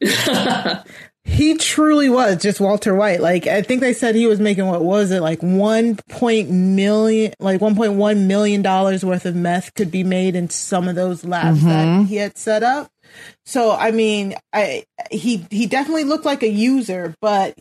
he 1.24 1.56
truly 1.56 2.08
was 2.08 2.40
just 2.40 2.60
Walter 2.60 2.94
White. 2.94 3.20
Like 3.20 3.46
I 3.46 3.62
think 3.62 3.80
they 3.80 3.92
said 3.92 4.14
he 4.14 4.26
was 4.26 4.38
making 4.40 4.66
what 4.66 4.82
was 4.82 5.10
it 5.10 5.20
like 5.20 5.42
one 5.42 5.96
point 6.08 6.50
million, 6.50 7.32
like 7.40 7.60
one 7.60 7.74
point 7.74 7.94
one 7.94 8.26
million 8.28 8.62
dollars 8.62 9.04
worth 9.04 9.26
of 9.26 9.34
meth 9.34 9.74
could 9.74 9.90
be 9.90 10.04
made 10.04 10.36
in 10.36 10.48
some 10.50 10.88
of 10.88 10.94
those 10.94 11.24
labs 11.24 11.64
that 11.64 12.06
he 12.06 12.16
had 12.16 12.36
set 12.38 12.62
up. 12.62 12.90
So 13.44 13.72
I 13.72 13.90
mean, 13.90 14.34
I 14.52 14.84
he 15.10 15.46
he 15.50 15.66
definitely 15.66 16.04
looked 16.04 16.24
like 16.24 16.42
a 16.42 16.48
user, 16.48 17.14
but 17.20 17.58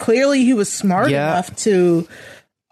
clearly 0.00 0.44
he 0.44 0.52
was 0.54 0.72
smart 0.72 1.10
Yeah. 1.10 1.30
enough 1.30 1.54
to 1.56 2.08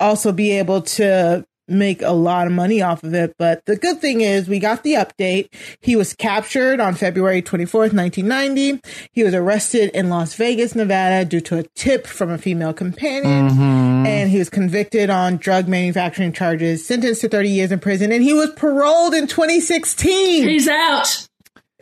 also 0.00 0.32
be 0.32 0.50
able 0.58 0.82
to 0.82 1.44
make 1.70 2.00
a 2.00 2.12
lot 2.12 2.46
of 2.46 2.52
money 2.54 2.80
off 2.80 3.04
of 3.04 3.12
it. 3.12 3.34
But 3.38 3.62
the 3.66 3.76
good 3.76 4.00
thing 4.00 4.22
is 4.22 4.48
we 4.48 4.58
got 4.58 4.84
the 4.84 4.94
update. 4.94 5.48
He 5.82 5.96
was 5.96 6.14
captured 6.14 6.80
on 6.80 6.94
February 6.94 7.42
24th, 7.42 7.92
1990. 7.92 8.80
He 9.12 9.22
was 9.22 9.34
arrested 9.34 9.90
in 9.90 10.08
Las 10.08 10.34
Vegas, 10.34 10.74
Nevada 10.74 11.26
due 11.26 11.42
to 11.42 11.58
a 11.58 11.64
tip 11.74 12.06
from 12.06 12.30
a 12.30 12.38
female 12.38 12.72
companion. 12.72 13.50
Mm-hmm. 13.50 14.06
And 14.06 14.30
he 14.30 14.38
was 14.38 14.48
convicted 14.48 15.10
on 15.10 15.36
drug 15.36 15.68
manufacturing 15.68 16.32
charges, 16.32 16.86
sentenced 16.86 17.20
to 17.20 17.28
30 17.28 17.50
years 17.50 17.70
in 17.70 17.80
prison, 17.80 18.12
and 18.12 18.22
he 18.22 18.32
was 18.32 18.50
paroled 18.52 19.12
in 19.12 19.26
2016. 19.26 20.48
He's 20.48 20.68
out. 20.68 21.27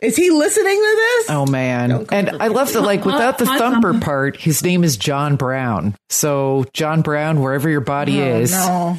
Is 0.01 0.15
he 0.15 0.29
listening 0.29 0.75
to 0.75 0.95
this? 0.95 1.29
Oh 1.29 1.45
man. 1.47 2.05
And 2.11 2.29
I 2.41 2.47
love 2.47 2.71
that 2.73 2.81
like 2.81 3.03
without 3.03 3.37
the 3.39 3.45
thumper 3.45 3.93
Thumper. 3.93 4.05
part, 4.05 4.37
his 4.37 4.63
name 4.63 4.83
is 4.83 4.95
John 4.97 5.35
Brown. 5.37 5.95
So 6.09 6.65
John 6.73 7.01
Brown, 7.01 7.41
wherever 7.41 7.67
your 7.69 7.81
body 7.81 8.21
Oh, 8.21 8.39
is, 8.39 8.51
no. 8.51 8.97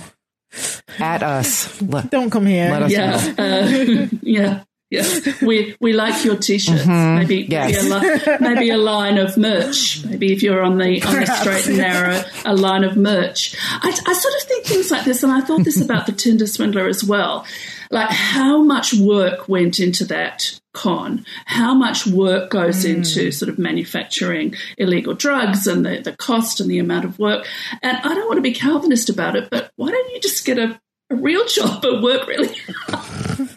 at 0.98 1.22
us. 1.22 1.80
Le- 1.80 2.02
Don't 2.10 2.30
come 2.30 2.46
here. 2.46 2.70
Let 2.70 2.82
us 2.82 2.90
Yeah, 2.92 3.34
uh, 3.38 4.06
yeah, 4.22 4.64
yeah. 4.90 5.04
We 5.40 5.76
we 5.80 5.92
like 5.92 6.24
your 6.24 6.36
t-shirts. 6.36 6.84
Maybe 6.86 7.46
Yes. 7.48 7.84
maybe, 7.88 7.92
a 7.92 8.00
li- 8.00 8.36
maybe 8.40 8.70
a 8.70 8.78
line 8.78 9.18
of 9.18 9.36
merch. 9.36 10.04
Maybe 10.04 10.32
if 10.32 10.42
you're 10.42 10.62
on 10.62 10.78
the 10.78 11.00
on 11.04 11.14
the 11.14 11.26
straight 11.26 11.68
and 11.68 11.76
narrow, 11.78 12.22
a 12.44 12.56
line 12.56 12.82
of 12.82 12.96
merch. 12.96 13.54
I, 13.70 13.88
I 13.88 14.12
sort 14.14 14.34
of 14.34 14.42
think 14.48 14.64
things 14.66 14.90
like 14.90 15.04
this, 15.04 15.22
and 15.22 15.30
I 15.32 15.42
thought 15.42 15.62
this 15.64 15.80
about 15.80 16.06
the 16.06 16.12
Tinder 16.12 16.46
swindler 16.48 16.88
as 16.88 17.04
well. 17.04 17.46
Like 17.90 18.10
how 18.10 18.62
much 18.62 18.92
work 18.94 19.48
went 19.48 19.78
into 19.80 20.04
that 20.06 20.58
con? 20.78 21.24
How 21.46 21.74
much 21.74 22.06
work 22.06 22.50
goes 22.50 22.84
into 22.84 23.32
sort 23.32 23.48
of 23.48 23.58
manufacturing 23.58 24.54
illegal 24.76 25.12
drugs 25.12 25.66
and 25.66 25.84
the, 25.84 26.00
the 26.00 26.16
cost 26.16 26.60
and 26.60 26.70
the 26.70 26.78
amount 26.78 27.04
of 27.04 27.18
work? 27.18 27.46
And 27.82 27.96
I 27.96 28.14
don't 28.14 28.26
want 28.26 28.38
to 28.38 28.42
be 28.42 28.52
Calvinist 28.52 29.10
about 29.10 29.34
it, 29.34 29.50
but 29.50 29.72
why 29.74 29.90
don't 29.90 30.14
you 30.14 30.20
just 30.20 30.44
get 30.44 30.58
a, 30.58 30.80
a 31.10 31.16
real 31.16 31.44
job 31.46 31.84
and 31.84 32.02
work 32.02 32.26
really 32.28 32.54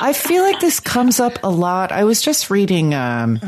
I 0.00 0.14
feel 0.14 0.42
like 0.42 0.58
this 0.58 0.80
comes 0.80 1.20
up 1.20 1.38
a 1.44 1.50
lot. 1.50 1.92
I 1.92 2.04
was 2.04 2.22
just 2.22 2.50
reading 2.50 2.94
um, 2.94 3.40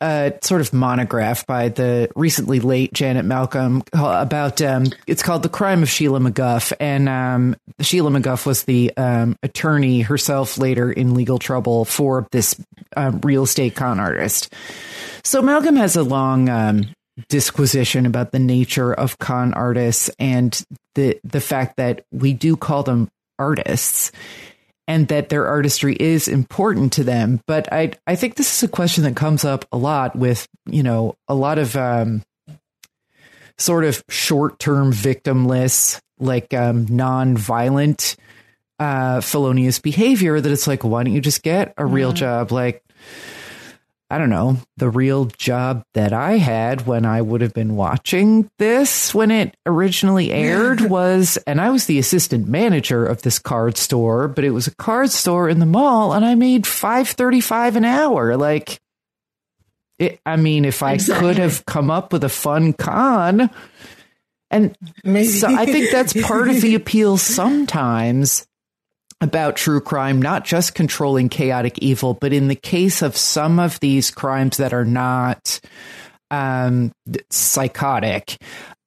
a 0.00 0.32
sort 0.42 0.60
of 0.60 0.72
monograph 0.72 1.46
by 1.46 1.68
the 1.68 2.10
recently 2.16 2.60
late 2.60 2.92
Janet 2.92 3.24
Malcolm 3.24 3.82
about 3.92 4.60
um, 4.62 4.86
it's 5.06 5.22
called 5.22 5.42
"The 5.42 5.48
Crime 5.48 5.82
of 5.82 5.88
Sheila 5.88 6.20
McGough," 6.20 6.72
and 6.80 7.08
um, 7.08 7.56
Sheila 7.80 8.10
McGough 8.10 8.46
was 8.46 8.64
the 8.64 8.92
um, 8.96 9.36
attorney 9.42 10.00
herself 10.00 10.58
later 10.58 10.90
in 10.90 11.14
legal 11.14 11.38
trouble 11.38 11.84
for 11.84 12.26
this 12.32 12.54
um, 12.96 13.20
real 13.22 13.44
estate 13.44 13.74
con 13.74 14.00
artist. 14.00 14.52
So 15.24 15.42
Malcolm 15.42 15.76
has 15.76 15.96
a 15.96 16.02
long 16.02 16.48
um, 16.48 16.88
disquisition 17.28 18.06
about 18.06 18.32
the 18.32 18.38
nature 18.38 18.92
of 18.92 19.18
con 19.18 19.54
artists 19.54 20.10
and 20.18 20.62
the 20.94 21.18
the 21.24 21.40
fact 21.40 21.76
that 21.76 22.04
we 22.12 22.32
do 22.32 22.56
call 22.56 22.82
them 22.82 23.08
artists 23.38 24.12
and 24.88 25.08
that 25.08 25.28
their 25.28 25.46
artistry 25.46 25.96
is 25.98 26.28
important 26.28 26.92
to 26.94 27.04
them. 27.04 27.40
But 27.46 27.72
I 27.72 27.92
I 28.06 28.16
think 28.16 28.36
this 28.36 28.56
is 28.56 28.62
a 28.62 28.68
question 28.68 29.04
that 29.04 29.16
comes 29.16 29.44
up 29.44 29.64
a 29.72 29.76
lot 29.76 30.16
with 30.16 30.46
you 30.66 30.82
know 30.82 31.16
a 31.28 31.34
lot 31.34 31.58
of 31.58 31.76
um, 31.76 32.22
sort 33.58 33.84
of 33.84 34.02
short 34.08 34.58
term 34.58 34.92
victimless 34.92 36.00
like 36.18 36.54
um, 36.54 36.86
non 36.88 37.36
violent 37.36 38.16
uh, 38.78 39.20
felonious 39.20 39.78
behavior. 39.78 40.40
That 40.40 40.52
it's 40.52 40.66
like 40.66 40.84
why 40.84 41.02
don't 41.02 41.12
you 41.12 41.20
just 41.20 41.42
get 41.42 41.74
a 41.76 41.84
real 41.84 42.12
job 42.12 42.52
like. 42.52 42.82
I 44.08 44.18
don't 44.18 44.30
know, 44.30 44.58
the 44.76 44.88
real 44.88 45.24
job 45.24 45.82
that 45.94 46.12
I 46.12 46.38
had 46.38 46.86
when 46.86 47.04
I 47.04 47.20
would 47.20 47.40
have 47.40 47.52
been 47.52 47.74
watching 47.74 48.48
this 48.58 49.12
when 49.12 49.32
it 49.32 49.56
originally 49.66 50.30
aired 50.30 50.80
was, 50.82 51.38
and 51.46 51.60
I 51.60 51.70
was 51.70 51.86
the 51.86 51.98
assistant 51.98 52.46
manager 52.46 53.04
of 53.04 53.22
this 53.22 53.40
card 53.40 53.76
store, 53.76 54.28
but 54.28 54.44
it 54.44 54.50
was 54.50 54.68
a 54.68 54.74
card 54.76 55.10
store 55.10 55.48
in 55.48 55.58
the 55.58 55.66
mall 55.66 56.12
and 56.12 56.24
I 56.24 56.36
made 56.36 56.68
535 56.68 57.74
an 57.74 57.84
hour. 57.84 58.36
Like, 58.36 58.78
it, 59.98 60.20
I 60.24 60.36
mean, 60.36 60.64
if 60.64 60.84
I 60.84 60.92
Exactly. 60.92 61.26
could 61.28 61.38
have 61.38 61.66
come 61.66 61.90
up 61.90 62.12
with 62.12 62.22
a 62.22 62.28
fun 62.28 62.74
con, 62.74 63.50
and 64.52 64.76
Maybe. 65.02 65.26
so 65.26 65.48
I 65.48 65.66
think 65.66 65.90
that's 65.90 66.12
part 66.22 66.48
of 66.48 66.60
the 66.60 66.76
appeal 66.76 67.16
sometimes 67.16 68.46
about 69.20 69.56
true 69.56 69.80
crime, 69.80 70.20
not 70.20 70.44
just 70.44 70.74
controlling 70.74 71.28
chaotic 71.28 71.78
evil, 71.78 72.14
but 72.14 72.32
in 72.32 72.48
the 72.48 72.54
case 72.54 73.02
of 73.02 73.16
some 73.16 73.58
of 73.58 73.80
these 73.80 74.10
crimes 74.10 74.58
that 74.58 74.74
are 74.74 74.84
not 74.84 75.60
um, 76.30 76.92
psychotic, 77.30 78.36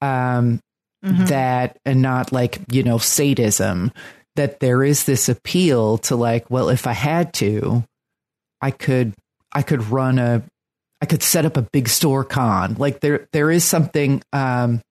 um, 0.01 0.59
that 1.01 1.77
and 1.85 2.01
not 2.01 2.31
like, 2.31 2.59
you 2.69 2.83
know, 2.83 2.97
sadism, 2.97 3.91
that 4.35 4.59
there 4.59 4.83
is 4.83 5.05
this 5.05 5.29
appeal 5.29 5.97
to 5.97 6.15
like, 6.15 6.49
well, 6.51 6.69
if 6.69 6.85
I 6.85 6.91
had 6.93 7.33
to, 7.35 7.83
I 8.61 8.71
could, 8.71 9.13
I 9.53 9.61
could 9.61 9.89
run 9.89 10.19
a, 10.19 10.43
I 11.01 11.05
could 11.05 11.23
set 11.23 11.45
up 11.45 11.57
a 11.57 11.61
big 11.61 11.87
store 11.87 12.25
con. 12.25 12.75
Like 12.75 12.99
there, 12.99 13.27
there 13.31 13.49
is 13.49 13.63
something, 13.63 14.21
um, 14.33 14.81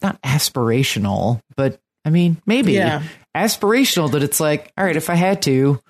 not 0.00 0.20
aspirational, 0.22 1.40
but 1.56 1.78
I 2.04 2.10
mean, 2.10 2.40
maybe 2.46 2.72
Yeah. 2.74 3.02
Aspirational 3.34 4.10
that 4.12 4.22
it's 4.22 4.40
like, 4.40 4.72
all 4.76 4.84
right, 4.84 4.96
if 4.96 5.08
I 5.10 5.14
had 5.14 5.42
to, 5.42 5.80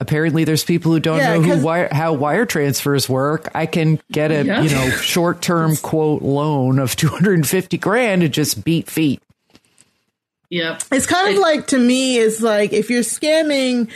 apparently 0.00 0.44
there's 0.44 0.64
people 0.64 0.92
who 0.92 1.00
don't 1.00 1.18
Yeah, 1.18 1.34
know 1.36 1.42
'cause- 1.44 1.58
who 1.60 1.64
wire, 1.64 1.88
how 1.90 2.12
wire 2.12 2.46
transfers 2.46 3.08
work. 3.08 3.50
I 3.54 3.66
can 3.66 4.00
get 4.12 4.30
a, 4.30 4.44
Yeah. 4.44 4.62
you 4.62 4.70
know, 4.70 4.88
short 5.02 5.42
term 5.42 5.76
quote 5.76 6.22
loan 6.22 6.78
of 6.78 6.94
250 6.96 7.78
grand 7.78 8.22
and 8.22 8.32
just 8.32 8.64
beat 8.64 8.88
feet. 8.90 9.20
Yeah. 10.50 10.78
It's 10.92 11.06
kind 11.06 11.34
of 11.34 11.40
like 11.42 11.66
to 11.68 11.78
me, 11.78 12.18
it's 12.18 12.40
like 12.40 12.72
if 12.72 12.88
you're 12.90 13.02
scamming 13.02 13.88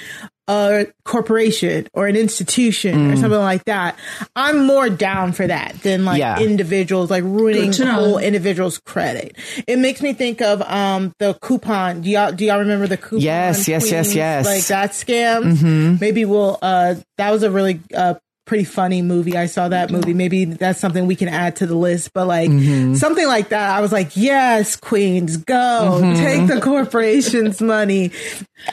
a 0.49 0.87
corporation 1.05 1.87
or 1.95 2.07
an 2.09 2.17
institution 2.17 3.13
or 3.13 3.15
Mm. 3.15 3.21
something 3.21 3.39
like 3.41 3.65
that, 3.67 3.97
I'm 4.35 4.67
more 4.67 4.91
down 4.91 5.33
for 5.33 5.47
that 5.47 5.77
than 5.83 6.05
like 6.05 6.19
Yeah. 6.19 6.41
individuals 6.41 7.11
like 7.11 7.23
ruining 7.25 7.71
the 7.71 7.87
whole 7.93 8.19
individual's 8.19 8.79
credit. 8.79 9.37
It 9.69 9.79
makes 9.79 10.03
me 10.03 10.13
think 10.15 10.41
of 10.43 10.61
um 10.63 11.13
the 11.21 11.35
coupon. 11.35 12.01
Do 12.03 12.11
y'all 12.11 12.33
do 12.33 12.45
y'all 12.45 12.59
remember 12.59 12.87
the 12.89 12.97
coupon? 12.97 13.21
Yes, 13.21 13.69
yes, 13.69 13.91
yes, 13.91 14.07
queens? 14.09 14.17
yes. 14.17 14.47
Like 14.47 14.67
that 14.67 14.91
scam. 14.93 15.57
Mhm. 15.57 16.01
Maybe 16.01 16.25
we'll 16.25 16.59
uh 16.61 16.97
that 17.19 17.31
was 17.31 17.43
a 17.45 17.51
really 17.51 17.81
uh 17.95 18.15
pretty 18.45 18.65
funny 18.65 19.03
movie. 19.03 19.37
I 19.37 19.47
saw 19.47 19.69
that 19.69 19.91
movie. 19.91 20.15
Maybe 20.15 20.45
that's 20.45 20.81
something 20.81 21.07
we 21.07 21.15
can 21.17 21.29
add 21.29 21.57
to 21.57 21.67
the 21.67 21.77
list. 21.77 22.13
But 22.13 22.27
like 22.27 22.51
Mm-hmm. 22.51 22.95
something 22.95 23.27
like 23.27 23.51
that, 23.51 23.71
I 23.77 23.81
was 23.81 23.93
like, 23.93 24.17
yes, 24.17 24.77
queens, 24.77 25.37
go 25.37 25.55
Mm-hmm. 26.03 26.15
take 26.17 26.47
the 26.49 26.61
corporation's 26.61 27.61
money. 27.61 28.11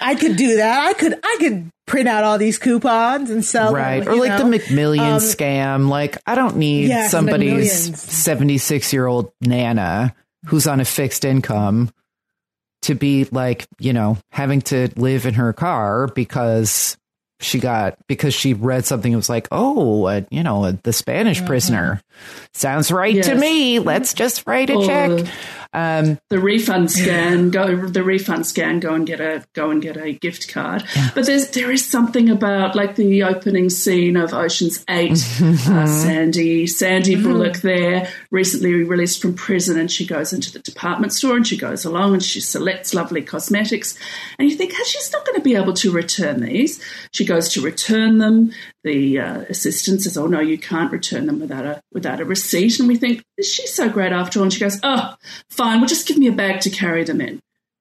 I 0.02 0.16
could 0.16 0.36
do 0.36 0.58
that. 0.58 0.88
I 0.88 0.94
could, 0.94 1.14
I 1.24 1.36
could 1.40 1.70
print 1.86 2.08
out 2.08 2.24
all 2.24 2.38
these 2.38 2.58
coupons 2.60 3.30
and 3.30 3.44
sell 3.46 3.74
right. 3.74 4.04
them. 4.04 4.14
Or 4.14 4.18
like 4.18 4.30
know? 4.40 4.50
the 4.50 4.58
McMillian 4.58 5.00
Um, 5.14 5.20
scam. 5.20 5.88
Like, 5.90 6.18
I 6.26 6.36
don't 6.36 6.58
need 6.58 6.92
somebody's 7.10 8.00
76 8.02 8.94
year 8.94 9.06
old 9.08 9.32
Nana 9.42 10.14
who's 10.48 10.68
on 10.68 10.80
a 10.80 10.86
fixed 10.86 11.26
income 11.26 11.90
to 12.84 12.96
be 12.96 13.26
like, 13.32 13.68
you 13.80 13.92
know, 13.94 14.18
having 14.32 14.62
to 14.62 14.90
live 14.96 15.26
in 15.26 15.34
her 15.34 15.52
car 15.54 16.08
because 16.08 16.96
she 17.40 17.60
got, 17.60 17.98
because 18.08 18.34
she 18.34 18.54
read 18.54 18.86
something 18.86 19.12
It 19.14 19.16
was 19.16 19.30
like, 19.30 19.48
oh, 19.52 20.06
uh, 20.06 20.22
you 20.30 20.44
know, 20.44 20.66
uh, 20.66 20.74
the 20.84 20.92
Spanish 20.94 21.44
prisoner. 21.46 22.02
Sounds 22.54 22.92
right 22.92 23.24
to 23.24 23.36
me. 23.36 23.80
Let's 23.80 24.14
just 24.14 24.46
write 24.46 24.70
a 24.70 24.74
Or- 24.76 24.86
check. 24.86 25.34
Um, 25.72 26.18
the 26.30 26.40
refund 26.40 26.90
scan 26.90 27.52
go 27.52 27.88
the 27.88 28.04
refund 28.04 28.48
scan 28.48 28.80
go 28.80 28.96
and 28.96 29.06
get 29.06 29.22
a 29.22 29.46
go 29.54 29.70
and 29.70 29.80
get 29.80 29.98
a 29.98 30.14
gift 30.14 30.52
card. 30.52 30.84
But 31.14 31.28
there's 31.28 31.52
there 31.52 31.70
is 31.72 31.86
something 31.86 32.30
about 32.30 32.76
like 32.76 32.96
the 32.96 33.22
opening 33.22 33.70
scene 33.70 34.18
of 34.18 34.34
oceans 34.34 34.84
8 34.90 35.12
uh, 35.12 35.16
sandy 35.86 36.66
sandy 36.66 37.22
bullock 37.22 37.58
there 37.58 38.10
recently 38.32 38.84
released 38.84 39.22
from 39.22 39.36
prison 39.36 39.80
and 39.80 39.92
she 39.92 40.08
goes 40.08 40.34
into 40.34 40.52
the 40.52 40.60
department 40.60 41.14
store 41.14 41.36
and 41.36 41.46
she 41.46 41.58
goes 41.58 41.86
along 41.86 42.14
and 42.14 42.24
she 42.24 42.40
selects 42.40 42.96
lovely 42.96 43.22
cosmetics. 43.22 43.96
And 44.40 44.50
you 44.50 44.56
think 44.56 44.72
"Hey, 44.72 44.84
she's 44.86 45.12
not 45.12 45.24
going 45.24 45.38
to 45.38 45.44
be 45.44 45.56
able 45.56 45.74
to 45.74 45.92
return 45.92 46.42
these? 46.42 46.84
She 47.12 47.26
goes 47.26 47.50
to 47.50 47.62
return 47.62 48.18
them 48.18 48.54
the 48.84 49.20
uh, 49.20 49.40
assistant 49.50 50.02
says, 50.02 50.18
"Oh 50.18 50.28
no, 50.28 50.40
you 50.40 50.58
can't 50.58 50.92
return 50.92 51.26
them 51.26 51.40
without 51.40 51.66
a 51.66 51.82
without 51.92 52.22
a 52.22 52.26
receipt." 52.26 52.80
And 52.80 52.88
we 52.88 52.96
think, 52.96 53.24
"Is 53.38 53.52
she 53.52 53.68
so 53.68 53.90
great 53.90 54.12
after 54.12 54.40
all?" 54.40 54.44
And 54.44 54.54
she 54.54 54.60
goes, 54.60 54.80
"Oh, 54.84 55.16
fine. 55.50 55.80
Well, 55.80 55.90
just 55.90 56.08
give 56.08 56.18
me 56.18 56.28
a 56.28 56.32
bag 56.32 56.62
to 56.62 56.70
carry 56.70 57.04
them 57.04 57.22
in." 57.22 57.40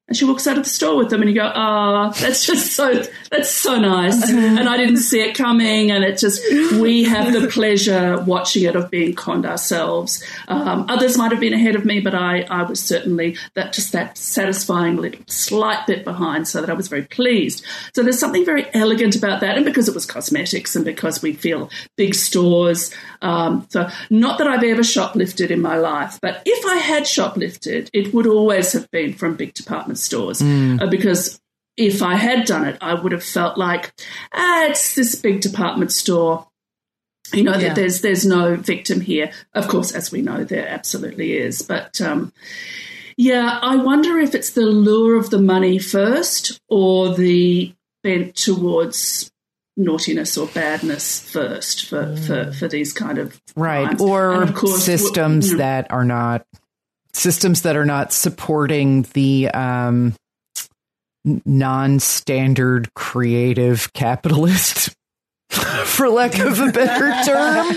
And 0.08 0.16
she 0.16 0.24
walks 0.24 0.46
out 0.46 0.56
of 0.56 0.64
the 0.64 0.70
store 0.70 0.96
with 0.96 1.10
them, 1.10 1.20
and 1.20 1.28
you 1.28 1.36
go, 1.36 1.52
"Ah, 1.54 2.10
that's 2.18 2.46
just 2.46 2.72
so 2.72 3.04
that's 3.30 3.50
so 3.50 3.78
nice." 3.78 4.30
And 4.30 4.66
I 4.66 4.78
didn't 4.78 4.96
see 4.96 5.20
it 5.20 5.34
coming, 5.34 5.90
and 5.90 6.02
it 6.02 6.16
just 6.16 6.42
we 6.80 7.04
have 7.04 7.34
the 7.34 7.46
pleasure 7.48 8.18
watching 8.22 8.62
it 8.62 8.74
of 8.74 8.90
being 8.90 9.14
conned 9.14 9.44
ourselves. 9.44 10.24
Um, 10.48 10.86
others 10.88 11.18
might 11.18 11.30
have 11.30 11.40
been 11.40 11.52
ahead 11.52 11.76
of 11.76 11.84
me, 11.84 12.00
but 12.00 12.14
I 12.14 12.46
I 12.48 12.62
was 12.62 12.80
certainly 12.80 13.36
that 13.52 13.74
just 13.74 13.92
that 13.92 14.16
satisfying 14.16 14.96
little 14.96 15.20
slight 15.26 15.86
bit 15.86 16.04
behind, 16.04 16.48
so 16.48 16.62
that 16.62 16.70
I 16.70 16.72
was 16.72 16.88
very 16.88 17.04
pleased. 17.04 17.62
So 17.94 18.02
there's 18.02 18.18
something 18.18 18.46
very 18.46 18.66
elegant 18.72 19.14
about 19.14 19.40
that, 19.40 19.56
and 19.56 19.64
because 19.66 19.88
it 19.88 19.94
was 19.94 20.06
cosmetics, 20.06 20.74
and 20.74 20.86
because 20.86 21.20
we 21.20 21.34
feel 21.34 21.68
big 21.96 22.14
stores. 22.14 22.90
Um, 23.20 23.66
so 23.68 23.90
not 24.08 24.38
that 24.38 24.46
I've 24.46 24.64
ever 24.64 24.82
shoplifted 24.82 25.50
in 25.50 25.60
my 25.60 25.76
life, 25.76 26.18
but 26.22 26.40
if 26.46 26.64
I 26.64 26.76
had 26.76 27.02
shoplifted, 27.02 27.90
it 27.92 28.14
would 28.14 28.26
always 28.26 28.72
have 28.72 28.90
been 28.90 29.12
from 29.12 29.36
big 29.36 29.52
department 29.52 29.97
stores 29.98 30.40
uh, 30.42 30.86
because 30.90 31.40
if 31.76 32.02
I 32.02 32.16
had 32.16 32.44
done 32.46 32.66
it, 32.66 32.76
I 32.80 32.94
would 32.94 33.12
have 33.12 33.22
felt 33.24 33.56
like 33.56 33.92
ah, 34.32 34.66
it's 34.66 34.94
this 34.94 35.14
big 35.14 35.40
department 35.40 35.92
store. 35.92 36.46
You 37.32 37.42
know 37.44 37.52
Yeah. 37.52 37.68
that 37.68 37.76
there's 37.76 38.00
there's 38.00 38.24
no 38.26 38.56
victim 38.56 39.00
here. 39.00 39.30
Of 39.54 39.68
course, 39.68 39.92
as 39.92 40.10
we 40.10 40.22
know, 40.22 40.44
there 40.44 40.66
absolutely 40.66 41.36
is. 41.36 41.62
But 41.62 42.00
um, 42.00 42.32
yeah, 43.16 43.58
I 43.62 43.76
wonder 43.76 44.18
if 44.18 44.34
it's 44.34 44.50
the 44.50 44.62
lure 44.66 45.16
of 45.18 45.30
the 45.30 45.40
money 45.40 45.78
first, 45.78 46.60
or 46.68 47.14
the 47.14 47.74
bent 48.02 48.34
towards 48.34 49.30
naughtiness 49.76 50.36
or 50.36 50.46
badness 50.48 51.20
first 51.20 51.86
for 51.86 52.16
for, 52.16 52.50
for 52.52 52.66
these 52.66 52.92
kind 52.92 53.18
of 53.18 53.40
right 53.54 53.84
crimes. 53.86 54.00
or 54.00 54.42
of 54.42 54.54
course, 54.54 54.82
systems 54.84 55.48
you 55.48 55.52
know, 55.52 55.58
that 55.58 55.90
are 55.92 56.04
not 56.04 56.44
systems 57.12 57.62
that 57.62 57.76
are 57.76 57.84
not 57.86 58.12
supporting 58.12 59.02
the 59.14 59.48
um 59.48 60.14
non-standard 61.44 62.92
creative 62.94 63.92
capitalist 63.92 64.94
for 65.50 66.08
lack 66.08 66.38
of 66.38 66.60
a 66.60 66.70
better 66.72 67.12
term 67.24 67.76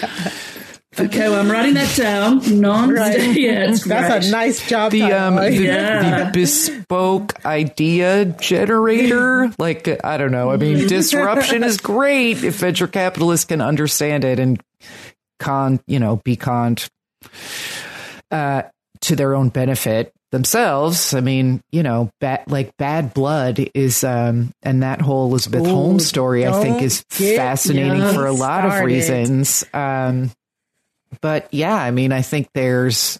Okay, 0.99 1.29
well, 1.29 1.39
I'm 1.39 1.49
writing 1.49 1.75
that 1.75 1.95
down. 1.95 2.59
Non, 2.59 2.89
Right. 2.89 3.17
yeah, 3.37 3.67
That's 3.67 3.83
great. 3.85 4.25
a 4.25 4.29
nice 4.29 4.67
job. 4.67 4.91
the 4.91 5.03
um 5.03 5.35
the, 5.37 5.49
Yeah. 5.53 6.25
the 6.25 6.31
bespoke 6.33 7.45
idea 7.45 8.25
generator 8.25 9.49
like 9.57 9.87
i 10.03 10.17
don't 10.17 10.31
know 10.31 10.51
i 10.51 10.57
mean 10.57 10.85
disruption 10.87 11.63
is 11.63 11.77
great 11.77 12.43
if 12.43 12.55
venture 12.57 12.87
capitalists 12.87 13.45
can 13.45 13.61
understand 13.61 14.25
it 14.25 14.37
and 14.37 14.61
con 15.39 15.79
you 15.87 15.97
know 15.99 16.17
be 16.25 16.35
conned 16.35 16.85
uh 18.31 18.63
to 19.01 19.15
their 19.15 19.35
own 19.35 19.49
benefit 19.49 20.13
themselves. 20.31 21.13
I 21.13 21.21
mean 21.21 21.61
you 21.71 21.83
know 21.83 22.09
bad 22.19 22.43
like 22.47 22.75
bad 22.77 23.13
blood 23.13 23.59
is 23.73 24.03
um 24.03 24.53
and 24.63 24.83
that 24.83 25.01
whole 25.01 25.27
elizabeth 25.27 25.65
Ooh, 25.65 25.69
holmes 25.69 26.07
story 26.07 26.47
i 26.47 26.61
think 26.61 26.81
is 26.81 27.03
fascinating 27.09 28.13
for 28.13 28.25
a 28.25 28.31
lot 28.31 28.65
of 28.65 28.85
reasons. 28.85 29.65
Um 29.73 30.31
but 31.19 31.53
yeah 31.53 31.75
i 31.75 31.91
mean 31.91 32.13
i 32.13 32.21
think 32.21 32.47
there's 32.53 33.19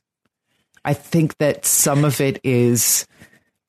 I 0.84 0.93
think 0.93 1.38
that 1.38 1.65
some 1.65 2.05
of 2.05 2.21
it 2.21 2.39
is 2.43 3.05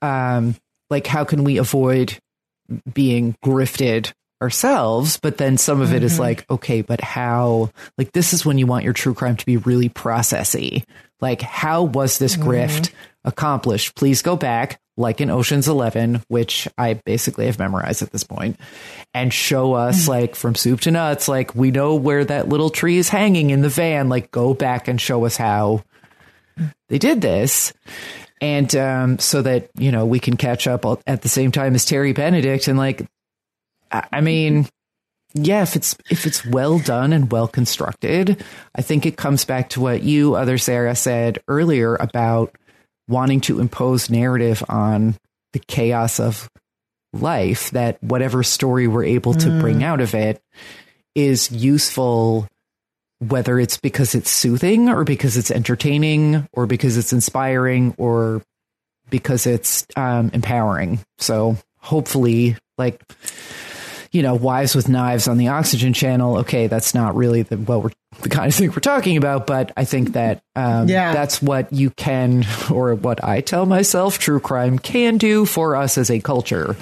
um, 0.01 0.57
like 0.91 1.07
how 1.07 1.25
can 1.25 1.45
we 1.45 1.59
avoid 1.59 2.19
being 2.93 3.37
grifted 3.45 4.13
ourselves, 4.43 5.19
but 5.23 5.39
then 5.39 5.57
some 5.57 5.81
of 5.81 5.95
it 5.95 6.03
is 6.03 6.17
Mhm. 6.17 6.21
like, 6.21 6.45
okay, 6.51 6.83
but 6.83 7.01
how 7.01 7.71
like 7.97 8.13
this 8.13 8.35
is 8.35 8.45
when 8.45 8.59
you 8.59 8.67
want 8.67 8.85
your 8.85 8.93
true 8.93 9.15
crime 9.15 9.37
to 9.37 9.47
be 9.47 9.57
really 9.57 9.89
processy. 9.89 10.83
Like 11.21 11.41
how 11.41 11.85
was 11.85 12.19
this 12.19 12.37
grift 12.37 12.91
accomplished? 13.25 13.95
Please 13.95 14.21
go 14.23 14.35
back, 14.37 14.81
like 14.97 15.21
in 15.21 15.31
Ocean's 15.31 15.69
Eleven, 15.69 16.21
which 16.29 16.67
I 16.77 16.95
basically 17.07 17.47
have 17.47 17.59
memorized 17.61 18.03
at 18.03 18.11
this 18.11 18.25
point, 18.25 18.59
and 19.15 19.33
show 19.33 19.75
us 19.75 20.09
like 20.09 20.35
from 20.35 20.55
soup 20.57 20.81
to 20.83 20.91
nuts, 20.91 21.29
like 21.29 21.55
we 21.55 21.71
know 21.71 21.95
where 21.95 22.25
that 22.25 22.49
little 22.49 22.71
tree 22.71 22.99
is 22.99 23.09
hanging 23.09 23.51
in 23.51 23.63
the 23.63 23.69
van. 23.69 24.09
Like 24.09 24.31
go 24.33 24.53
back 24.53 24.89
and 24.89 25.01
show 25.01 25.25
us 25.25 25.37
how 25.37 25.85
they 26.89 26.99
did 26.99 27.21
this 27.23 27.73
and 28.41 28.75
um, 28.75 29.19
so 29.21 29.41
that 29.43 29.71
you 29.79 29.93
know 29.93 30.05
we 30.05 30.19
can 30.19 30.37
catch 30.37 30.67
up 30.67 30.85
all- 30.85 31.01
at 31.07 31.23
the 31.23 31.29
same 31.29 31.53
time 31.53 31.75
as 31.77 31.85
terry 31.85 32.13
benedict 32.13 32.67
and 32.69 32.77
like 32.77 33.07
i, 33.93 34.21
mean 34.21 34.67
yeah, 35.35 35.63
if 35.63 35.77
it's 35.77 35.97
if 36.11 36.27
it's 36.27 36.45
well 36.45 36.79
done 36.79 37.13
and 37.13 37.33
well 37.33 37.49
constructed, 37.49 38.45
I 38.75 38.83
think 38.83 39.07
it 39.07 39.17
comes 39.17 39.47
back 39.47 39.71
to 39.71 39.81
what 39.81 40.03
you, 40.03 40.35
other 40.35 40.59
Sarah, 40.59 40.95
said 40.95 41.39
earlier 41.49 41.97
about 41.97 42.55
wanting 43.09 43.41
to 43.43 43.59
impose 43.59 44.11
narrative 44.11 44.63
on 44.69 45.17
the 45.55 45.59
chaos 45.59 46.21
of 46.21 46.51
life. 47.15 47.71
That 47.71 48.03
whatever 48.03 48.43
story 48.43 48.87
we're 48.87 49.05
able 49.05 49.33
to 49.35 49.49
Mm. 49.49 49.61
bring 49.61 49.83
out 49.83 50.03
of 50.03 50.15
it 50.15 50.43
is 51.15 51.51
useful, 51.51 52.47
whether 53.21 53.59
it's 53.59 53.79
because 53.79 54.15
it's 54.15 54.31
soothing 54.31 54.91
or 54.91 55.03
because 55.03 55.39
it's 55.39 55.51
entertaining 55.51 56.47
or 56.53 56.67
because 56.67 56.99
it's 56.99 57.13
inspiring 57.15 57.95
or 57.97 58.43
because 59.09 59.47
it's 59.47 59.87
um, 59.97 60.31
empowering. 60.35 61.01
So 61.19 61.57
hopefully, 61.79 62.57
like 62.77 63.01
you 64.13 64.23
know, 64.23 64.35
wives 64.35 64.75
with 64.77 64.89
knives 64.89 65.27
on 65.27 65.39
the 65.39 65.49
oxygen 65.49 65.93
channel. 65.93 66.39
Okay, 66.39 66.67
that's 66.69 66.95
not 66.95 67.15
really 67.17 67.43
the 67.43 67.57
what 67.57 67.83
we're 67.83 67.91
the 68.21 68.29
kind 68.29 68.47
of 68.47 68.55
thing 68.55 68.69
we're 68.71 68.77
talking 68.77 69.17
about, 69.17 69.47
but 69.47 69.73
I 69.77 69.85
think 69.85 70.13
that 70.13 70.43
um, 70.55 70.87
Yeah. 70.89 71.13
that's 71.15 71.41
what 71.41 71.73
you 71.73 71.91
can, 71.91 72.45
or 72.71 72.95
what 72.95 73.25
I 73.25 73.41
tell 73.41 73.65
myself, 73.67 74.19
true 74.19 74.39
crime 74.39 74.79
can 74.79 75.17
do 75.17 75.47
for 75.47 75.75
us 75.75 75.97
as 75.97 76.11
a 76.11 76.21
culture. 76.21 76.77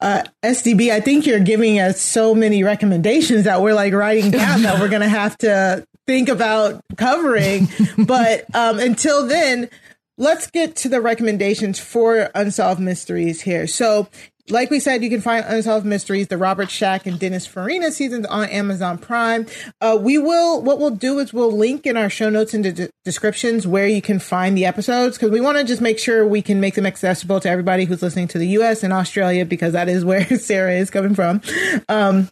uh, 0.00 0.22
SDB, 0.42 0.90
I 0.90 1.00
think 1.00 1.26
you're 1.26 1.40
giving 1.40 1.78
us 1.80 2.00
so 2.00 2.34
many 2.34 2.62
recommendations 2.62 3.44
that 3.44 3.60
we're 3.60 3.74
like 3.74 3.92
writing 3.92 4.30
down 4.30 4.62
that 4.62 4.80
we're 4.80 4.88
going 4.88 5.02
to 5.02 5.08
have 5.08 5.36
to 5.38 5.84
think 6.06 6.28
about 6.28 6.82
covering. 6.96 7.68
but 7.98 8.44
um, 8.54 8.78
until 8.78 9.26
then, 9.26 9.68
let's 10.16 10.50
get 10.50 10.76
to 10.76 10.88
the 10.88 11.00
recommendations 11.00 11.78
for 11.78 12.30
Unsolved 12.34 12.80
Mysteries 12.80 13.42
here. 13.42 13.66
So, 13.66 14.08
like 14.50 14.70
we 14.70 14.80
said, 14.80 15.02
you 15.02 15.10
can 15.10 15.20
find 15.20 15.44
Unsolved 15.46 15.84
Mysteries, 15.86 16.28
the 16.28 16.38
Robert 16.38 16.70
Stack 16.70 17.06
and 17.06 17.18
Dennis 17.18 17.46
Farina 17.46 17.92
seasons 17.92 18.26
on 18.26 18.48
Amazon 18.48 18.98
Prime. 18.98 19.46
Uh, 19.80 19.98
we 20.00 20.18
will, 20.18 20.62
what 20.62 20.78
we'll 20.78 20.90
do 20.90 21.18
is 21.18 21.32
we'll 21.32 21.52
link 21.52 21.86
in 21.86 21.96
our 21.96 22.10
show 22.10 22.30
notes 22.30 22.54
and 22.54 22.64
de- 22.64 22.90
descriptions 23.04 23.66
where 23.66 23.86
you 23.86 24.02
can 24.02 24.18
find 24.18 24.56
the 24.56 24.64
episodes 24.64 25.16
because 25.16 25.30
we 25.30 25.40
want 25.40 25.58
to 25.58 25.64
just 25.64 25.82
make 25.82 25.98
sure 25.98 26.26
we 26.26 26.42
can 26.42 26.60
make 26.60 26.74
them 26.74 26.86
accessible 26.86 27.40
to 27.40 27.48
everybody 27.48 27.84
who's 27.84 28.02
listening 28.02 28.28
to 28.28 28.38
the 28.38 28.48
US 28.48 28.82
and 28.82 28.92
Australia 28.92 29.44
because 29.44 29.72
that 29.72 29.88
is 29.88 30.04
where 30.04 30.24
Sarah 30.38 30.74
is 30.74 30.90
coming 30.90 31.14
from. 31.14 31.40
Um, 31.88 32.28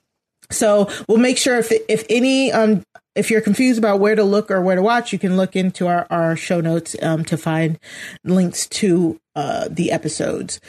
so 0.51 0.89
we'll 1.09 1.19
make 1.19 1.39
sure 1.39 1.59
if, 1.59 1.73
if 1.89 2.05
any, 2.09 2.53
um, 2.53 2.83
if 3.14 3.31
you're 3.31 3.41
confused 3.41 3.79
about 3.79 3.99
where 3.99 4.14
to 4.14 4.25
look 4.25 4.51
or 4.51 4.61
where 4.61 4.77
to 4.77 4.83
watch, 4.83 5.12
you 5.12 5.19
can 5.19 5.37
look 5.37 5.57
into 5.57 5.87
our, 5.87 6.07
our 6.11 6.37
show 6.37 6.61
notes 6.61 6.95
um, 7.03 7.25
to 7.25 7.37
find 7.37 7.79
links 8.25 8.67
to 8.69 9.19
uh, 9.35 9.69
the 9.71 9.91
episodes. 9.91 10.61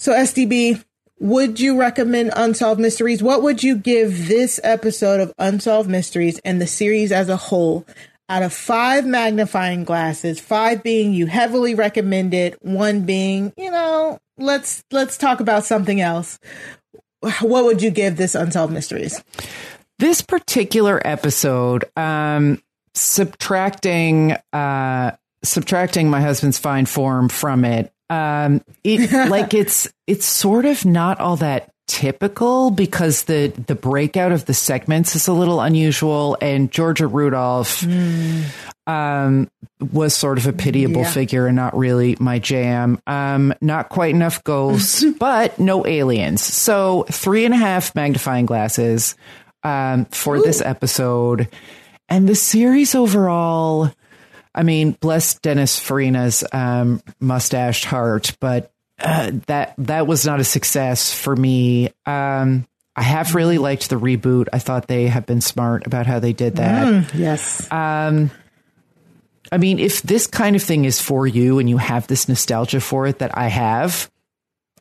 So, 0.00 0.14
SDB, 0.14 0.82
would 1.18 1.60
you 1.60 1.78
recommend 1.78 2.32
Unsolved 2.34 2.80
Mysteries? 2.80 3.22
What 3.22 3.42
would 3.42 3.62
you 3.62 3.76
give 3.76 4.28
this 4.28 4.58
episode 4.64 5.20
of 5.20 5.34
Unsolved 5.38 5.90
Mysteries 5.90 6.40
and 6.42 6.58
the 6.58 6.66
series 6.66 7.12
as 7.12 7.28
a 7.28 7.36
whole 7.36 7.84
out 8.30 8.42
of 8.42 8.54
five 8.54 9.04
magnifying 9.04 9.84
glasses? 9.84 10.40
Five 10.40 10.82
being 10.82 11.12
you 11.12 11.26
heavily 11.26 11.74
recommend 11.74 12.32
it, 12.32 12.56
one 12.64 13.02
being, 13.02 13.52
you 13.58 13.70
know, 13.70 14.18
let's 14.38 14.82
let's 14.90 15.18
talk 15.18 15.40
about 15.40 15.66
something 15.66 16.00
else. 16.00 16.38
What 17.42 17.66
would 17.66 17.82
you 17.82 17.90
give 17.90 18.16
this 18.16 18.34
Unsolved 18.34 18.72
Mysteries? 18.72 19.22
This 19.98 20.22
particular 20.22 20.98
episode, 21.06 21.84
um, 21.94 22.62
subtracting 22.94 24.32
uh, 24.54 25.10
subtracting 25.44 26.08
my 26.08 26.22
husband's 26.22 26.58
fine 26.58 26.86
form 26.86 27.28
from 27.28 27.66
it, 27.66 27.92
um, 28.10 28.62
it 28.84 29.10
like 29.30 29.54
it's 29.54 29.88
it's 30.06 30.26
sort 30.26 30.66
of 30.66 30.84
not 30.84 31.18
all 31.20 31.36
that 31.36 31.70
typical 31.86 32.70
because 32.70 33.24
the 33.24 33.48
the 33.66 33.74
breakout 33.74 34.30
of 34.32 34.44
the 34.44 34.54
segments 34.54 35.16
is 35.16 35.26
a 35.28 35.32
little 35.32 35.60
unusual, 35.60 36.36
and 36.42 36.70
Georgia 36.70 37.06
Rudolph 37.06 37.82
um, 38.86 39.48
was 39.92 40.14
sort 40.14 40.38
of 40.38 40.46
a 40.46 40.52
pitiable 40.52 41.02
Yeah. 41.02 41.10
figure 41.10 41.46
and 41.46 41.56
not 41.56 41.76
really 41.76 42.16
my 42.20 42.38
jam. 42.38 43.00
Um, 43.06 43.54
not 43.60 43.88
quite 43.88 44.14
enough 44.14 44.42
ghosts, 44.44 45.04
but 45.18 45.58
no 45.58 45.86
aliens. 45.86 46.42
So 46.42 47.06
three 47.10 47.44
and 47.44 47.54
a 47.54 47.58
half 47.58 47.94
magnifying 47.94 48.46
glasses 48.46 49.14
um, 49.62 50.04
for 50.06 50.40
this 50.42 50.60
episode. 50.60 51.48
And 52.08 52.28
the 52.28 52.34
series 52.34 52.94
overall, 52.96 53.92
I 54.54 54.62
mean, 54.62 54.92
bless 54.92 55.34
Dennis 55.34 55.78
Farina's 55.78 56.44
um, 56.52 57.02
mustached 57.20 57.84
heart, 57.84 58.36
but 58.40 58.72
uh, 58.98 59.32
that 59.46 59.74
that 59.78 60.06
was 60.06 60.26
not 60.26 60.40
a 60.40 60.44
success 60.44 61.12
for 61.12 61.34
me. 61.34 61.90
Um, 62.06 62.66
I 62.96 63.02
have 63.02 63.34
really 63.34 63.58
liked 63.58 63.88
the 63.88 63.96
reboot. 63.96 64.48
I 64.52 64.58
thought 64.58 64.88
they 64.88 65.06
have 65.06 65.24
been 65.24 65.40
smart 65.40 65.86
about 65.86 66.06
how 66.06 66.18
they 66.18 66.32
did 66.32 66.56
that. 66.56 66.86
Mm, 66.86 67.18
yes. 67.18 67.70
Um, 67.70 68.30
I 69.52 69.58
mean, 69.58 69.78
if 69.78 70.02
this 70.02 70.26
kind 70.26 70.56
of 70.56 70.62
thing 70.62 70.84
is 70.84 71.00
for 71.00 71.26
you 71.26 71.58
and 71.58 71.70
you 71.70 71.78
have 71.78 72.06
this 72.06 72.28
nostalgia 72.28 72.80
for 72.80 73.06
it 73.06 73.20
that 73.20 73.36
I 73.36 73.48
have, 73.48 74.10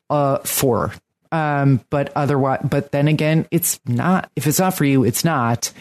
uh, 0.09 0.39
for. 0.39 0.93
Um, 1.31 1.81
but 1.89 2.11
otherwise, 2.15 2.59
but 2.63 2.91
then 2.91 3.07
again, 3.07 3.47
it's 3.51 3.79
not. 3.85 4.31
If 4.35 4.47
it's 4.47 4.59
not 4.59 4.75
for 4.75 4.85
you, 4.85 5.03
it's 5.03 5.23
not. 5.23 5.71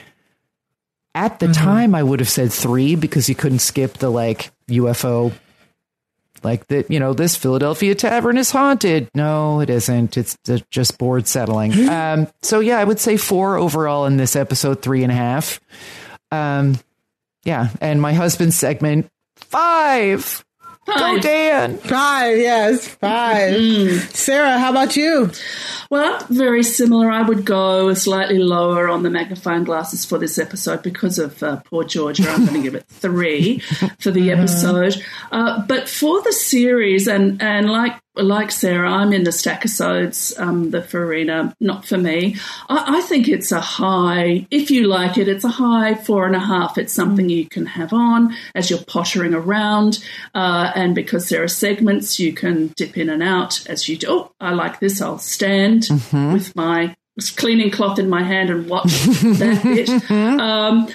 At 1.15 1.41
the 1.41 1.49
time, 1.49 1.95
I 1.95 2.03
would 2.03 2.21
have 2.21 2.29
said 2.29 2.53
three 2.53 2.95
because 2.95 3.29
you 3.29 3.35
couldn't 3.35 3.59
skip 3.59 3.95
the 3.95 4.11
like 4.11 4.53
UFO, 4.69 5.33
like 6.45 6.67
that. 6.69 6.91
You 6.91 7.01
know, 7.01 7.13
this 7.13 7.35
Philadelphia 7.35 7.95
tavern 7.95 8.39
is 8.39 8.51
haunted. 8.51 9.09
No, 9.15 9.61
it 9.61 9.71
isn't. 9.71 10.17
It's 10.17 10.37
just 10.71 10.99
board 10.99 11.27
settling. 11.27 11.89
um, 11.89 12.29
so 12.43 12.61
yeah, 12.61 12.79
I 12.79 12.85
would 12.85 13.01
say 13.01 13.17
four 13.17 13.57
overall 13.57 14.07
in 14.07 14.17
this 14.17 14.37
episode, 14.37 14.81
three 14.83 15.03
and 15.03 15.11
a 15.11 15.17
half. 15.17 15.61
Um, 16.31 16.79
yeah, 17.45 17.71
and 17.81 18.01
my 18.01 18.13
husband's 18.13 18.57
segment 18.57 19.11
five. 19.37 20.45
Go 20.97 21.19
Dan. 21.19 21.77
Five, 21.79 22.39
yes, 22.39 22.89
five. 22.89 23.55
Sarah, 24.15 24.59
how 24.59 24.71
about 24.71 24.97
you? 24.97 25.31
Well, 25.91 26.25
very 26.29 26.63
similar. 26.63 27.11
I 27.11 27.23
would 27.23 27.45
go 27.45 27.95
slightly 27.95 28.39
lower 28.39 28.89
on 28.89 29.03
the 29.03 29.11
magnifying 29.11 29.65
glasses 29.65 30.05
for 30.05 30.19
this 30.19 30.39
episode 30.39 30.83
because 30.83 31.19
of 31.19 31.43
uh, 31.43 31.57
poor 31.65 31.85
Georgia. 31.85 32.29
I'm 32.29 32.45
going 32.45 32.55
to 32.57 32.63
give 32.63 32.75
it 32.75 32.87
three 32.89 33.61
for 33.99 34.11
the 34.11 34.31
episode. 34.33 35.03
Uh, 35.33 35.65
but 35.67 35.89
for 35.89 36.23
the 36.23 36.33
series, 36.33 37.09
and 37.09 37.41
and 37.43 37.71
like 37.71 37.95
like 38.25 38.51
Sarah, 38.51 38.91
I'm 38.91 39.13
in 39.13 39.25
the 39.25 39.31
stackisodes, 39.31 40.39
um, 40.39 40.71
the 40.71 40.83
Farina, 40.83 41.55
not 41.61 41.85
for 41.85 41.97
me. 41.97 42.37
I, 42.69 42.99
I 42.99 43.01
think 43.03 43.29
it's 43.29 43.53
a 43.53 43.61
high. 43.61 44.47
If 44.51 44.71
you 44.71 44.87
like 44.87 45.19
it, 45.19 45.29
it's 45.29 45.45
a 45.45 45.49
high 45.49 45.95
four 45.95 46.27
and 46.27 46.37
a 46.37 46.41
half. 46.41 46.79
It's 46.79 46.93
something 46.93 47.29
you 47.29 47.47
can 47.47 47.67
have 47.67 47.93
on 47.93 48.35
as 48.55 48.71
you're 48.71 48.85
pottering 48.85 49.35
around, 49.35 50.05
uh, 50.35 50.73
and 50.75 50.95
because 50.95 51.29
there 51.29 51.43
are 51.43 51.49
segments, 51.49 52.19
you 52.19 52.33
can 52.33 52.69
dip 52.77 52.97
in 52.97 53.09
and 53.09 53.23
out 53.23 53.67
as 53.69 53.89
you 53.89 53.97
do. 53.97 54.07
Oh, 54.09 54.33
I 54.41 54.53
like 54.53 54.81
this. 54.81 55.01
I'll 55.01 55.19
stand 55.19 55.89
with 56.13 56.55
my 56.55 56.97
cleaning 57.37 57.71
cloth 57.71 57.99
in 57.99 58.09
my 58.09 58.23
hand 58.23 58.51
and 58.51 58.69
watch 58.69 58.85
that 58.93 59.61
bit. 59.65 60.11
Um, 60.11 60.89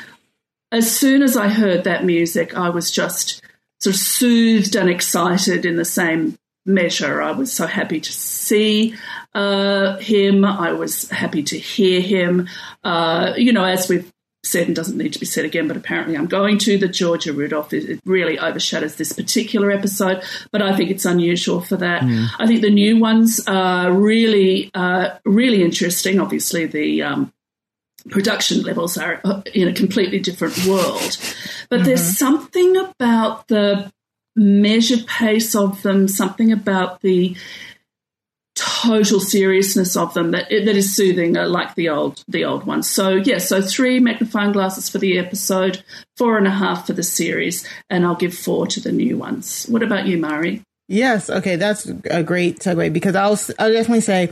as 0.71 0.95
soon 0.95 1.21
as 1.21 1.37
I 1.37 1.49
heard 1.49 1.83
that 1.83 2.03
music, 2.03 2.57
I 2.57 2.69
was 2.69 2.89
just 2.91 3.41
sort 3.79 3.95
of 3.95 4.01
soothed 4.01 4.75
and 4.75 4.89
excited 4.89 5.65
in 5.65 5.75
the 5.75 5.85
same 5.85 6.37
measure. 6.65 7.21
I 7.21 7.31
was 7.31 7.51
so 7.51 7.67
happy 7.67 7.99
to 7.99 8.11
see 8.11 8.95
uh, 9.33 9.97
him. 9.97 10.45
I 10.45 10.73
was 10.73 11.09
happy 11.09 11.43
to 11.43 11.57
hear 11.57 12.01
him. 12.01 12.47
Uh, 12.83 13.33
you 13.37 13.51
know, 13.51 13.63
as 13.63 13.89
we've 13.89 14.11
said 14.43 14.67
and 14.67 14.75
doesn't 14.75 14.97
need 14.97 15.13
to 15.13 15.19
be 15.19 15.25
said 15.25 15.45
again, 15.45 15.67
but 15.67 15.77
apparently 15.77 16.17
I'm 16.17 16.27
going 16.27 16.57
to. 16.59 16.77
The 16.77 16.87
Georgia 16.87 17.31
Rudolph 17.31 17.73
it, 17.73 17.99
really 18.05 18.37
overshadows 18.37 18.95
this 18.95 19.13
particular 19.13 19.71
episode, 19.71 20.23
but 20.51 20.61
I 20.61 20.75
think 20.75 20.91
it's 20.91 21.05
unusual 21.05 21.61
for 21.61 21.77
that. 21.77 22.03
I 22.39 22.45
think 22.45 22.61
the 22.61 22.69
new 22.69 22.99
ones 22.99 23.39
are 23.47 23.91
really, 23.91 24.69
uh, 24.73 25.17
really 25.25 25.63
interesting. 25.63 26.19
Obviously, 26.19 26.65
the 26.65 27.03
um, 27.03 27.33
production 28.09 28.63
levels 28.63 28.97
are 28.97 29.21
uh, 29.23 29.41
in 29.53 29.69
a 29.69 29.73
completely 29.73 30.19
different 30.19 30.65
world, 30.65 31.17
but 31.69 31.85
there's 31.85 32.17
something 32.17 32.75
about 32.75 33.47
the 33.47 33.91
measured 34.35 35.05
pace 35.07 35.55
of 35.55 35.81
them, 35.81 36.07
something 36.07 36.51
about 36.51 37.01
the 37.01 37.35
total 38.55 39.19
seriousness 39.19 39.95
of 39.95 40.13
them 40.13 40.31
that 40.31 40.49
that 40.49 40.75
is 40.75 40.95
soothing, 40.95 41.35
uh, 41.37 41.47
like 41.47 41.75
the 41.75 41.89
old 41.89 42.23
the 42.27 42.45
old 42.45 42.65
ones. 42.65 42.89
So 42.89 43.15
yeah, 43.15 43.39
so 43.39 43.61
three 43.61 43.99
magnifying 43.99 44.51
glasses 44.51 44.89
for 44.89 44.99
the 44.99 45.17
episode, 45.17 45.83
four 46.17 46.37
and 46.37 46.47
a 46.47 46.51
half 46.51 46.87
for 46.87 46.93
the 46.93 47.03
series, 47.03 47.67
and 47.89 48.05
I'll 48.05 48.15
give 48.15 48.33
four 48.33 48.67
to 48.67 48.79
the 48.79 48.91
new 48.91 49.17
ones. 49.17 49.65
What 49.67 49.83
about 49.83 50.05
you, 50.05 50.17
Mari? 50.17 50.63
Yes. 50.89 51.29
Okay. 51.29 51.55
That's 51.55 51.85
a 51.85 52.23
great 52.23 52.59
segue 52.59 52.91
because 52.91 53.15
I'll, 53.15 53.39
I'll 53.57 53.71
definitely 53.71 54.01
say 54.01 54.31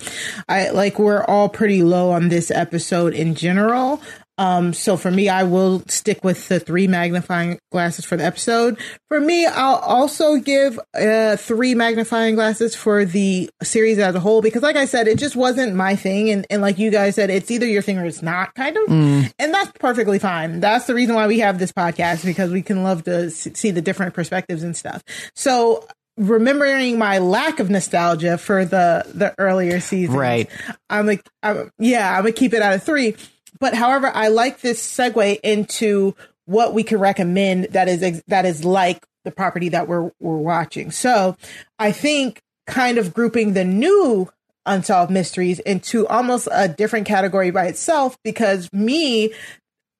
I 0.50 0.70
like 0.70 1.00
we're 1.00 1.24
all 1.24 1.48
pretty 1.50 1.82
low 1.82 2.12
on 2.12 2.30
this 2.30 2.52
episode 2.52 3.14
in 3.14 3.36
general. 3.36 4.02
Um, 4.38 4.74
so 4.74 4.98
for 4.98 5.12
me, 5.12 5.30
I 5.30 5.44
will 5.44 5.84
stick 5.88 6.24
with 6.24 6.48
the 6.48 6.60
three 6.60 6.88
magnifying 6.88 7.60
glasses 7.72 8.06
for 8.06 8.18
the 8.18 8.24
episode. 8.24 8.80
For 9.08 9.20
me, 9.20 9.46
I'll 9.46 9.76
also 9.76 10.38
give 10.38 10.80
uh, 10.96 11.36
three 11.36 11.76
magnifying 11.76 12.36
glasses 12.36 12.76
for 12.76 13.06
the 13.06 13.50
series 13.62 14.00
as 14.00 14.16
a 14.16 14.20
whole 14.20 14.42
because, 14.42 14.64
like 14.64 14.78
I 14.78 14.86
said, 14.86 15.08
it 15.08 15.20
just 15.20 15.36
wasn't 15.36 15.76
my 15.76 15.96
thing. 15.96 16.30
And, 16.32 16.48
and 16.50 16.62
like 16.62 16.80
you 16.80 16.90
guys 16.90 17.16
said, 17.16 17.30
it's 17.30 17.52
either 17.52 17.68
your 17.68 17.82
thing 17.82 18.00
or 18.00 18.06
it's 18.06 18.22
not, 18.24 18.56
kind 18.56 18.78
of. 18.78 18.88
Mm. 18.88 19.32
And 19.38 19.54
that's 19.54 19.72
perfectly 19.78 20.18
fine. 20.18 20.60
That's 20.60 20.88
the 20.88 20.96
reason 20.96 21.14
why 21.16 21.28
we 21.28 21.40
have 21.40 21.60
this 21.60 21.72
podcast 21.72 22.26
because 22.26 22.52
we 22.52 22.62
can 22.62 22.84
love 22.84 23.04
to 23.04 23.30
see 23.30 23.72
the 23.72 23.82
different 23.82 24.14
perspectives 24.14 24.64
and 24.64 24.76
stuff. 24.76 25.04
So 25.36 25.86
remembering 26.18 26.98
my 26.98 27.18
lack 27.20 27.60
of 27.60 27.70
nostalgia 27.70 28.38
for 28.38 28.66
the 28.66 29.04
the 29.14 29.34
earlier 29.38 29.80
seasons, 29.80 30.18
Right. 30.18 30.50
I'm 30.90 31.06
like, 31.06 31.26
I'm, 31.44 31.70
yeah, 31.80 32.16
I'm 32.16 32.24
gonna 32.24 32.34
keep 32.34 32.54
it 32.54 32.62
out 32.62 32.74
of 32.74 32.84
three. 32.84 33.16
But 33.62 33.74
however, 33.76 34.12
I 34.14 34.28
like 34.28 34.60
this 34.60 34.86
segue 34.86 35.40
into 35.42 36.16
what 36.46 36.74
we 36.74 36.84
can 36.84 37.00
recommend 37.00 37.66
that 37.72 37.88
is 37.88 38.22
that 38.28 38.46
is 38.46 38.66
like 38.66 39.06
the 39.24 39.32
property 39.32 39.70
that 39.70 39.88
we're 39.88 40.12
we're 40.20 40.36
watching. 40.38 40.92
So 40.92 41.38
I 41.80 41.94
think 41.94 42.42
kind 42.68 42.98
of 42.98 43.14
grouping 43.14 43.54
the 43.54 43.64
new 43.64 44.30
unsolved 44.66 45.12
mysteries 45.12 45.60
into 45.60 46.06
almost 46.08 46.48
a 46.52 46.68
different 46.68 47.08
category 47.08 47.52
by 47.52 47.66
itself 47.68 48.18
because 48.24 48.68
me 48.74 49.32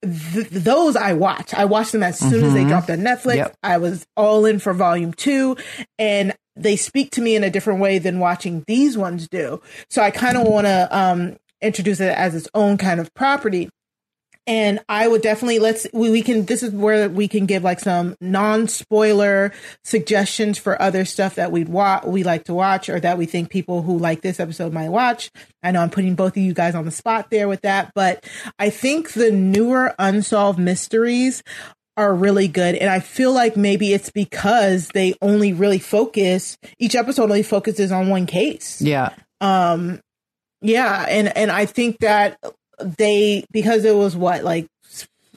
th- 0.04 0.50
those 0.50 0.96
I 0.96 1.14
watch. 1.14 1.54
I 1.54 1.66
watched 1.66 1.92
them 1.92 2.04
as 2.04 2.18
soon 2.20 2.44
as 2.44 2.54
they 2.54 2.64
Mhm. 2.64 2.68
dropped 2.70 2.90
on 2.90 3.00
Netflix. 3.00 3.36
Yep. 3.38 3.56
I 3.64 3.78
was 3.78 4.06
all 4.18 4.46
in 4.46 4.60
for 4.60 4.74
volume 4.74 5.14
two 5.14 5.58
and 6.00 6.34
they 6.56 6.76
speak 6.76 7.12
to 7.12 7.22
me 7.22 7.36
in 7.36 7.44
a 7.44 7.50
different 7.50 7.80
way 7.80 7.98
than 7.98 8.20
watching 8.20 8.64
these 8.68 8.98
ones 8.98 9.28
do. 9.30 9.62
So 9.90 10.02
I 10.02 10.12
kind 10.12 10.38
of 10.38 10.48
want 10.48 10.68
to 10.68 10.88
um, 10.92 11.38
introduce 11.62 12.00
it 12.00 12.16
as 12.18 12.36
its 12.36 12.48
own 12.54 12.78
kind 12.78 13.00
of 13.00 13.14
property. 13.14 13.70
And 14.48 14.80
I 14.90 15.08
would 15.08 15.22
definitely 15.22 15.60
let's 15.60 15.86
we, 15.94 16.10
we 16.10 16.24
can 16.24 16.46
this 16.46 16.64
is 16.64 16.72
where 16.72 17.08
we 17.08 17.28
can 17.28 17.46
give 17.46 17.64
like 17.64 17.80
some 17.80 18.16
non 18.20 18.68
spoiler 18.68 19.54
suggestions 19.84 20.58
for 20.58 20.82
other 20.82 21.06
stuff 21.06 21.36
that 21.36 21.52
we'd 21.52 21.70
watch 21.70 22.06
we 22.06 22.24
like 22.24 22.46
to 22.46 22.54
watch 22.54 22.90
or 22.90 23.00
that 23.00 23.20
we 23.20 23.28
think 23.28 23.52
people 23.52 23.84
who 23.84 24.00
like 24.00 24.22
this 24.22 24.40
episode 24.40 24.74
might 24.74 24.90
watch. 24.90 25.30
I 25.62 25.70
know 25.70 25.82
I'm 25.82 25.92
putting 25.92 26.16
both 26.16 26.36
of 26.36 26.42
you 26.42 26.56
guys 26.56 26.74
on 26.74 26.86
the 26.86 26.92
spot 26.92 27.30
there 27.30 27.48
with 27.48 27.62
that, 27.62 27.92
but 27.94 28.28
I 28.58 28.72
think 28.72 29.14
the 29.14 29.32
newer 29.32 29.94
unsolved 30.00 30.58
mysteries 30.58 31.44
are 31.96 32.14
really 32.16 32.48
good 32.48 32.74
and 32.74 32.90
I 32.90 33.00
feel 33.00 33.32
like 33.34 33.56
maybe 33.56 33.94
it's 33.94 34.10
because 34.10 34.88
they 34.88 35.14
only 35.22 35.54
really 35.54 35.78
focus 35.78 36.58
each 36.80 36.96
episode 36.96 37.24
only 37.24 37.44
focuses 37.44 37.92
on 37.92 38.10
one 38.10 38.26
case. 38.26 38.82
Yeah. 38.82 39.14
Um, 39.40 40.00
yeah, 40.62 41.06
and 41.10 41.36
and 41.36 41.52
I 41.52 41.66
think 41.66 42.00
that 42.00 42.38
they 42.80 43.46
because 43.52 43.86
it 43.86 43.96
was 43.96 44.16
what 44.16 44.44
like 44.44 44.68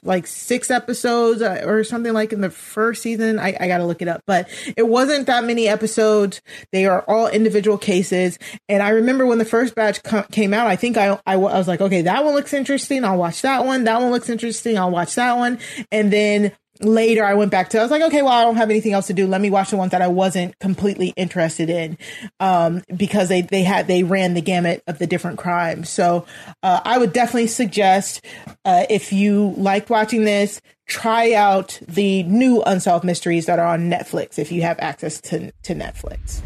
like 0.05 0.27
six 0.27 0.69
episodes 0.69 1.41
uh, 1.41 1.63
or 1.65 1.83
something 1.83 2.13
like 2.13 2.31
in 2.31 2.41
the 2.41 2.49
first 2.49 3.01
season. 3.01 3.39
I, 3.39 3.57
I 3.59 3.67
got 3.67 3.79
to 3.79 3.85
look 3.85 4.01
it 4.01 4.07
up, 4.07 4.21
but 4.27 4.47
it 4.77 4.87
wasn't 4.87 5.25
that 5.27 5.43
many 5.43 5.67
episodes. 5.67 6.41
They 6.71 6.85
are 6.85 7.01
all 7.07 7.27
individual 7.27 7.77
cases. 7.77 8.37
And 8.69 8.81
I 8.83 8.89
remember 8.89 9.25
when 9.25 9.39
the 9.39 9.45
first 9.45 9.75
batch 9.75 10.03
co- 10.03 10.23
came 10.31 10.53
out, 10.53 10.67
I 10.67 10.75
think 10.75 10.97
I, 10.97 11.19
I, 11.25 11.33
I 11.33 11.37
was 11.37 11.67
like, 11.67 11.81
okay, 11.81 12.03
that 12.03 12.23
one 12.23 12.35
looks 12.35 12.53
interesting. 12.53 13.03
I'll 13.03 13.17
watch 13.17 13.41
that 13.41 13.65
one. 13.65 13.83
That 13.85 13.99
one 13.99 14.11
looks 14.11 14.29
interesting. 14.29 14.77
I'll 14.77 14.91
watch 14.91 15.15
that 15.15 15.37
one. 15.37 15.57
And 15.91 16.13
then 16.13 16.51
later 16.81 17.23
I 17.23 17.33
went 17.33 17.51
back 17.51 17.69
to, 17.69 17.79
I 17.79 17.81
was 17.81 17.91
like, 17.91 18.01
okay, 18.03 18.21
well, 18.21 18.31
I 18.31 18.43
don't 18.43 18.57
have 18.57 18.69
anything 18.69 18.93
else 18.93 19.07
to 19.07 19.13
do. 19.13 19.27
Let 19.27 19.41
me 19.41 19.49
watch 19.49 19.71
the 19.71 19.77
ones 19.77 19.91
that 19.91 20.01
I 20.01 20.07
wasn't 20.07 20.57
completely 20.59 21.13
interested 21.15 21.69
in. 21.69 21.97
Um, 22.39 22.83
because 22.95 23.29
they, 23.29 23.41
they 23.41 23.63
had, 23.63 23.87
they 23.87 24.03
ran 24.03 24.33
the 24.33 24.41
gamut 24.41 24.83
of 24.87 24.99
the 24.99 25.07
different 25.07 25.37
crimes. 25.37 25.89
So, 25.89 26.25
uh, 26.63 26.81
I 26.83 26.97
would 26.97 27.13
definitely 27.13 27.47
suggest, 27.47 28.25
uh, 28.65 28.85
if 28.89 29.13
you 29.13 29.53
liked 29.57 29.89
watching 29.89 30.25
this, 30.25 30.61
try 30.87 31.33
out 31.33 31.79
the 31.87 32.23
new 32.23 32.61
unsolved 32.63 33.05
mysteries 33.05 33.45
that 33.47 33.59
are 33.59 33.67
on 33.67 33.89
Netflix 33.89 34.37
if 34.37 34.51
you 34.51 34.61
have 34.61 34.77
access 34.79 35.19
to, 35.21 35.51
to 35.63 35.73
Netflix. 35.73 36.41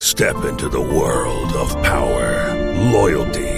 Step 0.00 0.36
into 0.44 0.68
the 0.68 0.80
world 0.80 1.52
of 1.54 1.70
power, 1.82 2.54
loyalty, 2.92 3.57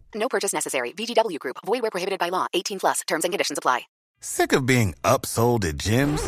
No 0.15 0.29
purchase 0.29 0.53
necessary. 0.53 0.91
VGW 0.93 1.39
Group. 1.39 1.57
Void 1.65 1.81
where 1.81 1.91
prohibited 1.91 2.19
by 2.19 2.29
law. 2.29 2.47
18 2.53 2.79
plus. 2.79 3.01
Terms 3.07 3.25
and 3.25 3.33
conditions 3.33 3.57
apply. 3.57 3.81
Sick 4.23 4.53
of 4.53 4.67
being 4.67 4.93
upsold 5.03 5.65
at 5.65 5.77
gyms? 5.77 6.21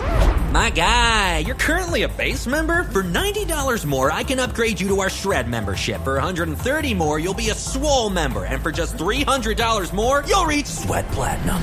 My 0.51 0.71
guy, 0.71 1.37
you're 1.45 1.53
currently 1.53 2.01
a 2.01 2.07
base 2.07 2.47
member. 2.47 2.85
For 2.85 3.03
$90 3.03 3.85
more, 3.85 4.11
I 4.11 4.23
can 4.23 4.39
upgrade 4.39 4.81
you 4.81 4.87
to 4.87 5.01
our 5.01 5.11
Shred 5.11 5.47
membership. 5.47 6.03
For 6.03 6.13
130 6.13 6.93
more, 6.95 7.19
you'll 7.19 7.35
be 7.35 7.49
a 7.49 7.53
Swole 7.53 8.09
member. 8.09 8.45
And 8.45 8.63
for 8.63 8.71
just 8.71 8.97
$300 8.97 9.93
more, 9.93 10.23
you'll 10.27 10.45
reach 10.45 10.65
Sweat 10.65 11.07
Platinum. 11.09 11.57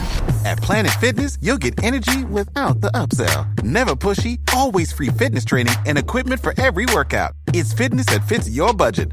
At 0.45 0.59
Planet 0.59 0.93
Fitness, 1.01 1.37
you'll 1.41 1.59
get 1.59 1.83
energy 1.83 2.25
without 2.25 2.81
the 2.81 2.93
upsell. 2.93 3.63
Never 3.65 3.97
pushy, 3.97 4.39
always 4.55 4.93
free 4.93 5.09
fitness 5.09 5.45
training 5.45 5.75
and 5.85 5.99
equipment 5.99 6.41
for 6.41 6.55
every 6.61 6.87
workout. 6.95 7.33
It's 7.53 7.73
fitness 7.73 8.07
that 8.07 8.29
fits 8.29 8.49
your 8.49 8.73
budget. 8.73 9.13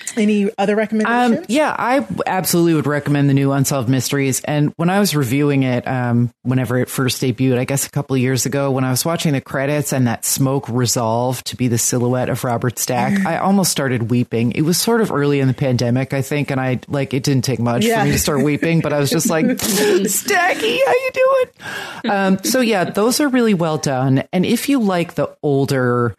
Any 0.17 0.49
other 0.57 0.75
recommendations? 0.75 1.39
Um, 1.39 1.45
yeah, 1.47 1.75
I 1.77 2.05
absolutely 2.25 2.73
would 2.73 2.87
recommend 2.87 3.29
the 3.29 3.33
new 3.33 3.51
Unsolved 3.51 3.89
Mysteries. 3.89 4.41
And 4.43 4.73
when 4.75 4.89
I 4.89 4.99
was 4.99 5.15
reviewing 5.15 5.63
it, 5.63 5.87
um, 5.87 6.31
whenever 6.43 6.77
it 6.77 6.89
first 6.89 7.21
debuted, 7.21 7.57
I 7.57 7.65
guess 7.65 7.85
a 7.87 7.89
couple 7.89 8.15
of 8.15 8.21
years 8.21 8.45
ago, 8.45 8.71
when 8.71 8.83
I 8.83 8.89
was 8.91 9.05
watching 9.05 9.33
the 9.33 9.41
credits 9.41 9.93
and 9.93 10.07
that 10.07 10.25
smoke 10.25 10.67
resolved 10.69 11.45
to 11.47 11.55
be 11.55 11.67
the 11.67 11.77
silhouette 11.77 12.29
of 12.29 12.43
Robert 12.43 12.77
Stack, 12.79 13.25
I 13.25 13.37
almost 13.37 13.71
started 13.71 14.09
weeping. 14.09 14.51
It 14.51 14.61
was 14.63 14.77
sort 14.77 15.01
of 15.01 15.11
early 15.11 15.39
in 15.39 15.47
the 15.47 15.53
pandemic, 15.53 16.13
I 16.13 16.21
think, 16.21 16.51
and 16.51 16.59
I 16.59 16.79
like 16.87 17.13
it 17.13 17.23
didn't 17.23 17.43
take 17.43 17.59
much 17.59 17.85
Yeah. 17.85 17.99
for 17.99 18.05
me 18.05 18.11
to 18.11 18.19
start 18.19 18.43
weeping, 18.43 18.81
but 18.81 18.93
I 18.93 18.99
was 18.99 19.09
just 19.09 19.29
like, 19.29 19.45
Stacky, 19.45 20.79
how 20.85 20.91
you 20.93 21.11
doing? 21.13 22.11
Um, 22.11 22.43
so 22.43 22.59
yeah, 22.61 22.83
those 22.85 23.19
are 23.19 23.27
really 23.29 23.53
well 23.53 23.77
done. 23.77 24.23
And 24.33 24.45
if 24.45 24.69
you 24.69 24.79
like 24.79 25.15
the 25.15 25.35
older 25.43 26.15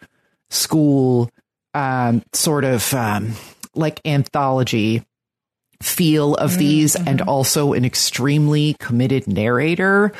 school 0.51 1.31
um, 1.75 2.23
sort 2.33 2.65
of 2.65 2.93
um, 2.95 3.33
like 3.75 4.01
anthology 4.05 5.05
feel 5.83 6.35
of 6.35 6.53
mm, 6.53 6.59
these 6.59 6.95
mm-hmm. 6.95 7.09
and 7.09 7.21
also 7.23 7.73
an 7.73 7.85
extremely 7.85 8.75
committed 8.79 9.27
narrator. 9.27 10.13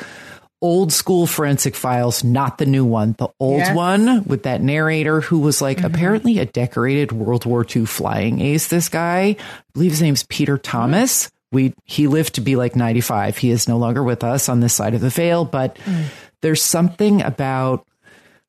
Old 0.61 0.93
school 0.93 1.27
forensic 1.27 1.75
files, 1.75 2.23
not 2.23 2.57
the 2.57 2.65
new 2.65 2.85
one, 2.85 3.15
the 3.17 3.27
old 3.37 3.75
one 3.75 4.23
with 4.23 4.43
that 4.43 4.61
narrator 4.61 5.19
who 5.19 5.39
was 5.39 5.61
like 5.61 5.77
mm-hmm. 5.77 5.87
apparently 5.87 6.39
a 6.39 6.45
decorated 6.45 7.11
World 7.11 7.45
War 7.45 7.65
II 7.69 7.85
flying 7.85 8.39
ace. 8.39 8.67
This 8.67 8.87
guy, 8.87 9.19
I 9.19 9.37
believe 9.73 9.91
his 9.91 10.01
name's 10.01 10.23
Peter 10.23 10.55
mm-hmm. 10.55 10.71
Thomas. 10.71 11.29
We 11.51 11.73
he 11.83 12.07
lived 12.07 12.35
to 12.35 12.41
be 12.41 12.55
like 12.55 12.75
95. 12.75 13.37
He 13.37 13.51
is 13.51 13.67
no 13.67 13.77
longer 13.77 14.03
with 14.03 14.23
us 14.23 14.47
on 14.47 14.61
this 14.61 14.73
side 14.73 14.93
of 14.95 15.01
the 15.01 15.09
veil, 15.09 15.43
but 15.45 15.75
mm. 15.85 16.05
there's 16.41 16.63
something 16.63 17.21
about 17.21 17.85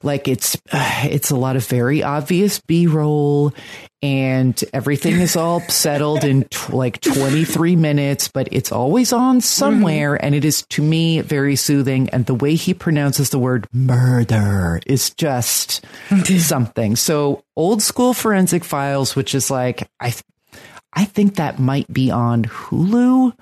like 0.04 0.28
it's 0.28 0.56
it's 0.72 1.30
a 1.30 1.36
lot 1.36 1.56
of 1.56 1.66
very 1.66 2.02
obvious 2.02 2.60
b-roll 2.60 3.52
and 4.02 4.62
everything 4.72 5.14
is 5.14 5.34
all 5.34 5.60
settled 5.68 6.24
in 6.24 6.44
tw- 6.44 6.74
like 6.74 7.00
23 7.00 7.74
minutes 7.74 8.28
but 8.28 8.46
it's 8.52 8.70
always 8.70 9.12
on 9.12 9.40
somewhere 9.40 10.22
and 10.22 10.34
it 10.34 10.44
is 10.44 10.62
to 10.66 10.82
me 10.82 11.20
very 11.20 11.56
soothing 11.56 12.08
and 12.10 12.26
the 12.26 12.34
way 12.34 12.54
he 12.54 12.74
pronounces 12.74 13.30
the 13.30 13.38
word 13.38 13.66
murder 13.72 14.80
is 14.86 15.10
just 15.10 15.84
something. 16.38 16.96
So 16.96 17.42
old 17.56 17.82
school 17.82 18.12
forensic 18.14 18.64
files 18.64 19.16
which 19.16 19.34
is 19.34 19.50
like 19.50 19.88
i 20.00 20.10
th- 20.10 20.22
i 20.92 21.04
think 21.04 21.36
that 21.36 21.58
might 21.58 21.90
be 21.92 22.10
on 22.10 22.44
hulu 22.44 23.32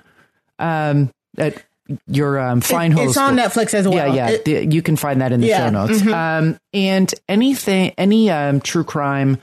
um 0.59 1.11
at 1.37 1.61
your 2.07 2.39
um 2.39 2.61
fine 2.61 2.91
It- 2.91 2.95
host 2.95 3.09
it's 3.09 3.17
on 3.17 3.35
Netflix 3.37 3.73
as 3.73 3.87
well. 3.87 4.07
yeah 4.07 4.13
yeah 4.13 4.29
It- 4.29 4.45
the- 4.45 4.65
you 4.73 4.81
can 4.81 4.95
find 4.95 5.21
that 5.21 5.31
in 5.31 5.41
the 5.41 5.47
Yeah, 5.47 5.65
show 5.67 5.69
notes 5.71 6.01
mhm. 6.01 6.13
um 6.13 6.57
and 6.73 7.13
anything 7.29 7.93
any 7.97 8.29
um 8.29 8.61
true 8.61 8.83
crime 8.83 9.37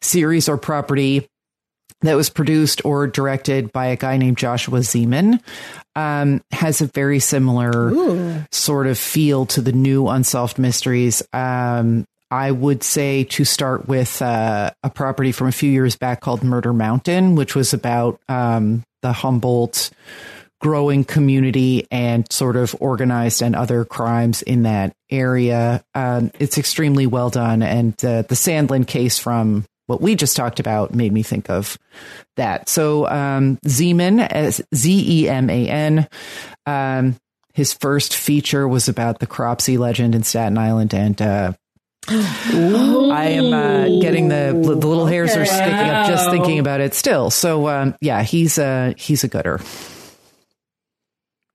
series 0.00 0.48
or 0.48 0.56
property 0.56 1.26
that 2.02 2.14
was 2.14 2.28
produced 2.28 2.84
or 2.84 3.06
directed 3.06 3.72
by 3.72 3.86
a 3.86 3.96
guy 3.96 4.18
named 4.18 4.36
Joshua 4.36 4.80
Zeman 4.80 5.40
um, 5.94 6.42
has 6.52 6.82
a 6.82 6.86
very 6.88 7.18
similar 7.20 7.90
Ooh. 7.90 8.44
sort 8.52 8.86
of 8.86 8.98
feel 8.98 9.46
to 9.46 9.62
the 9.62 9.72
new 9.72 10.06
Unsolved 10.06 10.58
Mysteries. 10.58 11.22
Um, 11.32 12.04
I 12.30 12.50
would 12.50 12.82
say 12.82 13.24
to 13.24 13.44
start 13.46 13.88
with 13.88 14.20
uh, 14.20 14.72
a 14.82 14.90
property 14.90 15.32
from 15.32 15.46
a 15.48 15.52
few 15.52 15.70
years 15.70 15.96
back 15.96 16.20
called 16.20 16.44
Murder 16.44 16.74
Mountain, 16.74 17.34
which 17.34 17.54
was 17.54 17.72
about 17.72 18.20
um, 18.28 18.82
the 19.00 19.12
Humboldt 19.12 19.90
growing 20.60 21.04
community 21.04 21.86
and 21.90 22.30
sort 22.32 22.56
of 22.56 22.74
organized 22.80 23.42
and 23.42 23.54
other 23.54 23.84
crimes 23.84 24.42
in 24.42 24.62
that 24.62 24.94
area. 25.10 25.84
Um, 25.94 26.30
it's 26.38 26.58
extremely 26.58 27.06
well 27.06 27.30
done. 27.30 27.62
And 27.62 27.92
uh, 28.04 28.22
the 28.22 28.34
Sandlin 28.34 28.86
case 28.86 29.18
from 29.18 29.66
what 29.86 30.00
we 30.00 30.14
just 30.16 30.36
talked 30.36 30.58
about 30.58 30.94
made 30.94 31.12
me 31.12 31.22
think 31.22 31.48
of 31.50 31.78
that. 32.36 32.68
So 32.68 33.06
um, 33.06 33.58
Zeman, 33.66 34.26
as 34.26 34.60
Z 34.74 35.22
E 35.22 35.28
M 35.28 35.48
A 35.50 35.68
N. 35.68 36.08
Um, 36.66 37.16
his 37.54 37.72
first 37.72 38.14
feature 38.14 38.68
was 38.68 38.88
about 38.88 39.18
the 39.18 39.26
Cropsey 39.26 39.78
legend 39.78 40.14
in 40.14 40.24
Staten 40.24 40.58
Island, 40.58 40.92
and 40.92 41.22
uh, 41.22 41.52
I 42.08 43.28
am 43.30 43.52
uh, 43.52 44.00
getting 44.02 44.28
the 44.28 44.52
the 44.52 44.74
little 44.74 45.06
hairs 45.06 45.34
are 45.36 45.46
sticking 45.46 45.72
up 45.72 46.06
just 46.06 46.30
thinking 46.30 46.58
about 46.58 46.80
it 46.80 46.92
still. 46.92 47.30
So 47.30 47.68
um, 47.68 47.94
yeah, 48.02 48.22
he's 48.22 48.58
a 48.58 48.94
he's 48.98 49.24
a 49.24 49.28
gooder. 49.28 49.60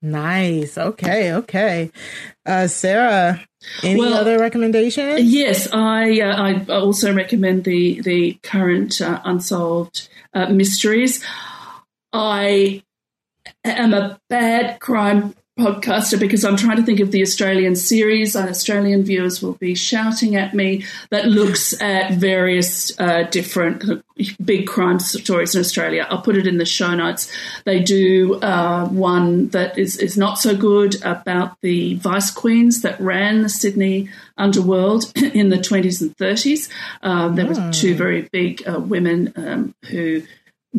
Nice. 0.02 0.78
Okay. 0.78 1.34
Okay. 1.34 1.92
Uh, 2.46 2.68
Sarah, 2.68 3.40
any 3.84 4.00
Well, 4.00 4.16
other 4.16 4.40
recommendations? 4.40 5.22
Yes, 5.22 5.72
I 5.72 6.20
uh, 6.22 6.36
I 6.36 6.66
also 6.74 7.14
recommend 7.14 7.66
the 7.66 8.02
the 8.02 8.40
current 8.42 9.00
uh, 9.00 9.22
unsolved 9.24 10.10
uh, 10.34 10.50
mysteries. 10.50 11.24
I 12.12 12.82
am 13.64 13.94
a 13.94 14.20
bad 14.28 14.80
crime 14.80 15.36
podcaster 15.62 16.20
because 16.20 16.44
I'm 16.44 16.58
trying 16.58 16.78
to 16.78 16.84
think 16.84 17.00
of 17.00 17.12
the 17.12 17.22
Australian 17.22 17.76
series, 17.76 18.36
and 18.36 18.50
Australian 18.50 19.04
viewers 19.04 19.42
will 19.42 19.54
be 19.54 19.76
shouting 19.76 20.36
at 20.36 20.54
me 20.54 20.86
that 21.12 21.28
looks 21.28 21.80
at 21.80 22.14
various 22.14 23.00
uh, 23.00 23.24
different 23.24 24.04
big 24.44 24.68
crime 24.68 25.00
stories 25.00 25.56
in 25.56 25.62
Australia. 25.62 26.08
I'll 26.10 26.22
put 26.22 26.36
it 26.36 26.48
in 26.48 26.58
the 26.58 26.66
show 26.66 26.94
notes. 26.96 27.32
They 27.66 27.80
do 27.80 28.36
uh, 28.36 28.88
one 28.88 29.50
that 29.50 29.78
is, 29.78 29.98
is 29.98 30.18
not 30.18 30.40
so 30.40 30.56
good 30.56 31.02
about 31.04 31.58
the 31.62 31.96
vice 31.96 32.32
queens 32.32 32.82
that 32.82 33.00
ran 33.00 33.44
the 33.44 33.50
Sydney 33.50 34.10
underworld 34.38 35.12
in 35.16 35.50
the 35.50 35.58
20s 35.58 36.02
and 36.02 36.18
30s. 36.18 36.70
Um, 37.04 37.36
there 37.36 37.46
were 37.46 37.72
two 37.72 37.96
very 37.96 38.24
big 38.32 38.68
uh, 38.68 38.80
women 38.80 39.34
um, 39.36 39.76
who 39.86 40.24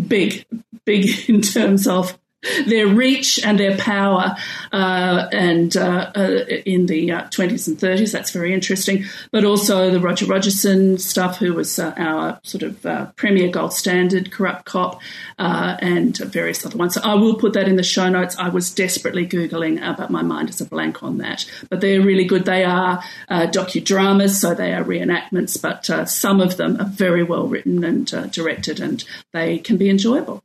big, 0.09 0.45
big 0.85 1.09
in 1.29 1.41
terms 1.41 1.87
of 1.87 2.19
their 2.67 2.87
reach 2.87 3.45
and 3.45 3.59
their 3.59 3.77
power, 3.77 4.37
uh, 4.73 5.29
and 5.33 5.77
uh, 5.77 6.11
uh, 6.15 6.45
in 6.67 6.87
the 6.87 7.13
uh, 7.13 7.23
20s 7.29 7.69
and 7.69 7.79
30s. 7.79 8.13
That's 8.13 8.31
very 8.31 8.53
interesting. 8.53 9.05
But 9.31 9.45
also 9.45 9.91
the 9.91 10.01
Roger 10.01 10.27
Rogerson 10.27 10.99
stuff, 10.99 11.39
who 11.39 11.55
was 11.55 11.79
uh, 11.79 11.95
our 11.97 12.41
sort 12.43 12.63
of 12.63 12.85
uh, 12.85 13.07
premier 13.17 13.49
gold 13.49 13.73
standard 13.73 14.33
corrupt 14.33 14.65
cop, 14.65 15.01
uh, 15.39 15.77
and 15.81 16.17
various 16.19 16.65
other 16.67 16.77
ones. 16.77 16.95
So 16.95 17.01
I 17.03 17.15
will 17.15 17.37
put 17.37 17.53
that 17.55 17.69
in 17.69 17.77
the 17.77 17.83
show 17.83 18.09
notes. 18.09 18.37
I 18.39 18.49
was 18.49 18.73
desperately 18.75 19.27
Googling, 19.27 19.83
uh, 19.83 19.95
but 19.97 20.11
my 20.11 20.23
mind 20.23 20.51
is 20.51 20.61
a 20.61 20.65
blank 20.65 21.03
on 21.03 21.19
that. 21.19 21.49
But 21.69 21.81
they're 21.81 22.01
really 22.01 22.25
good. 22.25 22.45
They 22.45 22.65
are 22.65 23.03
uh, 23.29 23.47
docudramas, 23.47 24.31
so 24.31 24.55
they 24.55 24.73
are 24.73 24.85
reenactments, 24.85 25.61
but 25.61 25.89
uh, 25.91 26.05
some 26.05 26.41
of 26.41 26.57
them 26.57 26.81
are 26.81 26.87
very 26.87 27.23
well 27.23 27.47
written 27.47 27.85
and 27.85 28.13
uh, 28.13 28.27
directed, 28.27 28.81
and 28.81 29.05
they 29.33 29.59
can 29.59 29.77
be 29.77 29.89
enjoyable. 29.89 30.43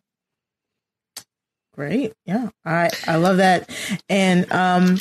Great. 1.77 2.13
Yeah. 2.25 2.49
I, 2.65 2.89
I 3.05 3.17
love 3.17 3.37
that. 3.37 3.69
And, 4.09 4.51
um, 4.51 4.97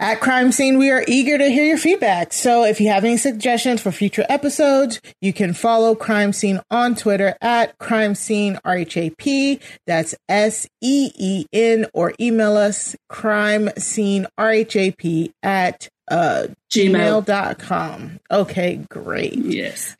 at 0.00 0.20
Crime 0.20 0.50
Seen, 0.50 0.78
we 0.78 0.90
are 0.90 1.04
eager 1.06 1.38
to 1.38 1.48
hear 1.48 1.64
your 1.64 1.78
feedback. 1.78 2.32
So 2.32 2.64
if 2.64 2.80
you 2.80 2.88
have 2.88 3.04
any 3.04 3.16
suggestions 3.16 3.80
for 3.80 3.92
future 3.92 4.26
episodes, 4.28 5.00
you 5.20 5.32
can 5.32 5.54
follow 5.54 5.94
Crime 5.94 6.32
Seen 6.32 6.60
on 6.72 6.96
Twitter 6.96 7.36
at 7.40 7.78
Crime 7.78 8.16
Seen 8.16 8.58
RHAP. 8.64 9.60
That's 9.86 10.16
S 10.28 10.66
E 10.80 11.12
E 11.16 11.46
N 11.52 11.86
or 11.94 12.14
email 12.18 12.56
us 12.56 12.96
crime 13.08 13.70
seen 13.78 14.26
RHAP 14.36 15.32
at 15.40 15.88
uh, 16.12 16.46
Gmail. 16.70 17.24
gmail.com. 17.24 18.20
Okay, 18.30 18.76
great. 18.88 19.34
Yes. 19.34 19.96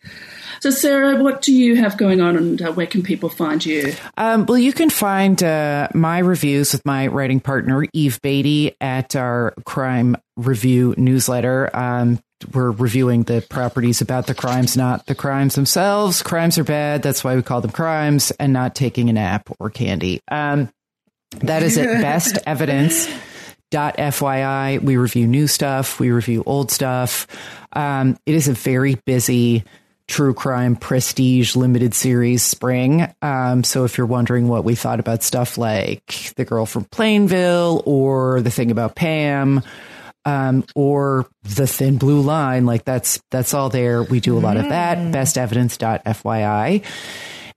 So, 0.61 0.71
Sarah, 0.71 1.21
what 1.21 1.43
do 1.43 1.53
you 1.53 1.75
have 1.77 1.97
going 1.97 2.21
on, 2.21 2.37
and 2.37 2.63
uh, 2.63 2.73
where 2.73 2.87
can 2.87 3.03
people 3.03 3.29
find 3.29 3.65
you? 3.65 3.95
Um, 4.17 4.47
well, 4.47 4.59
you 4.59 4.73
can 4.73 4.91
find 4.91 5.43
uh, 5.43 5.89
my 5.95 6.19
reviews 6.19 6.73
with 6.73 6.85
my 6.85 7.09
writing 7.09 7.41
partner, 7.41 7.85
Eve 7.93 8.21
Batey, 8.23 8.77
at 8.81 9.17
our 9.17 9.55
crime 9.65 10.17
review 10.37 10.95
newsletter. 10.97 11.75
Um, 11.75 12.21
we're 12.53 12.71
reviewing 12.71 13.25
the 13.25 13.45
properties 13.49 14.01
about 14.01 14.27
the 14.27 14.35
crimes, 14.35 14.77
not 14.77 15.07
the 15.07 15.15
crimes 15.15 15.55
themselves. 15.55 16.23
Crimes 16.23 16.59
are 16.59 16.65
bad. 16.65 17.03
That's 17.03 17.25
why 17.25 17.35
we 17.35 17.43
call 17.43 17.61
them 17.61 17.71
crimes 17.71 18.31
and 18.33 18.53
not 18.53 18.75
taking 18.75 19.09
a 19.09 19.13
nap 19.13 19.49
or 19.59 19.71
candy. 19.71 20.21
Um, 20.31 20.71
that 21.41 21.63
is 21.63 21.79
at 21.79 21.87
best 22.03 22.39
evidence. 22.47 23.09
Dot 23.73 23.97
FYI, 23.97 24.83
we 24.83 24.99
review 24.99 25.27
new 25.27 25.47
stuff, 25.47 25.99
we 25.99 26.11
review 26.11 26.43
old 26.45 26.71
stuff. 26.71 27.27
Um, 27.73 28.19
it 28.27 28.35
is 28.35 28.47
a 28.47 28.53
very 28.53 28.97
busy 29.07 29.65
true 30.09 30.35
crime 30.35 30.77
prestige 30.77 31.57
limited 31.57 31.95
series 31.95 32.43
spring. 32.43 33.11
Um, 33.23 33.65
so 33.65 33.85
if 33.85 33.97
you're 33.97 34.07
wondering 34.07 34.47
what 34.47 34.63
we 34.63 34.75
thought 34.75 35.01
about 35.01 35.23
stuff 35.23 35.57
like 35.57 36.35
The 36.37 36.45
Girl 36.45 36.67
from 36.67 36.85
Plainville 36.85 37.83
or 37.87 38.43
The 38.43 38.51
Thing 38.51 38.71
About 38.71 38.95
Pam, 38.95 39.63
um, 40.27 40.65
or 40.75 41.27
The 41.45 41.67
Thin 41.67 41.97
Blue 41.97 42.21
Line, 42.21 42.67
like 42.67 42.85
that's 42.85 43.23
that's 43.31 43.55
all 43.55 43.71
there. 43.71 44.03
We 44.03 44.21
do 44.21 44.37
a 44.37 44.41
lot 44.41 44.59
of 44.59 44.69
that. 44.69 44.99
Bestevidence.fyi. 44.99 46.85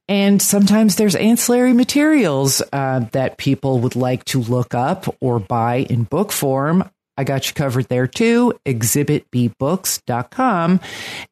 And 0.07 0.39
sometimes 0.41 0.95
there's 0.95 1.15
ancillary 1.15 1.73
materials 1.73 2.61
uh, 2.71 3.05
that 3.11 3.37
people 3.37 3.79
would 3.79 3.95
like 3.95 4.23
to 4.25 4.41
look 4.41 4.75
up 4.75 5.15
or 5.19 5.39
buy 5.39 5.77
in 5.77 6.03
book 6.03 6.31
form. 6.31 6.89
I 7.17 7.23
got 7.23 7.47
you 7.47 7.53
covered 7.53 7.87
there 7.87 8.07
too, 8.07 8.59
exhibitbbooks.com. 8.65 10.81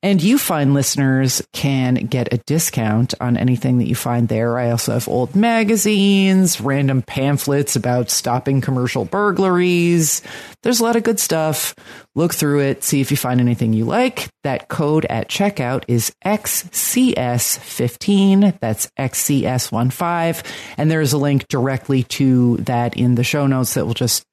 And 0.01 0.23
you 0.23 0.37
find 0.37 0.73
listeners 0.73 1.45
can 1.51 1.95
get 1.95 2.33
a 2.33 2.37
discount 2.37 3.13
on 3.19 3.35
anything 3.35 3.79
that 3.79 3.87
you 3.87 3.95
find 3.95 4.29
there. 4.29 4.57
I 4.57 4.71
also 4.71 4.93
have 4.93 5.09
old 5.09 5.35
magazines, 5.35 6.61
random 6.61 7.01
pamphlets 7.01 7.75
about 7.75 8.09
stopping 8.09 8.61
commercial 8.61 9.03
burglaries. 9.03 10.21
There's 10.61 10.79
a 10.79 10.83
lot 10.83 10.95
of 10.95 11.03
good 11.03 11.19
stuff. 11.19 11.75
Look 12.15 12.33
through 12.33 12.61
it, 12.61 12.81
see 12.83 13.01
if 13.01 13.11
you 13.11 13.17
find 13.17 13.41
anything 13.41 13.73
you 13.73 13.83
like. 13.85 14.29
That 14.43 14.69
code 14.69 15.03
at 15.05 15.27
checkout 15.27 15.83
is 15.89 16.15
XCS15. 16.25 18.59
That's 18.59 18.89
XCS15. 18.97 20.45
And 20.77 20.89
there's 20.89 21.11
a 21.11 21.17
link 21.17 21.49
directly 21.49 22.03
to 22.03 22.55
that 22.57 22.95
in 22.95 23.15
the 23.15 23.23
show 23.23 23.47
notes 23.47 23.73
that 23.73 23.85
will 23.85 23.93
just 23.93 24.25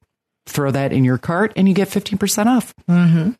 throw 0.47 0.70
that 0.70 0.93
in 0.93 1.05
your 1.05 1.18
cart 1.18 1.53
and 1.57 1.68
you 1.68 1.74
get 1.74 1.88
15% 1.88 2.47
off. 2.47 2.74
Mm-hmm. 2.88 3.30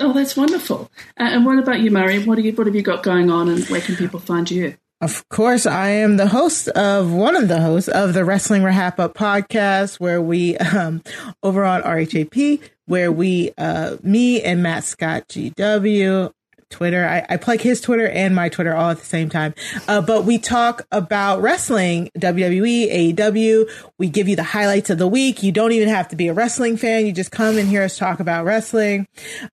Oh, 0.00 0.12
that's 0.12 0.36
wonderful. 0.36 0.90
Uh, 1.18 1.24
and 1.24 1.44
what 1.44 1.58
about 1.58 1.80
you, 1.80 1.90
Mari? 1.90 2.24
What, 2.24 2.38
are 2.38 2.40
you, 2.40 2.52
what 2.52 2.66
have 2.66 2.74
you 2.74 2.82
got 2.82 3.02
going 3.02 3.30
on, 3.30 3.50
and 3.50 3.64
where 3.68 3.82
can 3.82 3.96
people 3.96 4.18
find 4.18 4.50
you? 4.50 4.74
Of 5.02 5.28
course, 5.28 5.66
I 5.66 5.88
am 5.88 6.16
the 6.16 6.26
host 6.26 6.68
of 6.68 7.12
one 7.12 7.36
of 7.36 7.48
the 7.48 7.60
hosts 7.60 7.88
of 7.88 8.14
the 8.14 8.24
Wrestling 8.24 8.62
Wrap 8.62 8.98
Up 8.98 9.14
podcast, 9.14 10.00
where 10.00 10.20
we, 10.20 10.56
um, 10.58 11.02
over 11.42 11.64
on 11.64 11.82
RHAP, 11.82 12.60
where 12.86 13.12
we, 13.12 13.52
uh, 13.58 13.96
me 14.02 14.42
and 14.42 14.62
Matt 14.62 14.84
Scott 14.84 15.28
GW, 15.28 16.32
Twitter, 16.70 17.04
I, 17.04 17.34
I 17.34 17.36
plug 17.36 17.60
his 17.60 17.80
Twitter 17.80 18.08
and 18.08 18.34
my 18.34 18.48
Twitter 18.48 18.74
all 18.74 18.90
at 18.90 18.98
the 18.98 19.04
same 19.04 19.28
time. 19.28 19.54
Uh, 19.88 20.00
but 20.00 20.24
we 20.24 20.38
talk 20.38 20.86
about 20.92 21.42
wrestling, 21.42 22.10
WWE, 22.16 23.14
AEW. 23.14 23.70
We 23.98 24.08
give 24.08 24.28
you 24.28 24.36
the 24.36 24.42
highlights 24.44 24.88
of 24.88 24.98
the 24.98 25.08
week. 25.08 25.42
You 25.42 25.52
don't 25.52 25.72
even 25.72 25.88
have 25.88 26.08
to 26.08 26.16
be 26.16 26.28
a 26.28 26.32
wrestling 26.32 26.76
fan. 26.76 27.06
You 27.06 27.12
just 27.12 27.32
come 27.32 27.58
and 27.58 27.68
hear 27.68 27.82
us 27.82 27.98
talk 27.98 28.20
about 28.20 28.44
wrestling. 28.44 29.08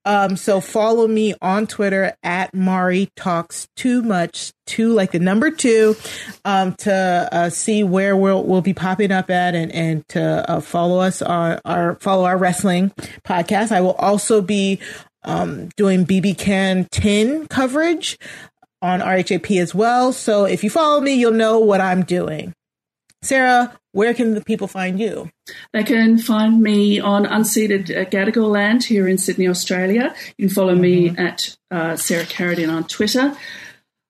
Um, 0.06 0.38
so 0.38 0.62
follow 0.62 1.08
me 1.08 1.34
on 1.42 1.68
Twitter 1.68 2.16
at 2.24 2.54
Mari 2.54 3.12
Talks 3.16 3.68
Too 3.76 4.04
Much, 4.04 4.54
two 4.66 4.94
like 4.94 5.12
the 5.12 5.20
number 5.20 5.50
two, 5.50 5.96
um, 6.46 6.76
to 6.76 7.30
uh, 7.32 7.50
see 7.50 7.84
where 7.84 8.16
we'll 8.16 8.44
we'll 8.44 8.62
be 8.62 8.74
popping 8.74 9.12
up 9.12 9.30
at 9.30 9.56
and 9.56 9.72
and 9.72 10.08
to 10.10 10.50
uh, 10.50 10.62
follow 10.62 11.00
us 11.00 11.22
on 11.22 11.60
our 11.66 11.96
follow 11.96 12.26
our 12.26 12.38
wrestling 12.38 12.92
podcast. 13.24 13.72
I 13.72 13.82
will 13.82 13.94
also 13.94 14.42
be 14.42 14.80
um, 15.28 15.68
doing 15.76 16.06
BB 16.06 16.38
Can 16.38 16.88
10 16.92 17.48
coverage 17.48 18.18
on 18.82 19.02
RHAP 19.02 19.60
as 19.62 19.76
well. 19.76 20.12
So 20.14 20.46
if 20.46 20.64
you 20.64 20.70
follow 20.70 21.02
me, 21.02 21.14
you'll 21.14 21.32
know 21.34 21.60
what 21.60 21.82
I'm 21.82 22.04
doing. 22.04 22.54
Sarah, 23.22 23.78
where 23.92 24.14
can 24.14 24.36
the 24.36 24.44
people 24.44 24.68
find 24.68 25.00
you? 25.00 25.30
They 25.74 25.84
can 25.84 26.18
find 26.18 26.62
me 26.62 27.00
on 27.00 27.26
unceded 27.26 27.90
uh, 27.90 28.10
Gadigal 28.10 28.50
land 28.50 28.84
here 28.84 29.08
in 29.08 29.18
Sydney, 29.18 29.48
Australia. 29.48 30.16
You 30.38 30.48
can 30.48 30.56
follow 30.56 30.76
me 30.76 31.10
at 31.18 31.56
uh, 31.72 31.96
Sarah 31.96 32.26
Carradine 32.26 32.72
on 32.72 32.86
Twitter. 32.86 33.36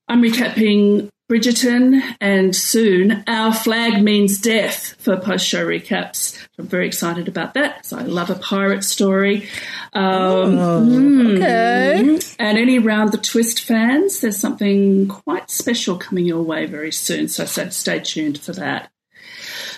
I'm 0.08 0.22
recapping 0.22 1.10
Bridgerton, 1.30 2.02
and 2.22 2.56
soon 2.56 3.24
Our 3.28 3.54
Flag 3.54 4.02
Means 4.02 4.40
Death 4.40 4.96
for 4.98 5.18
post 5.18 5.46
show 5.46 5.66
recaps. 5.66 6.38
I'm 6.58 6.68
very 6.68 6.88
excited 6.88 7.28
about 7.28 7.54
that 7.56 7.76
because 7.78 7.92
I 7.92 8.04
love 8.04 8.30
a 8.30 8.36
pirate 8.36 8.84
story. 8.86 9.50
Um, 9.92 10.58
Oh, 10.58 11.36
okay. 11.36 12.20
And 12.40 12.58
any 12.58 12.80
Round 12.80 13.12
the 13.12 13.18
Twist 13.18 13.62
fans, 13.64 14.22
there's 14.22 14.38
something 14.38 15.10
quite 15.10 15.50
special 15.50 15.98
coming 15.98 16.26
your 16.26 16.44
way 16.44 16.66
very 16.66 16.94
soon, 16.94 17.28
so, 17.28 17.44
so 17.46 17.68
stay 17.70 18.00
tuned 18.00 18.40
for 18.40 18.54
that. 18.54 18.90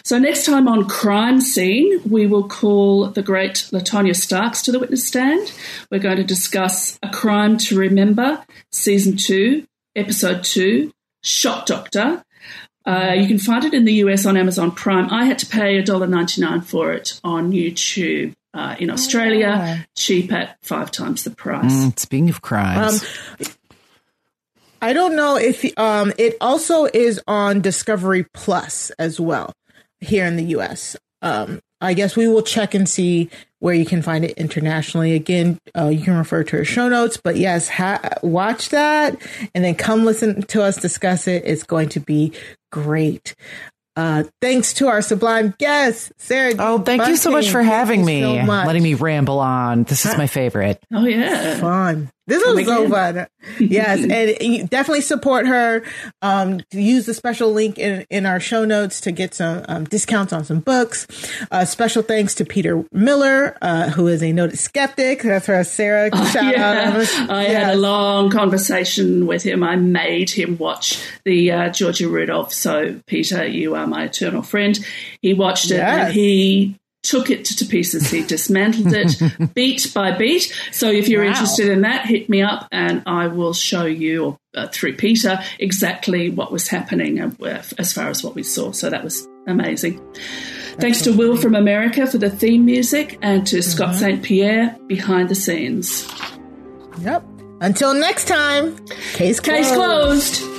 So 0.04 0.18
next 0.18 0.46
time 0.46 0.68
on 0.68 0.88
Crime 0.88 1.42
Seen, 1.42 2.02
we 2.08 2.26
will 2.28 2.48
call 2.48 3.08
the 3.08 3.22
great 3.24 3.68
Latonia 3.72 4.16
Starks 4.16 4.62
to 4.64 4.72
the 4.72 4.80
witness 4.80 5.06
stand. 5.06 5.52
We're 5.92 6.00
going 6.00 6.18
to 6.18 6.24
discuss 6.24 6.98
A 7.04 7.10
Crime 7.10 7.58
to 7.58 7.78
Remember, 7.78 8.46
Season 8.72 9.18
2, 9.18 9.66
Episode 9.96 10.44
2, 10.44 10.92
Shot 11.22 11.66
Doctor. 11.66 12.24
Uh, 12.86 13.14
you 13.18 13.28
can 13.28 13.38
find 13.38 13.66
it 13.66 13.74
in 13.74 13.86
the 13.86 13.94
US 14.06 14.26
on 14.26 14.36
Amazon 14.38 14.72
Prime. 14.72 15.10
I 15.12 15.26
had 15.26 15.38
to 15.40 15.46
pay 15.46 15.82
$1.99 15.84 16.64
for 16.64 16.92
it 16.94 17.20
on 17.24 17.52
YouTube. 17.52 18.34
Uh, 18.52 18.76
in 18.80 18.90
Australia, 18.90 19.86
cheap 19.96 20.32
at 20.34 20.58
five 20.64 20.90
times 20.90 21.24
the 21.24 21.30
price. 21.30 21.72
Mm, 21.72 22.00
speaking 22.00 22.30
of 22.30 22.42
crimes, 22.42 23.04
Um, 23.04 23.48
I 24.82 24.92
don't 24.94 25.16
know 25.16 25.36
if 25.38 25.64
um 25.78 26.12
it 26.18 26.36
also 26.42 26.86
is 26.86 27.22
on 27.28 27.62
Discovery 27.62 28.26
Plus 28.34 28.90
as 28.98 29.20
well 29.20 29.54
here 30.00 30.26
in 30.26 30.36
the 30.36 30.46
US. 30.58 30.96
Um 31.22 31.62
I 31.82 31.94
guess 31.94 32.16
we 32.16 32.28
will 32.28 32.42
check 32.42 32.74
and 32.74 32.90
see 32.90 33.30
where 33.60 33.74
you 33.74 33.86
can 33.86 34.02
find 34.02 34.26
it 34.26 34.32
internationally. 34.38 35.14
Again, 35.14 35.60
uh, 35.78 35.88
you 35.88 36.02
can 36.02 36.18
refer 36.18 36.44
to 36.44 36.58
our 36.58 36.66
show 36.66 36.90
notes, 36.90 37.18
but 37.18 37.38
yes, 37.38 37.70
ha- 37.70 38.02
watch 38.24 38.70
that 38.70 39.22
and 39.54 39.64
then 39.64 39.76
come 39.76 40.06
listen 40.06 40.42
to 40.44 40.64
us 40.64 40.78
discuss 40.78 41.28
it. 41.28 41.44
It's 41.46 41.64
going 41.64 41.90
to 41.90 42.00
be 42.00 42.34
great. 42.72 43.36
Uh, 43.96 44.24
thanks 44.42 44.74
to 44.76 44.88
our 44.88 45.02
sublime 45.02 45.54
guest, 45.58 46.14
Sarah. 46.18 46.54
oh, 46.58 46.80
thank 46.80 47.06
you 47.08 47.18
so 47.18 47.32
much 47.32 47.50
for 47.50 47.62
having 47.62 48.02
you 48.02 48.06
me, 48.06 48.22
so 48.22 48.44
much. 48.44 48.66
letting 48.66 48.84
me 48.84 48.94
ramble 48.94 49.40
on. 49.40 49.84
This 49.84 50.06
is 50.06 50.18
my 50.18 50.28
favorite. 50.28 50.82
Oh, 50.94 51.06
yeah. 51.06 51.60
fun. 51.60 52.10
This 52.30 52.46
was 52.46 52.66
so 52.66 52.88
fun. 52.90 53.28
Yes, 53.60 54.00
and 54.10 54.70
definitely 54.70 55.02
support 55.02 55.48
her. 55.48 55.84
Um, 56.22 56.62
use 56.72 57.06
the 57.06 57.14
special 57.14 57.52
link 57.52 57.78
in, 57.78 58.06
in 58.10 58.26
our 58.26 58.40
show 58.40 58.66
notes 58.66 59.02
to 59.02 59.12
get 59.12 59.34
some 59.34 59.66
um, 59.68 59.84
discounts 59.86 60.32
on 60.32 60.46
some 60.46 60.60
books. 60.60 61.08
Uh, 61.52 61.66
special 61.66 62.04
thanks 62.04 62.36
to 62.36 62.46
Peter 62.46 62.86
Miller, 62.92 63.58
uh, 63.62 63.90
who 63.90 64.08
is 64.08 64.22
a 64.24 64.32
noted 64.32 64.60
skeptic. 64.60 65.24
That's 65.24 65.48
where 65.48 65.64
Sarah 65.64 66.16
shout 66.28 66.56
yeah, 66.56 66.94
out. 66.96 67.30
I 67.30 67.44
had 67.46 67.74
a 67.74 67.78
long 67.78 68.30
conversation 68.30 69.26
with 69.26 69.44
him. 69.44 69.64
I 69.64 69.76
made 69.76 70.30
him 70.30 70.58
watch 70.58 71.04
the 71.26 71.52
uh, 71.52 71.70
Georgia 71.70 72.08
Rudolph. 72.08 72.54
So, 72.54 73.02
Peter, 73.08 73.46
you 73.46 73.76
are 73.76 73.88
my 73.88 74.04
eternal 74.06 74.42
friend. 74.44 74.78
He 75.22 75.34
watched 75.34 75.72
it 75.72 75.78
Yes. 75.78 76.06
and 76.06 76.14
he 76.14 76.79
took 77.04 77.30
it 77.30 77.46
to 77.46 77.66
pieces. 77.66 78.10
He 78.10 78.24
dismantled 78.28 78.94
it 78.94 79.54
beat 79.54 79.92
by 79.94 80.12
beat. 80.18 80.54
So, 80.72 80.90
if 80.92 81.08
you're 81.08 81.24
Wow. 81.24 81.30
interested 81.30 81.70
in 81.70 81.82
that, 81.82 82.06
hit 82.06 82.30
me 82.30 82.42
up 82.42 82.68
and 82.72 83.04
I 83.06 83.28
will 83.28 83.54
show 83.54 83.86
you, 83.86 84.26
or 84.26 84.40
uh, 84.56 84.68
through 84.68 84.96
Peter, 84.98 85.40
exactly 85.60 86.30
what 86.30 86.52
was 86.52 86.68
happening 86.68 87.20
uh, 87.22 87.64
as 87.78 87.94
far 87.94 88.10
as 88.10 88.24
what 88.24 88.36
we 88.36 88.44
saw. 88.44 88.72
So, 88.72 88.90
that 88.90 89.04
was 89.04 89.28
amazing. 89.48 90.02
Thanks 90.80 91.02
to 91.02 91.12
Will 91.16 91.36
from 91.36 91.56
America 91.56 92.08
for 92.08 92.18
the 92.18 92.30
theme 92.30 92.64
music 92.66 93.18
and 93.22 93.46
to 93.48 93.62
Scott 93.62 93.96
St. 93.96 94.24
Pierre 94.24 94.78
behind 94.88 95.28
the 95.30 95.36
scenes. 95.36 96.08
Yep. 97.02 97.24
Until 97.62 97.94
next 97.94 98.28
time, 98.28 98.78
case 99.14 99.40
closed. 99.40 99.58
Case 99.64 99.72
closed. 99.74 100.59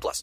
plus. 0.00 0.22